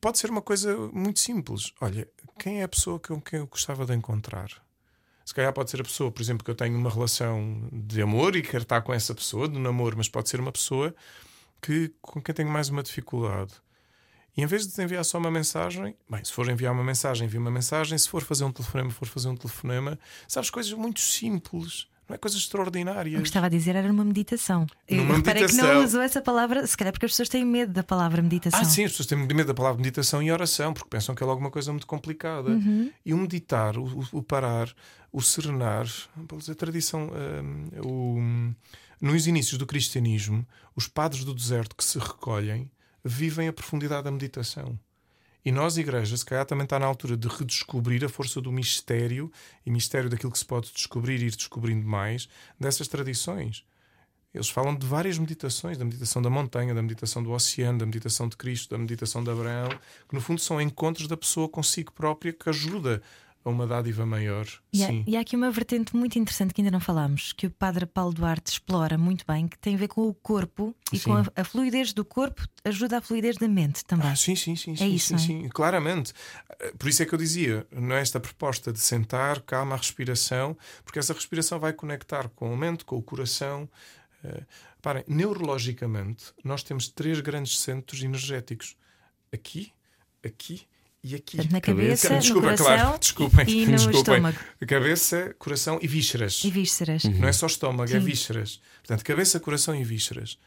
[0.00, 1.72] pode ser uma coisa muito simples.
[1.80, 4.50] Olha, quem é a pessoa com quem eu gostava de encontrar?
[5.24, 8.34] Se calhar pode ser a pessoa, por exemplo, que eu tenho uma relação de amor
[8.34, 10.92] e quero estar com essa pessoa, de namoro, mas pode ser uma pessoa
[11.62, 13.52] que, com quem tenho mais uma dificuldade.
[14.36, 17.40] E em vez de enviar só uma mensagem, bem, se for enviar uma mensagem, envia
[17.40, 19.98] uma mensagem, se for fazer um telefonema, for fazer um telefonema,
[20.28, 23.18] sabes, coisas muito simples, não é coisas extraordinárias.
[23.18, 24.66] O que estava a dizer era numa meditação.
[24.88, 25.84] Eu Numa reparei que não meditação.
[25.84, 28.58] usou essa palavra, se calhar porque as pessoas têm medo da palavra meditação.
[28.60, 31.26] Ah, sim, as pessoas têm medo da palavra meditação e oração, porque pensam que é
[31.26, 32.50] logo uma coisa muito complicada.
[33.04, 34.72] E o meditar, o, o- parar,
[35.12, 35.86] o serenar,
[36.16, 37.10] vamos dizer, a tradição,
[37.44, 38.54] hum, o-
[39.00, 42.70] nos inícios do cristianismo, os padres do deserto que se recolhem
[43.04, 44.78] vivem a profundidade da meditação.
[45.44, 49.32] E nós, igreja, se calhar também está na altura de redescobrir a força do mistério
[49.64, 52.28] e mistério daquilo que se pode descobrir e ir descobrindo mais
[52.58, 53.64] dessas tradições.
[54.34, 58.28] Eles falam de várias meditações, da meditação da montanha, da meditação do oceano, da meditação
[58.28, 59.70] de Cristo, da meditação de Abraão,
[60.08, 63.02] que no fundo são encontros da pessoa consigo própria que ajuda
[63.44, 64.46] a uma dádiva maior.
[64.72, 65.04] E há, Sim.
[65.06, 68.12] e há aqui uma vertente muito interessante que ainda não falámos, que o padre Paulo
[68.12, 71.04] Duarte explora muito bem, que tem a ver com o corpo e Sim.
[71.04, 74.08] com a, a fluidez do corpo ajuda a fluidez da mente também.
[74.08, 75.18] Ah, sim, sim, sim, sim, isso, sim, é?
[75.42, 76.12] sim, claramente.
[76.78, 80.56] Por isso é que eu dizia, não é esta proposta de sentar, calma a respiração,
[80.84, 83.68] porque essa respiração vai conectar com a mente, com o coração.
[84.22, 84.42] Eh,
[84.80, 88.76] Reparem, neurologicamente, nós temos três grandes centros energéticos:
[89.30, 89.72] aqui,
[90.24, 90.66] aqui
[91.02, 91.36] e aqui.
[91.36, 94.00] Portanto, na cabeça, no Desculpa, coração claro, desculpem, e no desculpem.
[94.00, 94.38] estômago.
[94.66, 96.42] Cabeça, coração e vísceras.
[96.44, 97.04] E vísceras.
[97.04, 98.04] Não é só estômago, é Sim.
[98.04, 98.60] vísceras.
[98.78, 100.38] Portanto, cabeça, coração e vísceras.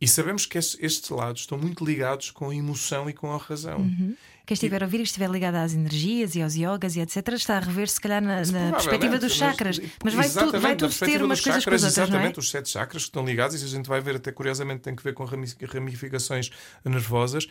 [0.00, 3.78] E sabemos que estes, lados estão muito ligados com a emoção e com a razão.
[3.78, 4.16] Uhum.
[4.44, 7.56] Quem estiver a ouvir e estiver ligado às energias e aos yogas e etc., está
[7.56, 9.80] a rever, se calhar, na, na perspectiva dos chakras.
[10.04, 12.02] Mas, vai, tu, Exatamente, vai na tudo ter umas coisas com as chakras, outras, não
[12.02, 12.08] é?
[12.08, 14.94] Exatamente, os sete chakras que estão ligados, e a gente vai ver, até curiosamente, tem
[14.96, 16.50] que ver com rami- ramificações
[16.84, 17.46] nervosas.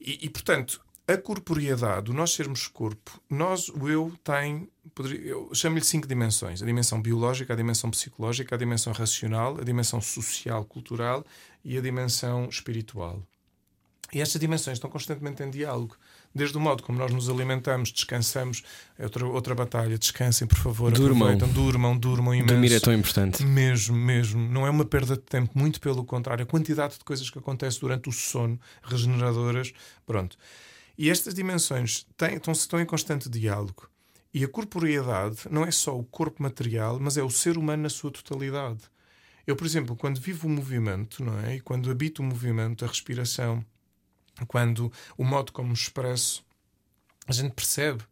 [0.00, 4.68] E, e, portanto, a corporeidade, o nós sermos corpo, nós, o eu, tem,
[5.22, 10.00] eu chamo-lhe cinco dimensões: a dimensão biológica, a dimensão psicológica, a dimensão racional, a dimensão
[10.00, 11.24] social, cultural
[11.64, 13.22] e a dimensão espiritual.
[14.12, 15.96] E estas dimensões estão constantemente em diálogo.
[16.32, 18.62] Desde o modo como nós nos alimentamos, descansamos,
[18.96, 19.98] é outra, outra batalha.
[19.98, 20.92] Descansem, por favor.
[20.92, 21.36] Durmam.
[21.36, 22.52] durmam, durmam imenso.
[22.52, 23.42] Dormir é tão importante.
[23.44, 24.40] Mesmo, mesmo.
[24.48, 26.44] Não é uma perda de tempo, muito pelo contrário.
[26.44, 29.72] A quantidade de coisas que acontece durante o sono, regeneradoras,
[30.06, 30.36] pronto.
[30.96, 33.88] E estas dimensões têm, estão, estão em constante diálogo.
[34.32, 37.88] E a corporeidade não é só o corpo material, mas é o ser humano na
[37.88, 38.80] sua totalidade.
[39.46, 41.56] Eu, por exemplo, quando vivo o movimento, não é?
[41.56, 43.64] E quando habito o movimento, a respiração,
[44.48, 46.44] quando o modo como me expresso,
[47.26, 48.02] a gente percebe.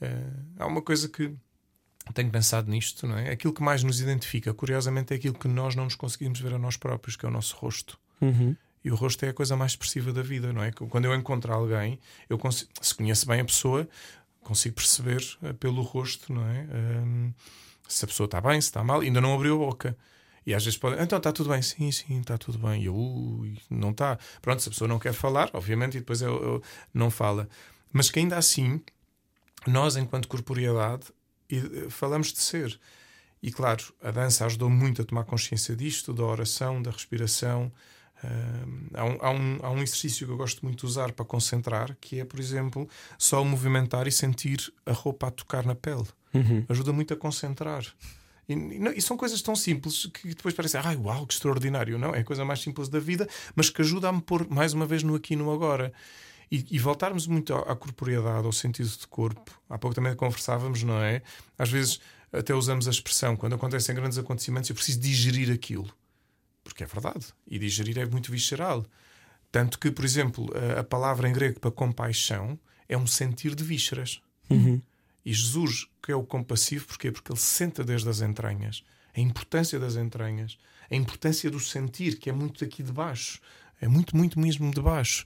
[0.00, 1.34] Eh, há uma coisa que
[2.14, 3.30] tenho pensado nisto, não é?
[3.30, 6.58] Aquilo que mais nos identifica, curiosamente, é aquilo que nós não nos conseguimos ver a
[6.58, 7.98] nós próprios, que é o nosso rosto.
[8.20, 8.56] Uhum.
[8.84, 10.72] E o rosto é a coisa mais expressiva da vida, não é?
[10.72, 11.98] Quando eu encontro alguém,
[12.28, 13.88] eu consigo, se conheço bem a pessoa,
[14.42, 16.66] consigo perceber eh, pelo rosto, não é?
[16.72, 17.32] Ahm,
[17.88, 19.96] se a pessoa está bem, se está mal, ainda não abriu a boca.
[20.46, 22.82] E às vezes pode, então está tudo bem, sim, sim, está tudo bem.
[22.82, 24.18] E eu, ui, não está.
[24.40, 26.62] Pronto, se a pessoa não quer falar, obviamente, e depois eu, eu
[26.94, 27.48] não fala.
[27.92, 28.80] Mas que ainda assim,
[29.66, 31.06] nós, enquanto corporeidade,
[31.50, 32.80] eh, falamos de ser.
[33.42, 37.72] E claro, a dança ajudou muito a tomar consciência disto, da oração, da respiração.
[38.22, 41.24] Ah, há, um, há, um, há um exercício que eu gosto muito de usar para
[41.24, 42.88] concentrar, que é, por exemplo,
[43.18, 46.04] só o movimentar e sentir a roupa a tocar na pele.
[46.34, 46.64] Uhum.
[46.68, 47.84] Ajuda muito a concentrar.
[48.48, 51.98] E, não- e são coisas tão simples que depois parecem, ai uau, que extraordinário.
[51.98, 54.72] Não, é a coisa mais simples da vida, mas que ajuda a me pôr mais
[54.74, 55.92] uma vez no aqui e no agora.
[56.52, 59.52] E, e voltarmos muito à, à corporeidade, ao sentido de corpo.
[59.68, 61.22] Há pouco também conversávamos, não é?
[61.56, 62.00] Às vezes
[62.32, 65.88] até usamos a expressão, quando acontecem grandes acontecimentos, eu preciso digerir aquilo.
[66.70, 67.26] Porque é verdade.
[67.46, 68.86] E digerir é muito visceral.
[69.50, 70.48] Tanto que, por exemplo,
[70.78, 74.22] a, palavra em grego para compaixão é um sentir de vísceras.
[75.24, 77.10] E Jesus, que é o compassivo, porquê?
[77.10, 78.84] Porque ele senta desde as entranhas.
[79.14, 80.56] A importância das entranhas.
[80.88, 83.40] A importância do sentir, que é muito aqui de baixo.
[83.80, 85.24] É muito, muito mesmo de baixo.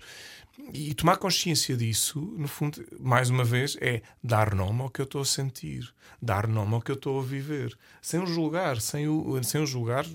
[0.73, 5.05] E tomar consciência disso, no fundo, mais uma vez, é dar nome ao que eu
[5.05, 5.93] estou a sentir,
[6.23, 9.67] dar nome ao que eu estou a viver, sem o julgar, sem o, sem o
[9.67, 10.07] julgar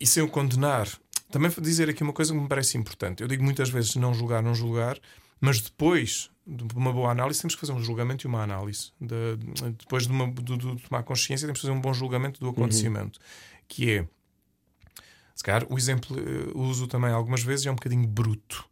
[0.00, 0.88] e sem o condenar.
[1.30, 3.22] Também dizer aqui uma coisa que me parece importante.
[3.22, 4.98] Eu digo muitas vezes não julgar, não julgar,
[5.40, 8.92] mas depois de uma boa análise temos que fazer um julgamento e uma análise.
[8.98, 9.36] De,
[9.72, 13.18] depois de, uma, de, de, tomar consciência, temos que fazer um bom julgamento do acontecimento,
[13.18, 13.64] uhum.
[13.68, 14.08] que é
[15.34, 18.68] se calhar o exemplo uh, uso também algumas vezes é um bocadinho bruto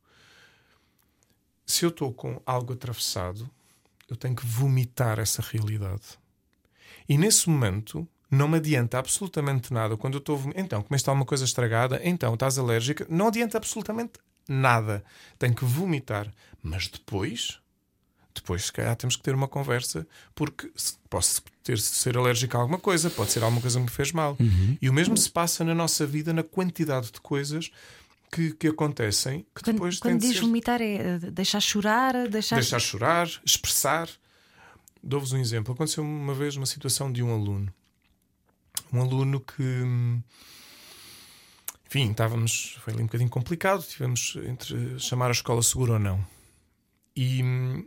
[1.66, 3.50] se eu estou com algo atravessado,
[4.08, 6.18] eu tenho que vomitar essa realidade.
[7.08, 9.96] E nesse momento não me adianta absolutamente nada.
[9.96, 10.40] Quando eu estou.
[10.54, 14.14] Então, comeste alguma coisa estragada, então estás alérgica, não adianta absolutamente
[14.48, 15.04] nada.
[15.38, 16.30] Tenho que vomitar.
[16.62, 17.60] Mas depois.
[18.34, 20.70] Depois, se calhar, temos que ter uma conversa, porque
[21.08, 24.36] posso ter ser alérgico a alguma coisa, pode ser alguma coisa que me fez mal.
[24.38, 24.76] Uhum.
[24.80, 27.70] E o mesmo se passa na nossa vida, na quantidade de coisas
[28.30, 30.40] que, que acontecem que quando, depois quando diz ser...
[30.40, 34.10] vomitar é eh, deixar chorar, deixar, deixar chorar, expressar.
[35.02, 35.72] Dou-vos um exemplo.
[35.72, 37.72] Aconteceu uma vez uma situação de um aluno.
[38.92, 39.84] Um aluno que.
[41.86, 42.78] Enfim, estávamos.
[42.80, 43.82] Foi ali um bocadinho complicado.
[43.82, 46.24] Tivemos entre chamar a escola segura ou não.
[47.14, 47.40] E,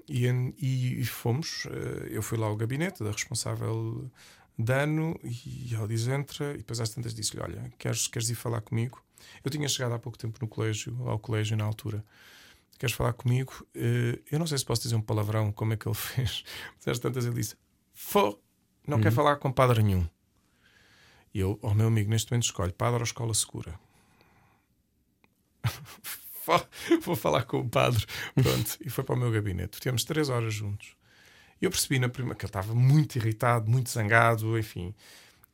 [0.08, 1.68] e, e fomos.
[1.70, 4.10] Eh, eu fui lá ao gabinete da responsável
[4.58, 6.54] de ano e ela diz: entra.
[6.54, 9.04] E depois às tantas disse-lhe: Olha, queres, queres ir falar comigo?
[9.44, 12.04] Eu tinha chegado há pouco tempo no colégio, ao colégio na altura.
[12.78, 13.68] Queres falar comigo?
[13.76, 16.44] Uh, eu não sei se posso dizer um palavrão, como é que ele fez.
[16.78, 17.56] Mas às tantas ele disse:
[18.88, 19.04] não uhum.
[19.04, 20.08] quer falar com padre nenhum.
[21.34, 23.80] E eu, ao meu amigo, neste momento escolhe padre ou escola segura.
[27.02, 28.06] Vou falar com o padre.
[28.34, 29.80] Pronto, e foi para o meu gabinete.
[29.80, 30.96] Tivemos três horas juntos.
[31.62, 34.96] E eu percebi na primeira que ele estava muito irritado, muito zangado, enfim.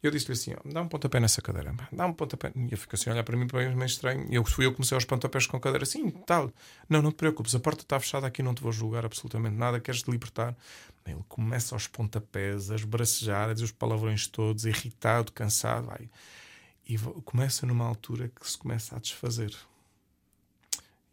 [0.01, 2.51] Eu disse-lhe assim: dá um pontapé nessa cadeira, dá um pontapé.
[2.55, 4.27] E ele fica assim a olhar para mim, mim meio estranho.
[4.29, 6.51] E eu fui eu comecei aos pontapés com a cadeira, assim, tal.
[6.87, 9.79] Não, não te preocupes, a porta está fechada aqui, não te vou julgar absolutamente nada,
[9.79, 10.55] queres te libertar.
[11.05, 15.87] Ele começa aos pontapés, a esbracejar, a dizer os palavrões todos, irritado, cansado.
[15.87, 16.09] Vai.
[16.87, 19.55] E começa numa altura que se começa a desfazer.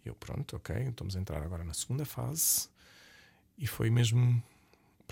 [0.04, 2.68] E eu, pronto, ok, estamos a entrar agora na segunda fase.
[3.58, 4.42] E foi mesmo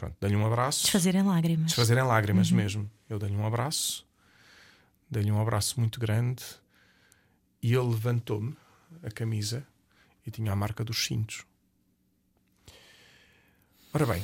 [0.00, 0.84] Pronto, dei-lhe um abraço.
[0.84, 1.66] Desfazer em lágrimas.
[1.66, 2.56] Desfazer em lágrimas uhum.
[2.56, 2.90] mesmo.
[3.06, 4.06] Eu dei-lhe um abraço,
[5.10, 6.42] dei-lhe um abraço muito grande
[7.62, 8.56] e ele levantou-me
[9.02, 9.62] a camisa
[10.26, 11.44] e tinha a marca dos cintos.
[13.92, 14.22] Ora bem,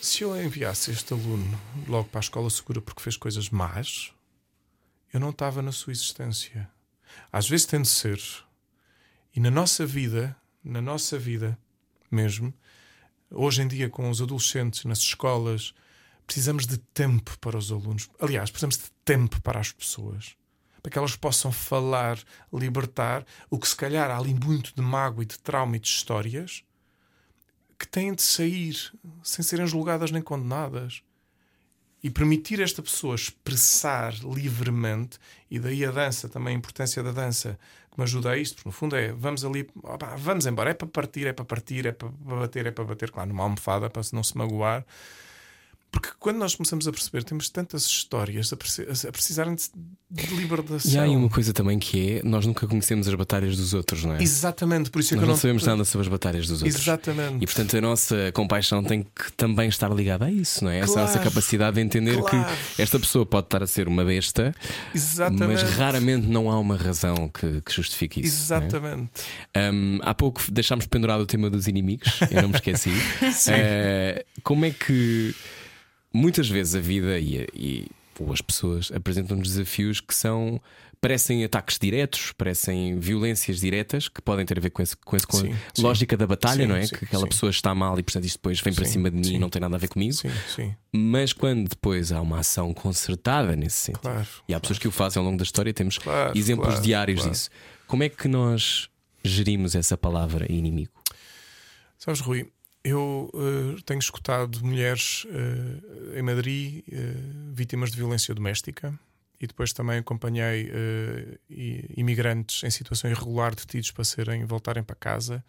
[0.00, 4.12] se eu enviasse este aluno logo para a escola segura porque fez coisas más,
[5.12, 6.70] eu não estava na sua existência.
[7.32, 8.20] Às vezes tem de ser.
[9.34, 11.58] E na nossa vida, na nossa vida
[12.10, 12.54] mesmo,
[13.32, 15.72] Hoje em dia, com os adolescentes nas escolas,
[16.26, 18.10] precisamos de tempo para os alunos.
[18.18, 20.34] Aliás, precisamos de tempo para as pessoas.
[20.82, 22.18] Para que elas possam falar,
[22.52, 25.86] libertar o que se calhar há ali muito de mágoa e de trauma e de
[25.86, 26.64] histórias
[27.80, 28.92] que têm de sair
[29.22, 31.02] sem serem julgadas nem condenadas.
[32.02, 35.18] E permitir esta pessoa expressar livremente,
[35.50, 37.58] e daí a dança, também a importância da dança
[37.90, 40.74] que me ajuda a isto, porque no fundo é vamos ali, opa, vamos embora, é
[40.74, 44.02] para partir, é para partir, é para bater, é para bater, claro, numa almofada para
[44.12, 44.84] não se magoar.
[45.90, 50.92] Porque quando nós começamos a perceber, temos tantas histórias a, precisarem de, libertação.
[50.92, 54.14] E há uma coisa também que é: nós nunca conhecemos as batalhas dos outros, não
[54.14, 54.22] é?
[54.22, 56.80] Exatamente, por isso é nós que não, não sabemos nada sobre as batalhas dos outros.
[56.80, 57.42] Exatamente.
[57.42, 60.78] E portanto a nossa compaixão tem que também estar ligada a isso, não é?
[60.78, 61.08] Essa claro.
[61.08, 62.56] nossa capacidade de entender claro.
[62.76, 64.54] que esta pessoa pode estar a ser uma besta,
[64.94, 65.64] Exatamente.
[65.64, 68.52] mas raramente não há uma razão que, que justifique isso.
[68.52, 68.58] É?
[68.58, 69.10] Exatamente.
[69.52, 69.70] É?
[69.72, 72.90] Um, há pouco deixámos pendurado o tema dos inimigos, eu não me esqueci.
[72.90, 75.34] uh, como é que
[76.12, 77.86] muitas vezes a vida e, e
[78.18, 80.60] ou as pessoas apresentam desafios que são
[81.00, 85.26] parecem ataques diretos, parecem violências diretas que podem ter a ver com, esse, com, esse,
[85.26, 86.86] com sim, a lógica da batalha, sim, não é?
[86.86, 89.36] Sim, que aquela pessoa está mal e portanto isto depois vem para cima de mim
[89.36, 90.14] e não tem nada a ver comigo.
[90.92, 94.60] Mas quando depois há uma ação concertada nesse sentido, claro, e há claro.
[94.60, 97.48] pessoas que o fazem ao longo da história, temos claro, exemplos diários disso.
[97.86, 98.88] Como é que nós
[99.24, 100.92] gerimos essa palavra inimigo?
[101.98, 102.50] Sabes, Rui,
[102.84, 108.98] eu uh, tenho escutado mulheres uh, em Madrid uh, vítimas de violência doméstica
[109.40, 110.70] e depois também acompanhei
[111.96, 115.42] imigrantes em situação irregular detidos para serem voltarem para casa.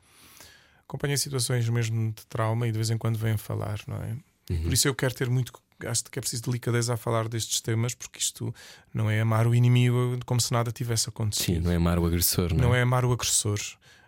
[0.88, 4.16] Acompanhei situações mesmo de trauma e de vez em quando vêm falar, não é?
[4.50, 4.64] Uhum.
[4.64, 5.52] Por isso eu quero ter muito
[5.86, 8.56] acho que é preciso delicadeza a falar destes temas, porque isto
[8.94, 11.56] não é amar o inimigo como se nada tivesse acontecido.
[11.56, 13.60] Sim, não é amar o agressor, não, não é amar o agressor,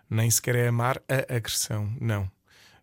[0.08, 2.30] nem sequer é amar a agressão, não.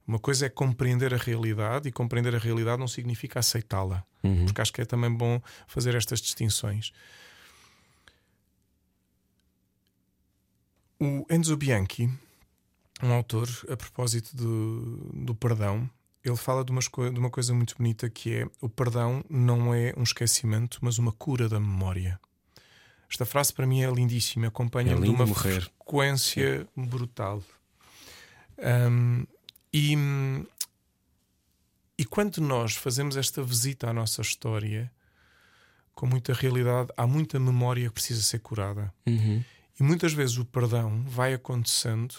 [0.07, 4.45] Uma coisa é compreender a realidade e compreender a realidade não significa aceitá-la, uhum.
[4.45, 6.91] porque acho que é também bom fazer estas distinções.
[10.99, 12.09] O Enzo Bianchi,
[13.01, 15.89] um autor, a propósito do, do perdão,
[16.23, 19.93] ele fala de, umas de uma coisa muito bonita que é o perdão não é
[19.97, 22.19] um esquecimento, mas uma cura da memória.
[23.09, 25.61] Esta frase para mim é lindíssima, É acompanha-me de lindo uma morrer.
[25.61, 27.43] frequência brutal.
[28.59, 29.25] Um,
[29.73, 29.95] e,
[31.97, 34.91] e quando nós fazemos esta visita à nossa história,
[35.93, 38.93] com muita realidade, há muita memória que precisa ser curada.
[39.05, 39.43] Uhum.
[39.79, 42.15] E muitas vezes o perdão vai acontecendo,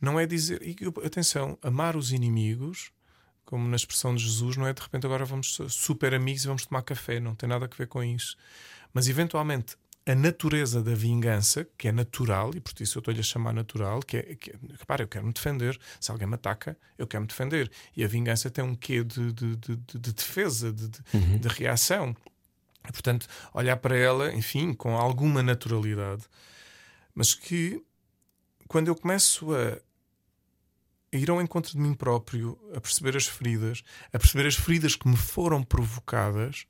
[0.00, 0.62] não é dizer.
[0.62, 2.90] E, atenção, amar os inimigos,
[3.44, 6.46] como na expressão de Jesus, não é de repente agora vamos ser super amigos e
[6.46, 8.36] vamos tomar café, não tem nada a ver com isso.
[8.92, 9.76] Mas eventualmente
[10.10, 14.00] a natureza da vingança, que é natural, e por isso eu estou-lhe a chamar natural,
[14.00, 15.78] que é, que, repara, eu quero me defender.
[16.00, 17.70] Se alguém me ataca, eu quero me defender.
[17.96, 21.48] E a vingança tem um quê de, de, de, de- de defesa, de, de, de
[21.48, 22.16] reação.
[22.88, 26.22] E, portanto, olhar para ela, enfim, com alguma naturalidade.
[27.14, 27.82] Mas que
[28.66, 29.78] quando eu começo a,
[31.12, 33.82] a ir ao encontro de mim próprio, a perceber as feridas,
[34.12, 36.66] a perceber as feridas que me foram provocadas,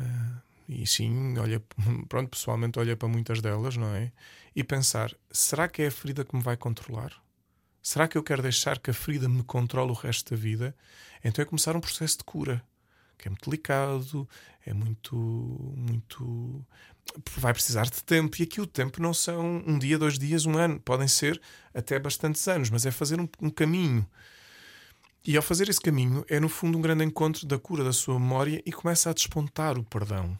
[0.00, 1.62] ah, e sim, olha,
[2.08, 4.12] pronto, pessoalmente olha para muitas delas, não é?
[4.54, 7.12] E pensar: será que é a ferida que me vai controlar?
[7.82, 10.74] Será que eu quero deixar que a ferida me controle o resto da vida?
[11.22, 12.60] Então é começar um processo de cura,
[13.16, 14.28] que é muito delicado,
[14.64, 16.66] é muito, muito.
[17.36, 18.36] Vai precisar de tempo.
[18.40, 20.80] E aqui o tempo não são um dia, dois dias, um ano.
[20.80, 21.40] Podem ser
[21.72, 24.04] até bastantes anos, mas é fazer um, um caminho.
[25.24, 28.18] E ao fazer esse caminho, é no fundo um grande encontro da cura da sua
[28.18, 30.36] memória e começa a despontar o perdão.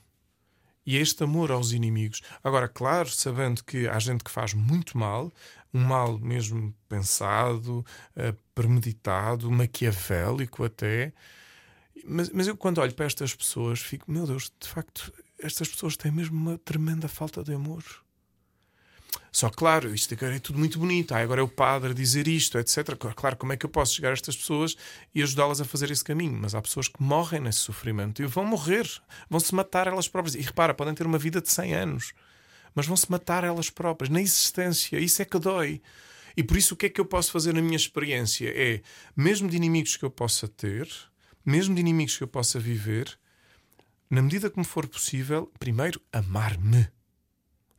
[0.86, 2.22] E é este amor aos inimigos.
[2.44, 5.32] Agora, claro, sabendo que há gente que faz muito mal,
[5.74, 7.84] um mal mesmo pensado,
[8.14, 11.12] eh, premeditado, maquiavélico até.
[12.04, 15.96] Mas, mas eu, quando olho para estas pessoas, fico, meu Deus, de facto, estas pessoas
[15.96, 17.82] têm mesmo uma tremenda falta de amor.
[19.32, 21.12] Só claro, isto agora é tudo muito bonito.
[21.12, 22.96] Ah, agora é o padre dizer isto, etc.
[23.14, 24.76] Claro, como é que eu posso chegar a estas pessoas
[25.14, 26.38] e ajudá-las a fazer esse caminho?
[26.40, 28.88] Mas há pessoas que morrem nesse sofrimento e vão morrer,
[29.28, 30.34] vão se matar elas próprias.
[30.34, 32.12] E repara, podem ter uma vida de 100 anos,
[32.74, 34.98] mas vão se matar elas próprias na existência.
[34.98, 35.80] Isso é que dói.
[36.36, 38.52] E por isso, o que é que eu posso fazer na minha experiência?
[38.54, 38.82] É,
[39.16, 40.86] mesmo de inimigos que eu possa ter,
[41.44, 43.18] mesmo de inimigos que eu possa viver,
[44.10, 46.88] na medida que me for possível, primeiro amar-me.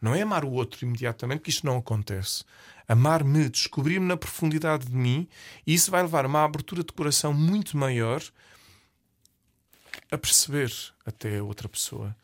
[0.01, 2.43] Não é amar o outro imediatamente, que isto não acontece.
[2.87, 5.27] Amar-me, descobrir-me na profundidade de mim,
[5.65, 8.21] e isso vai levar a uma abertura de coração muito maior
[10.11, 10.71] a perceber
[11.05, 12.15] até a outra pessoa.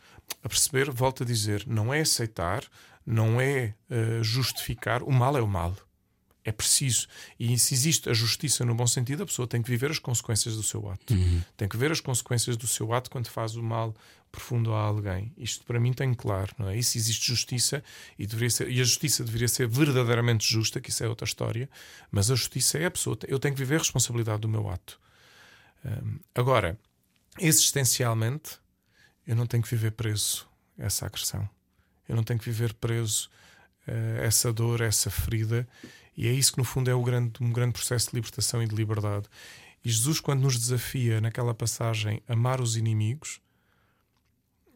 [0.44, 2.64] A perceber, volto a dizer, não é aceitar,
[3.06, 5.04] não é eh, justificar.
[5.04, 5.76] O mal é o mal.
[6.46, 7.08] É preciso.
[7.40, 10.56] E se existe a justiça no bom sentido, a pessoa tem que viver as consequências
[10.56, 11.14] do seu ato.
[11.56, 13.96] Tem que ver as consequências do seu ato quando faz o mal
[14.32, 15.32] profundo a alguém.
[15.38, 16.76] Isto para mim tem claro, não é?
[16.76, 17.84] E se existe justiça,
[18.18, 21.70] e, deveria ser, e a justiça deveria ser verdadeiramente justa, que isso é outra história,
[22.12, 23.18] mas a justiça é a pessoa.
[23.28, 25.00] Eu tenho que viver a responsabilidade do meu ato.
[25.86, 26.78] Hum, agora,
[27.40, 28.58] existencialmente,
[29.26, 30.48] eu não tenho que viver preso
[30.80, 31.48] a essa agressão.
[32.10, 33.30] Eu não tenho que viver preso
[33.88, 35.68] a essa dor, a essa ferida.
[36.16, 38.68] E é isso que, no fundo, é o grande, um grande processo de libertação e
[38.68, 39.28] de liberdade.
[39.84, 43.42] E Jesus, quando nos desafia naquela passagem a amar os inimigos,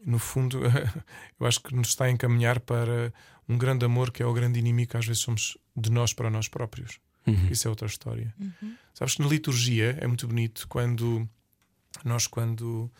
[0.04, 0.60] no fundo,
[1.40, 3.12] eu acho que nos está a encaminhar para
[3.48, 6.30] um grande amor que é o grande inimigo que às vezes somos de nós para
[6.30, 7.00] nós próprios.
[7.50, 8.34] Isso é outra história.
[8.94, 11.28] Sabes que na liturgia é muito bonito quando
[12.04, 12.90] nós, quando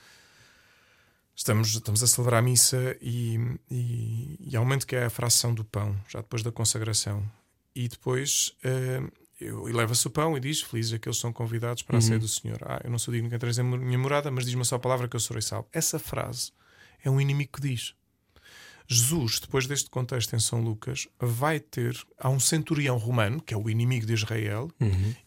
[1.35, 3.39] estamos, estamos a celebrar a missa e,
[3.71, 7.25] e, e há um momento que é a fração do pão, já depois da consagração,
[7.79, 8.53] e depois.
[8.65, 9.01] eh,
[9.41, 12.19] eu, e leva-se o pão e diz: Felizes aqueles que são convidados para a ceia
[12.19, 12.59] do Senhor.
[12.63, 15.07] Ah, eu não sou digno que entreis em minha morada, mas diz-me só a palavra
[15.07, 15.69] que eu serei salvo.
[15.73, 16.51] Essa frase
[17.05, 17.95] é um inimigo que diz.
[18.89, 21.97] Jesus, depois deste contexto em São Lucas, vai ter.
[22.19, 24.73] Há um centurião romano, que é o inimigo de Israel,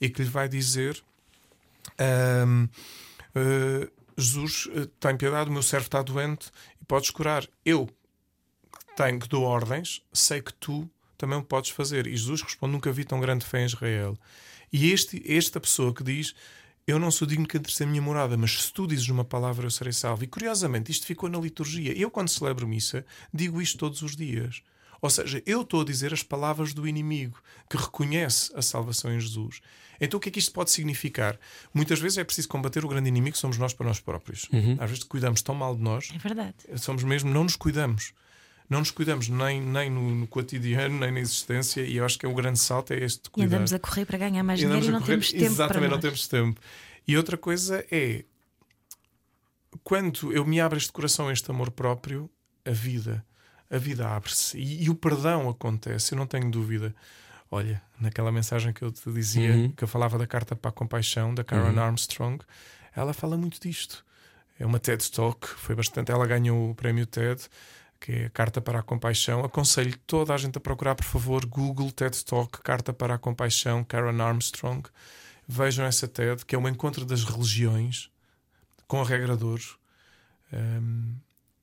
[0.01, 1.01] e que lhe vai dizer:
[1.97, 2.67] ahm,
[3.35, 6.51] ah, Jesus, ah, tem piedade, o meu servo está doente
[6.81, 7.47] e podes curar.
[7.63, 10.89] Eu que tenho que dou ordens, sei que tu
[11.21, 12.07] também o podes fazer.
[12.07, 14.17] E Jesus responde: Nunca vi tão grande fé em Israel.
[14.73, 16.33] E este, esta pessoa que diz:
[16.87, 19.65] Eu não sou digno que entres em minha morada, mas se tu dizes uma palavra,
[19.65, 20.23] eu serei salvo.
[20.23, 21.97] E curiosamente, isto ficou na liturgia.
[21.97, 24.61] Eu, quando celebro missa, digo isto todos os dias.
[25.01, 29.19] Ou seja, eu estou a dizer as palavras do inimigo que reconhece a salvação em
[29.19, 29.59] Jesus.
[29.99, 31.39] Então, o que é que isto pode significar?
[31.73, 34.47] Muitas vezes é preciso combater o grande inimigo que somos nós para nós próprios.
[34.79, 36.55] Às vezes cuidamos tão mal de nós É verdade.
[36.77, 38.13] somos mesmo, não nos cuidamos.
[38.71, 42.25] Não nos cuidamos nem, nem no, no cotidiano, nem na existência, e eu acho que
[42.25, 43.47] é o grande salto é este de E cuidar.
[43.47, 45.89] andamos a correr para ganhar mais E dinheiro e não correr- temos tempo Exatamente, para
[45.95, 46.61] não temos tempo.
[47.05, 48.23] E outra coisa é
[49.83, 52.29] quando eu me abro este coração, este amor próprio,
[52.65, 53.25] a vida,
[53.69, 56.93] a vida abre-se e, e o perdão acontece, eu não tenho dúvida.
[57.49, 59.71] Olha, naquela mensagem que eu te dizia, Uhum.
[59.71, 62.41] que eu falava da carta para a compaixão, da Karen Armstrong,
[62.95, 64.05] ela fala muito disto.
[64.57, 66.11] É uma TED Talk, foi bastante.
[66.11, 67.41] Ela ganhou o prémio TED,
[68.01, 69.45] que é a Carta para a Compaixão.
[69.45, 73.83] Aconselho toda a gente a procurar, por favor, Google TED Talk, Carta para a Compaixão,
[73.83, 74.81] Karen Armstrong.
[75.47, 78.09] Vejam essa TED, que é um encontro das religiões
[78.87, 79.77] com a regra de ouro.
[80.51, 81.13] Um,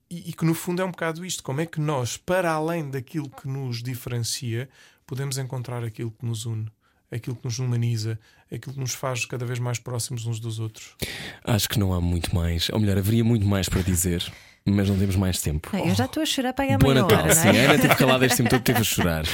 [0.08, 2.88] e, e que no fundo é um bocado isto: como é que nós, para além
[2.88, 4.68] daquilo que nos diferencia,
[5.06, 6.70] podemos encontrar aquilo que nos une,
[7.10, 8.18] aquilo que nos humaniza,
[8.52, 10.94] aquilo que nos faz cada vez mais próximos uns dos outros.
[11.42, 14.32] Acho que não há muito mais, ou melhor, haveria muito mais para dizer,
[14.70, 15.70] mas não temos mais tempo.
[15.76, 17.46] Eu já estou a chorar para há Boa Natal, hora, sim.
[17.48, 17.60] não é?
[17.60, 19.24] A Ana esteve calada este tempo todo, teve a chorar.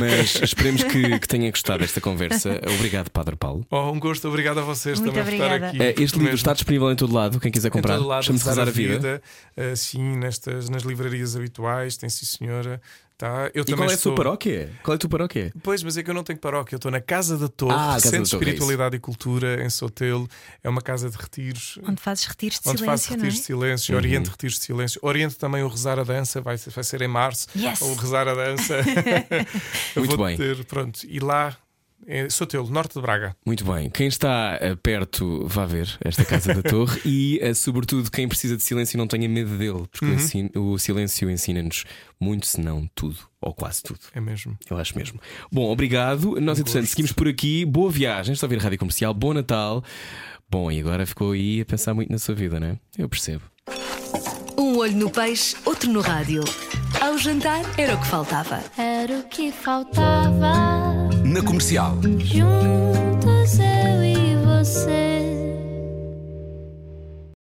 [0.00, 2.60] Mas esperemos que, que tenha gostado desta conversa.
[2.76, 3.66] Obrigado, Padre Paulo.
[3.70, 5.56] Oh, um gosto, obrigado a vocês Muito também por obrigada.
[5.72, 6.00] estar aqui.
[6.00, 6.34] Eh, Este livro Mesmo.
[6.36, 7.94] está disponível em todo lado, quem quiser comprar.
[7.94, 9.22] Em todo lado, Chama-se Rezar a Vida.
[9.56, 12.80] eh, sim, nestas, nas livrarias habituais, tem sim, senhora.
[13.16, 13.48] Tá.
[13.54, 14.10] Eu E também qual é a estou...
[14.12, 14.72] sua paróquia?
[14.82, 15.52] Qual é a tua paróquia?
[15.62, 17.98] Pois, mas é que eu não tenho paróquia, eu estou na Casa da Torre, Ah,
[18.00, 20.28] Centro de é Espiritualidade e Cultura, em Sotelo.
[20.64, 21.78] É uma casa de retiros.
[21.86, 23.22] Onde fazes retiros de Onde silêncio, não é?
[23.22, 25.00] retiros de silêncio, e oriento retiros de silêncio.
[25.02, 27.46] Oriento também o Rezar a Dança, vai, ser- vai ser em março.
[27.56, 27.80] Yes!
[27.82, 28.78] O Rezar a Dança.
[29.94, 30.36] Eu Muito vou bem.
[30.36, 31.56] Ter, pronto, e lá,
[32.06, 33.36] é Sotelo, norte de Braga.
[33.46, 33.88] Muito bem.
[33.90, 38.56] Quem está eh, perto, vá ver esta Casa da Torre e, eh, sobretudo, quem precisa
[38.56, 40.14] de silêncio, não tenha medo dele, porque o
[40.64, 40.72] Uhum.
[40.74, 41.84] o silêncio ensina-nos
[42.20, 44.00] muito, se não tudo, ou quase tudo.
[44.14, 44.56] É mesmo.
[44.70, 45.20] Eu acho mesmo.
[45.52, 46.40] Bom, obrigado.
[46.40, 47.64] Nós, entretanto, seguimos por aqui.
[47.64, 48.32] Boa viagem.
[48.32, 49.12] Estou a ouvir a rádio comercial.
[49.14, 49.82] Bom Natal.
[50.48, 52.78] Bom, e agora ficou aí a pensar muito na sua vida, não é?
[52.98, 53.42] Eu percebo.
[54.56, 56.42] Um olho no peixe, outro no rádio.
[57.00, 58.62] Ao jantar era o que faltava.
[58.78, 61.03] Era o que faltava.
[61.34, 61.98] Na comercial.
[62.20, 65.23] Juntos eu e você.